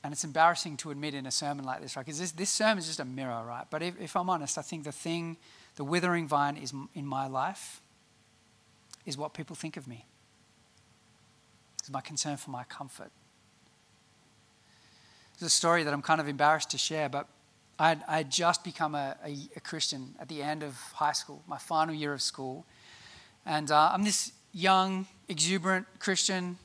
and 0.04 0.14
it's 0.14 0.24
embarrassing 0.24 0.78
to 0.78 0.92
admit 0.92 1.14
in 1.14 1.26
a 1.26 1.32
sermon 1.32 1.66
like 1.66 1.82
this, 1.82 1.96
right? 1.96 2.06
Because 2.06 2.20
this, 2.20 2.32
this 2.32 2.50
sermon 2.50 2.78
is 2.78 2.88
just 2.88 3.00
a 3.00 3.06
mirror, 3.06 3.44
right? 3.46 3.66
But 3.70 3.82
if, 3.82 4.00
if 4.00 4.16
I'm 4.16 4.30
honest, 4.30 4.58
I 4.58 4.62
think 4.62 4.84
the 4.86 4.92
thing, 4.92 5.38
the 5.76 5.84
withering 5.84 6.28
vine 6.28 6.58
is 6.58 6.74
in 6.94 7.06
my 7.06 7.28
life 7.28 7.82
is 9.06 9.18
what 9.18 9.34
people 9.34 9.56
think 9.56 9.76
of 9.76 9.88
me. 9.88 10.06
It's 11.80 11.90
my 11.90 12.02
concern 12.02 12.38
for 12.38 12.52
my 12.52 12.64
comfort. 12.66 13.12
There's 15.40 15.52
a 15.52 15.56
story 15.56 15.84
that 15.84 15.94
I'm 15.94 16.02
kind 16.02 16.22
of 16.22 16.28
embarrassed 16.28 16.70
to 16.72 16.78
share, 16.78 17.10
but 17.10 17.28
I'd, 17.80 18.02
I'd 18.08 18.30
just 18.30 18.64
become 18.64 18.96
a, 18.96 19.18
a, 19.26 19.36
a, 19.56 19.60
Christian 19.60 20.14
at 20.20 20.30
the 20.30 20.44
end 20.44 20.64
of 20.64 20.76
high 20.94 21.12
school, 21.12 21.44
my 21.48 21.58
final 21.58 21.94
year 21.96 22.14
of 22.14 22.22
school. 22.22 22.66
And 23.46 23.72
uh, 23.72 23.92
I'm 23.94 24.04
this 24.04 24.32
young, 24.54 25.08
exuberant 25.28 25.88
Christian, 26.00 26.58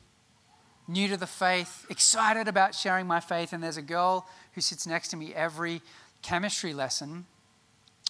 new 0.86 1.09
to 1.09 1.16
the 1.16 1.26
faith, 1.26 1.86
excited 1.88 2.46
about 2.46 2.74
sharing 2.74 3.06
my 3.06 3.20
faith. 3.20 3.52
And 3.52 3.62
there's 3.62 3.78
a 3.78 3.82
girl 3.82 4.28
who 4.52 4.61
sits 4.61 4.86
next 4.86 5.09
to 5.09 5.16
me 5.16 5.34
every 5.34 5.80
chemistry 6.20 6.74
lesson 6.74 7.26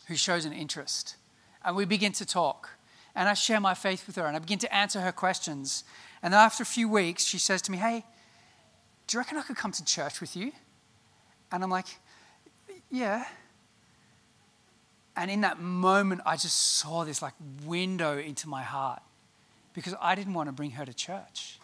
who 0.07 0.17
shows 0.17 0.45
an 0.45 0.53
interest. 0.53 1.17
And 1.65 1.77
we 1.77 1.85
begin 1.85 2.13
to 2.13 2.27
talk. 2.27 2.71
And 3.15 3.29
I 3.29 3.35
share 3.35 3.61
my 3.61 3.75
faith 3.75 4.07
with 4.07 4.17
her 4.17 4.27
and 4.27 4.37
I 4.37 4.39
begin 4.39 4.59
to 4.61 4.75
answer 4.75 5.01
her 5.01 5.13
questions. 5.13 5.85
And 6.23 6.33
then 6.33 6.41
after 6.41 6.63
a 6.63 6.67
few 6.67 6.89
weeks, 6.89 7.25
she 7.25 7.39
says 7.39 7.63
to 7.63 7.73
me, 7.73 7.79
Hey, 7.79 8.05
do 9.07 9.17
you 9.17 9.21
reckon 9.21 9.39
I 9.39 9.43
could 9.43 9.57
come 9.57 9.73
to 9.73 9.85
church 9.85 10.21
with 10.21 10.37
you? 10.37 10.53
And 11.51 11.65
I'm 11.65 11.71
like, 11.71 11.87
Yeah. 12.91 13.25
And 15.17 15.31
in 15.31 15.41
that 15.41 15.61
moment, 15.61 16.21
I 16.25 16.37
just 16.37 16.79
saw 16.79 17.05
this 17.05 17.21
like 17.21 17.35
window 17.65 18.19
into 18.19 18.49
my 18.49 18.63
heart 18.63 19.03
because 19.75 19.95
I 20.01 20.15
didn't 20.15 20.35
want 20.35 20.49
to 20.49 20.53
bring 20.53 20.73
her 20.73 20.85
to 20.85 20.95
church. 20.95 21.59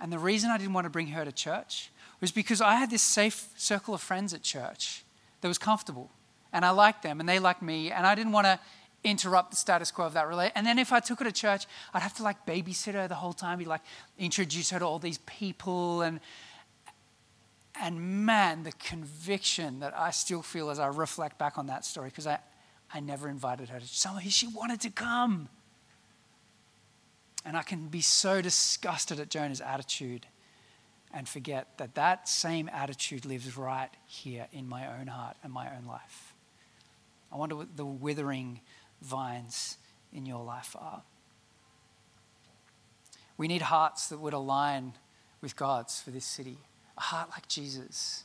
And 0.00 0.12
the 0.12 0.18
reason 0.18 0.50
I 0.50 0.58
didn't 0.58 0.72
want 0.72 0.84
to 0.84 0.90
bring 0.90 1.08
her 1.08 1.24
to 1.24 1.32
church 1.32 1.90
was 2.20 2.32
because 2.32 2.60
I 2.60 2.74
had 2.74 2.90
this 2.90 3.02
safe 3.02 3.48
circle 3.56 3.94
of 3.94 4.00
friends 4.00 4.34
at 4.34 4.42
church 4.42 5.04
that 5.40 5.48
was 5.48 5.58
comfortable. 5.58 6.10
And 6.52 6.64
I 6.64 6.70
liked 6.70 7.02
them 7.02 7.20
and 7.20 7.28
they 7.28 7.38
liked 7.38 7.62
me. 7.62 7.92
And 7.92 8.06
I 8.06 8.14
didn't 8.14 8.32
want 8.32 8.46
to 8.46 8.58
interrupt 9.04 9.50
the 9.50 9.56
status 9.56 9.90
quo 9.90 10.06
of 10.06 10.14
that 10.14 10.28
relationship. 10.28 10.56
And 10.56 10.66
then 10.66 10.78
if 10.78 10.92
I 10.92 11.00
took 11.00 11.20
her 11.20 11.24
to 11.24 11.32
church, 11.32 11.66
I'd 11.94 12.02
have 12.02 12.14
to 12.14 12.22
like 12.22 12.44
babysit 12.46 12.94
her 12.94 13.08
the 13.08 13.14
whole 13.14 13.32
time, 13.32 13.58
be 13.58 13.64
like 13.64 13.82
introduce 14.18 14.70
her 14.70 14.78
to 14.78 14.84
all 14.84 14.98
these 14.98 15.18
people 15.18 16.02
and 16.02 16.20
and 17.80 18.26
man, 18.26 18.64
the 18.64 18.72
conviction 18.72 19.80
that 19.80 19.96
I 19.96 20.10
still 20.10 20.42
feel 20.42 20.70
as 20.70 20.78
I 20.78 20.88
reflect 20.88 21.38
back 21.38 21.58
on 21.58 21.66
that 21.66 21.84
story, 21.84 22.10
because 22.10 22.26
I, 22.26 22.38
I 22.92 23.00
never 23.00 23.28
invited 23.28 23.70
her 23.70 23.80
to 23.80 23.86
she 24.30 24.46
wanted 24.46 24.80
to 24.82 24.90
come. 24.90 25.48
And 27.44 27.56
I 27.56 27.62
can 27.62 27.88
be 27.88 28.02
so 28.02 28.40
disgusted 28.40 29.18
at 29.18 29.28
Jonah's 29.28 29.60
attitude 29.60 30.26
and 31.12 31.28
forget 31.28 31.76
that 31.78 31.94
that 31.96 32.28
same 32.28 32.68
attitude 32.72 33.24
lives 33.24 33.56
right 33.56 33.90
here 34.06 34.46
in 34.52 34.68
my 34.68 34.86
own 34.98 35.08
heart 35.08 35.36
and 35.42 35.52
my 35.52 35.66
own 35.76 35.84
life. 35.86 36.34
I 37.32 37.36
wonder 37.36 37.56
what 37.56 37.76
the 37.76 37.84
withering 37.84 38.60
vines 39.00 39.76
in 40.12 40.26
your 40.26 40.44
life 40.44 40.76
are. 40.78 41.02
We 43.36 43.48
need 43.48 43.62
hearts 43.62 44.08
that 44.08 44.20
would 44.20 44.34
align 44.34 44.92
with 45.40 45.56
God's 45.56 46.00
for 46.00 46.10
this 46.10 46.24
city, 46.24 46.58
heart 47.02 47.30
like 47.30 47.48
Jesus. 47.48 48.24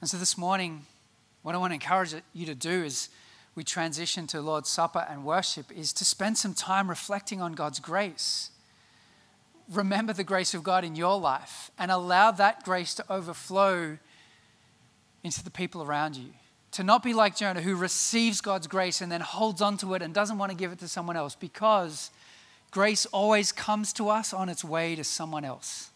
And 0.00 0.08
so 0.08 0.16
this 0.16 0.36
morning, 0.36 0.86
what 1.42 1.54
I 1.54 1.58
want 1.58 1.70
to 1.70 1.74
encourage 1.74 2.14
you 2.32 2.46
to 2.46 2.54
do 2.54 2.84
is 2.84 3.08
we 3.54 3.64
transition 3.64 4.26
to 4.28 4.40
Lord's 4.40 4.68
Supper 4.68 5.06
and 5.08 5.24
worship 5.24 5.72
is 5.72 5.92
to 5.94 6.04
spend 6.04 6.36
some 6.36 6.54
time 6.54 6.88
reflecting 6.88 7.40
on 7.40 7.54
God's 7.54 7.80
grace. 7.80 8.50
Remember 9.70 10.12
the 10.12 10.24
grace 10.24 10.54
of 10.54 10.62
God 10.62 10.84
in 10.84 10.94
your 10.94 11.18
life 11.18 11.70
and 11.78 11.90
allow 11.90 12.30
that 12.30 12.64
grace 12.64 12.94
to 12.94 13.04
overflow 13.10 13.98
into 15.24 15.42
the 15.42 15.50
people 15.50 15.82
around 15.82 16.16
you. 16.16 16.28
To 16.72 16.84
not 16.84 17.02
be 17.02 17.14
like 17.14 17.34
Jonah, 17.34 17.62
who 17.62 17.74
receives 17.74 18.40
God's 18.42 18.66
grace 18.66 19.00
and 19.00 19.10
then 19.10 19.22
holds 19.22 19.62
on 19.62 19.78
to 19.78 19.94
it 19.94 20.02
and 20.02 20.12
doesn't 20.12 20.36
want 20.36 20.52
to 20.52 20.56
give 20.56 20.72
it 20.72 20.78
to 20.80 20.88
someone 20.88 21.16
else, 21.16 21.34
because 21.34 22.10
grace 22.76 23.06
always 23.06 23.52
comes 23.52 23.90
to 23.90 24.10
us 24.10 24.34
on 24.34 24.50
its 24.50 24.62
way 24.62 24.94
to 24.94 25.02
someone 25.02 25.46
else. 25.46 25.88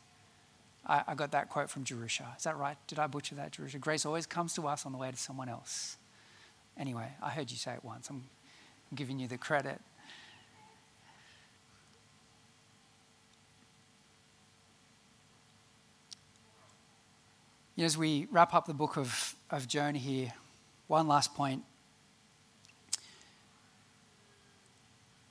I, 0.87 1.03
I 1.09 1.15
got 1.15 1.33
that 1.33 1.51
quote 1.51 1.69
from 1.69 1.85
Jerusha. 1.85 2.35
Is 2.39 2.45
that 2.45 2.57
right? 2.57 2.79
Did 2.87 2.99
I 2.99 3.07
butcher 3.07 3.35
that, 3.35 3.53
Jerusha? 3.53 3.79
Grace 3.79 4.07
always 4.07 4.25
comes 4.25 4.55
to 4.55 4.67
us 4.67 4.87
on 4.87 4.93
the 4.93 4.97
way 4.97 5.11
to 5.11 5.17
someone 5.19 5.51
else. 5.51 5.99
Anyway, 6.79 7.07
I 7.23 7.29
heard 7.29 7.51
you 7.51 7.59
say 7.59 7.75
it 7.75 7.85
once. 7.85 8.09
I'm 8.09 8.25
giving 8.95 9.19
you 9.19 9.29
the 9.29 9.37
credit. 9.37 9.79
as 17.77 17.99
we 17.99 18.27
wrap 18.31 18.55
up 18.55 18.65
the 18.65 18.75
book 18.75 18.97
of, 18.97 19.35
of 19.51 19.69
Jonah 19.69 19.99
here, 19.99 20.33
one 20.87 21.09
last 21.09 21.35
point. 21.35 21.63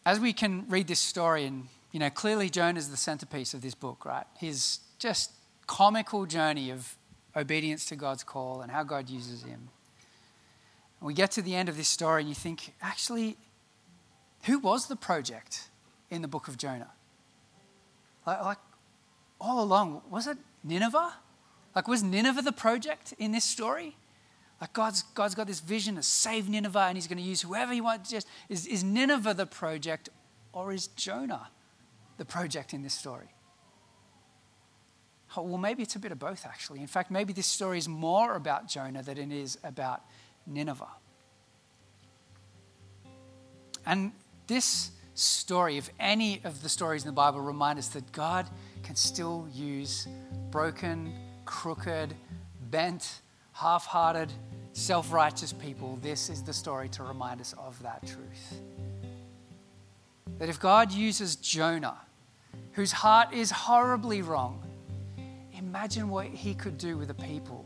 As 0.10 0.20
we 0.20 0.34
can 0.34 0.66
read 0.70 0.88
this 0.88 1.00
story, 1.00 1.46
and 1.46 1.68
you 1.92 2.00
know, 2.00 2.10
clearly 2.10 2.50
Jonah 2.50 2.80
is 2.80 2.90
the 2.90 2.98
centerpiece 2.98 3.54
of 3.54 3.62
this 3.62 3.76
book, 3.76 4.06
right? 4.06 4.26
His 4.40 4.80
just 4.98 5.30
comical 5.68 6.26
journey 6.26 6.72
of 6.72 6.96
obedience 7.36 7.86
to 7.90 7.96
God's 7.96 8.24
call 8.24 8.62
and 8.62 8.72
how 8.72 8.82
God 8.82 9.08
uses 9.08 9.44
him. 9.44 9.70
And 11.00 11.06
we 11.06 11.14
get 11.14 11.30
to 11.34 11.44
the 11.44 11.54
end 11.54 11.70
of 11.70 11.78
this 11.78 11.88
story, 11.88 12.24
and 12.24 12.28
you 12.28 12.34
think, 12.34 12.74
actually, 12.82 13.38
who 14.46 14.58
was 14.58 14.88
the 14.88 14.96
project 14.96 15.70
in 16.10 16.24
the 16.24 16.28
book 16.28 16.48
of 16.48 16.58
Jonah? 16.58 16.90
Like, 18.26 18.44
like 18.44 18.58
all 19.40 19.62
along, 19.62 20.02
was 20.10 20.26
it 20.26 20.40
Nineveh? 20.64 21.14
Like, 21.76 21.88
was 21.88 22.02
Nineveh 22.02 22.42
the 22.42 22.52
project 22.52 23.14
in 23.20 23.32
this 23.32 23.46
story? 23.46 23.96
Like 24.62 24.74
God's, 24.74 25.04
God's 25.14 25.36
got 25.36 25.48
this 25.48 25.62
vision 25.62 25.96
to 25.96 26.04
save 26.04 26.50
Nineveh 26.50 26.80
and 26.80 26.98
he's 26.98 27.08
going 27.08 27.18
to 27.18 27.24
use 27.24 27.42
whoever 27.42 27.74
he 27.74 27.82
wants. 27.82 28.10
Just, 28.10 28.28
is, 28.50 28.68
is 28.68 28.84
Nineveh 28.84 29.34
the 29.34 29.46
project 29.46 30.10
or 30.52 30.74
is 30.74 30.88
Jonah 30.88 31.50
the 32.18 32.26
project 32.26 32.74
in 32.74 32.82
this 32.82 32.94
story? 32.94 33.30
Oh, 35.38 35.44
well, 35.44 35.58
maybe 35.58 35.84
it's 35.84 35.96
a 35.96 36.00
bit 36.00 36.12
of 36.12 36.20
both, 36.20 36.46
actually. 36.46 36.82
In 36.82 36.88
fact, 36.88 37.12
maybe 37.12 37.34
this 37.34 37.46
story 37.46 37.78
is 37.78 37.88
more 37.88 38.36
about 38.36 38.68
Jonah 38.68 39.04
than 39.04 39.18
it 39.18 39.32
is 39.32 39.58
about 39.64 40.02
Nineveh. 40.48 40.88
And 43.86 44.12
this 44.48 44.92
story, 45.14 45.78
if 45.78 45.90
any 46.00 46.42
of 46.44 46.64
the 46.64 46.70
stories 46.70 47.04
in 47.04 47.08
the 47.08 47.14
Bible, 47.14 47.40
remind 47.42 47.78
us 47.78 47.90
that 47.90 48.12
God 48.12 48.48
can 48.84 48.96
still 48.96 49.48
use 49.54 50.08
broken, 50.50 51.14
crooked, 51.46 52.16
bent, 52.72 53.22
half 53.60 53.86
hearted, 53.86 54.32
self 54.72 55.12
righteous 55.12 55.52
people, 55.52 56.00
this 56.02 56.30
is 56.30 56.42
the 56.42 56.54
story 56.54 56.88
to 56.88 57.04
remind 57.04 57.42
us 57.42 57.54
of 57.58 57.82
that 57.84 58.02
truth. 58.08 58.62
That 60.38 60.48
if 60.48 60.60
God 60.60 60.94
uses 60.94 61.36
Jonah, 61.36 61.98
whose 62.72 62.94
heart 62.94 63.34
is 63.34 63.52
horribly 63.52 64.22
wrong, 64.22 64.64
imagine 65.54 66.08
what 66.10 66.28
he 66.28 66.54
could 66.54 66.78
do 66.78 66.98
with 66.98 67.10
a 67.10 67.14
people 67.14 67.66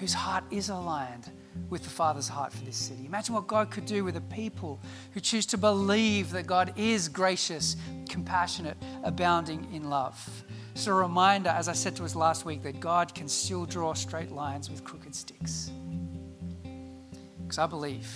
whose 0.00 0.12
heart 0.12 0.42
is 0.50 0.68
aligned 0.68 1.30
with 1.70 1.84
the 1.84 1.90
Father's 1.90 2.28
heart 2.28 2.52
for 2.52 2.64
this 2.64 2.76
city. 2.76 3.06
Imagine 3.06 3.36
what 3.36 3.46
God 3.46 3.70
could 3.70 3.86
do 3.86 4.02
with 4.02 4.16
a 4.16 4.20
people 4.22 4.80
who 5.12 5.20
choose 5.20 5.46
to 5.46 5.56
believe 5.56 6.32
that 6.32 6.48
God 6.48 6.72
is 6.76 7.08
gracious, 7.08 7.76
compassionate, 8.08 8.76
abounding 9.04 9.68
in 9.72 9.88
love. 9.88 10.44
So, 10.76 10.90
a 10.90 10.94
reminder, 10.94 11.50
as 11.50 11.68
I 11.68 11.72
said 11.72 11.94
to 11.96 12.04
us 12.04 12.16
last 12.16 12.44
week, 12.44 12.64
that 12.64 12.80
God 12.80 13.14
can 13.14 13.28
still 13.28 13.64
draw 13.64 13.94
straight 13.94 14.32
lines 14.32 14.68
with 14.68 14.82
crooked 14.82 15.14
sticks. 15.14 15.70
Because 17.42 17.58
I 17.58 17.66
believe 17.66 18.10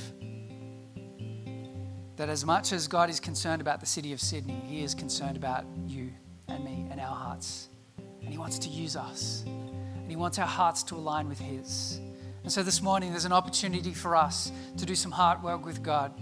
that 2.16 2.28
as 2.28 2.44
much 2.44 2.72
as 2.72 2.88
God 2.88 3.10
is 3.10 3.20
concerned 3.20 3.60
about 3.60 3.78
the 3.78 3.86
city 3.86 4.12
of 4.12 4.20
Sydney, 4.20 4.60
He 4.66 4.82
is 4.82 4.92
concerned 4.92 5.36
about 5.36 5.66
you 5.86 6.10
and 6.48 6.64
me 6.64 6.88
and 6.90 7.00
our 7.00 7.14
hearts. 7.14 7.68
And 8.22 8.28
He 8.28 8.38
wants 8.38 8.58
to 8.58 8.68
use 8.68 8.96
us. 8.96 9.44
And 9.46 10.10
He 10.10 10.16
wants 10.16 10.40
our 10.40 10.46
hearts 10.46 10.82
to 10.84 10.96
align 10.96 11.28
with 11.28 11.38
His. 11.38 12.00
And 12.42 12.50
so 12.50 12.64
this 12.64 12.82
morning, 12.82 13.12
there's 13.12 13.24
an 13.24 13.32
opportunity 13.32 13.94
for 13.94 14.16
us 14.16 14.50
to 14.78 14.84
do 14.84 14.96
some 14.96 15.12
heart 15.12 15.44
work 15.44 15.64
with 15.64 15.80
God, 15.84 16.12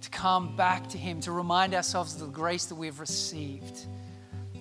to 0.00 0.10
come 0.10 0.54
back 0.54 0.88
to 0.90 0.98
Him, 0.98 1.20
to 1.22 1.32
remind 1.32 1.74
ourselves 1.74 2.14
of 2.14 2.20
the 2.20 2.26
grace 2.26 2.66
that 2.66 2.76
we've 2.76 3.00
received 3.00 3.86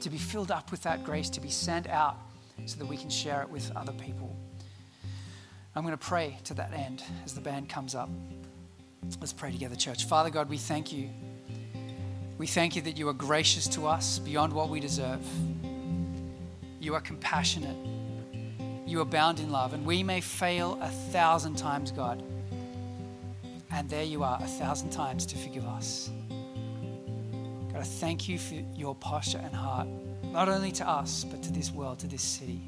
to 0.01 0.09
be 0.09 0.17
filled 0.17 0.51
up 0.51 0.71
with 0.71 0.83
that 0.83 1.03
grace, 1.03 1.29
to 1.31 1.41
be 1.41 1.49
sent 1.49 1.87
out 1.87 2.17
so 2.65 2.77
that 2.77 2.85
we 2.85 2.97
can 2.97 3.09
share 3.09 3.41
it 3.41 3.49
with 3.49 3.71
other 3.75 3.93
people. 3.93 4.35
I'm 5.75 5.83
going 5.83 5.97
to 5.97 6.05
pray 6.05 6.37
to 6.45 6.53
that 6.55 6.73
end 6.73 7.03
as 7.23 7.33
the 7.33 7.41
band 7.41 7.69
comes 7.69 7.95
up. 7.95 8.09
Let's 9.19 9.33
pray 9.33 9.51
together, 9.51 9.75
church. 9.75 10.05
Father 10.05 10.29
God, 10.29 10.49
we 10.49 10.57
thank 10.57 10.91
you. 10.91 11.09
We 12.37 12.47
thank 12.47 12.75
you 12.75 12.81
that 12.83 12.97
you 12.97 13.07
are 13.07 13.13
gracious 13.13 13.67
to 13.69 13.87
us 13.87 14.19
beyond 14.19 14.53
what 14.53 14.69
we 14.69 14.79
deserve. 14.79 15.21
You 16.79 16.95
are 16.95 17.01
compassionate. 17.01 17.75
You 18.85 18.99
are 19.01 19.05
bound 19.05 19.39
in 19.39 19.51
love. 19.51 19.73
And 19.73 19.85
we 19.85 20.03
may 20.03 20.21
fail 20.21 20.77
a 20.81 20.89
thousand 20.89 21.55
times, 21.55 21.91
God. 21.91 22.23
And 23.71 23.89
there 23.89 24.03
you 24.03 24.23
are, 24.23 24.39
a 24.41 24.47
thousand 24.47 24.89
times 24.89 25.25
to 25.27 25.37
forgive 25.37 25.65
us. 25.65 26.09
I 27.81 27.83
thank 27.83 28.29
you 28.29 28.37
for 28.37 28.53
your 28.75 28.93
posture 28.93 29.39
and 29.39 29.55
heart, 29.55 29.87
not 30.31 30.47
only 30.47 30.71
to 30.73 30.87
us, 30.87 31.23
but 31.23 31.41
to 31.41 31.51
this 31.51 31.71
world, 31.71 31.97
to 32.01 32.07
this 32.07 32.21
city. 32.21 32.61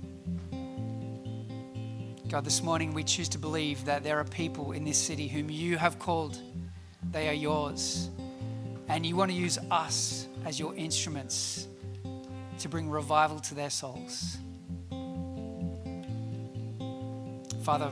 God, 2.27 2.43
this 2.43 2.63
morning 2.63 2.95
we 2.95 3.03
choose 3.03 3.29
to 3.29 3.37
believe 3.37 3.85
that 3.85 4.03
there 4.03 4.17
are 4.17 4.23
people 4.23 4.71
in 4.71 4.83
this 4.83 4.97
city 4.97 5.27
whom 5.27 5.51
you 5.51 5.77
have 5.77 5.99
called, 5.99 6.39
they 7.11 7.29
are 7.29 7.33
yours. 7.33 8.09
And 8.87 9.05
you 9.05 9.15
want 9.15 9.29
to 9.29 9.37
use 9.37 9.59
us 9.69 10.27
as 10.45 10.59
your 10.59 10.73
instruments 10.73 11.67
to 12.57 12.67
bring 12.67 12.89
revival 12.89 13.37
to 13.41 13.53
their 13.53 13.69
souls. 13.69 14.37
Father, 17.61 17.91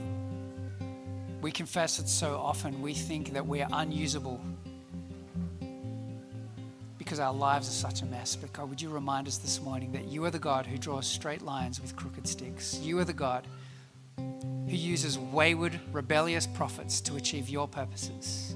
we 1.40 1.52
confess 1.52 1.98
that 1.98 2.10
so 2.10 2.38
often 2.38 2.82
we 2.82 2.96
think 2.96 3.34
that 3.34 3.46
we 3.46 3.62
are 3.62 3.70
unusable 3.74 4.42
because 7.12 7.20
our 7.20 7.34
lives 7.34 7.68
are 7.68 7.74
such 7.74 8.04
a 8.04 8.06
mess. 8.06 8.38
But 8.38 8.54
God, 8.54 8.70
would 8.70 8.82
you 8.82 8.90
remind 8.90 9.28
us 9.28 9.36
this 9.36 9.60
morning 9.60 9.92
that 9.92 10.06
you 10.06 10.24
are 10.24 10.32
the 10.32 10.40
God 10.40 10.66
who 10.66 10.78
draws 10.78 11.06
straight 11.06 11.42
lines 11.42 11.82
with 11.82 11.94
crooked 11.94 12.26
sticks? 12.26 12.80
You 12.82 13.00
are 13.00 13.04
the 13.04 13.12
God 13.12 13.46
who 14.16 14.24
uses 14.78 15.20
wayward, 15.20 15.78
rebellious 15.92 16.48
prophets 16.48 17.02
to 17.02 17.18
achieve 17.18 17.50
your 17.50 17.68
purposes. 17.68 18.56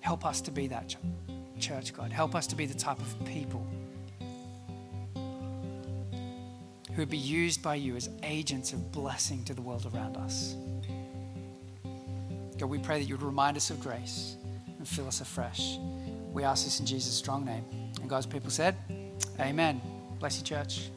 Help 0.00 0.26
us 0.26 0.40
to 0.40 0.50
be 0.50 0.66
that 0.66 0.96
church, 1.60 1.94
God. 1.94 2.10
Help 2.10 2.34
us 2.34 2.48
to 2.48 2.56
be 2.56 2.66
the 2.66 2.74
type 2.74 2.98
of 2.98 3.14
people 3.24 3.64
who 5.14 6.96
would 6.96 7.10
be 7.10 7.16
used 7.16 7.62
by 7.62 7.76
you 7.76 7.94
as 7.94 8.10
agents 8.24 8.72
of 8.72 8.90
blessing 8.90 9.44
to 9.44 9.54
the 9.54 9.62
world 9.62 9.88
around 9.94 10.16
us. 10.16 10.56
God, 12.58 12.68
we 12.68 12.78
pray 12.78 12.98
that 12.98 13.04
you 13.04 13.14
would 13.14 13.22
remind 13.24 13.56
us 13.56 13.70
of 13.70 13.78
grace 13.78 14.34
and 14.78 14.88
fill 14.88 15.06
us 15.06 15.20
afresh. 15.20 15.78
We 16.36 16.44
ask 16.44 16.66
this 16.66 16.80
in 16.80 16.84
Jesus' 16.84 17.14
strong 17.14 17.46
name. 17.46 17.64
And 17.98 18.10
God's 18.10 18.26
people 18.26 18.50
said, 18.50 18.76
Amen. 19.40 19.80
Bless 20.20 20.36
you, 20.36 20.44
church. 20.44 20.90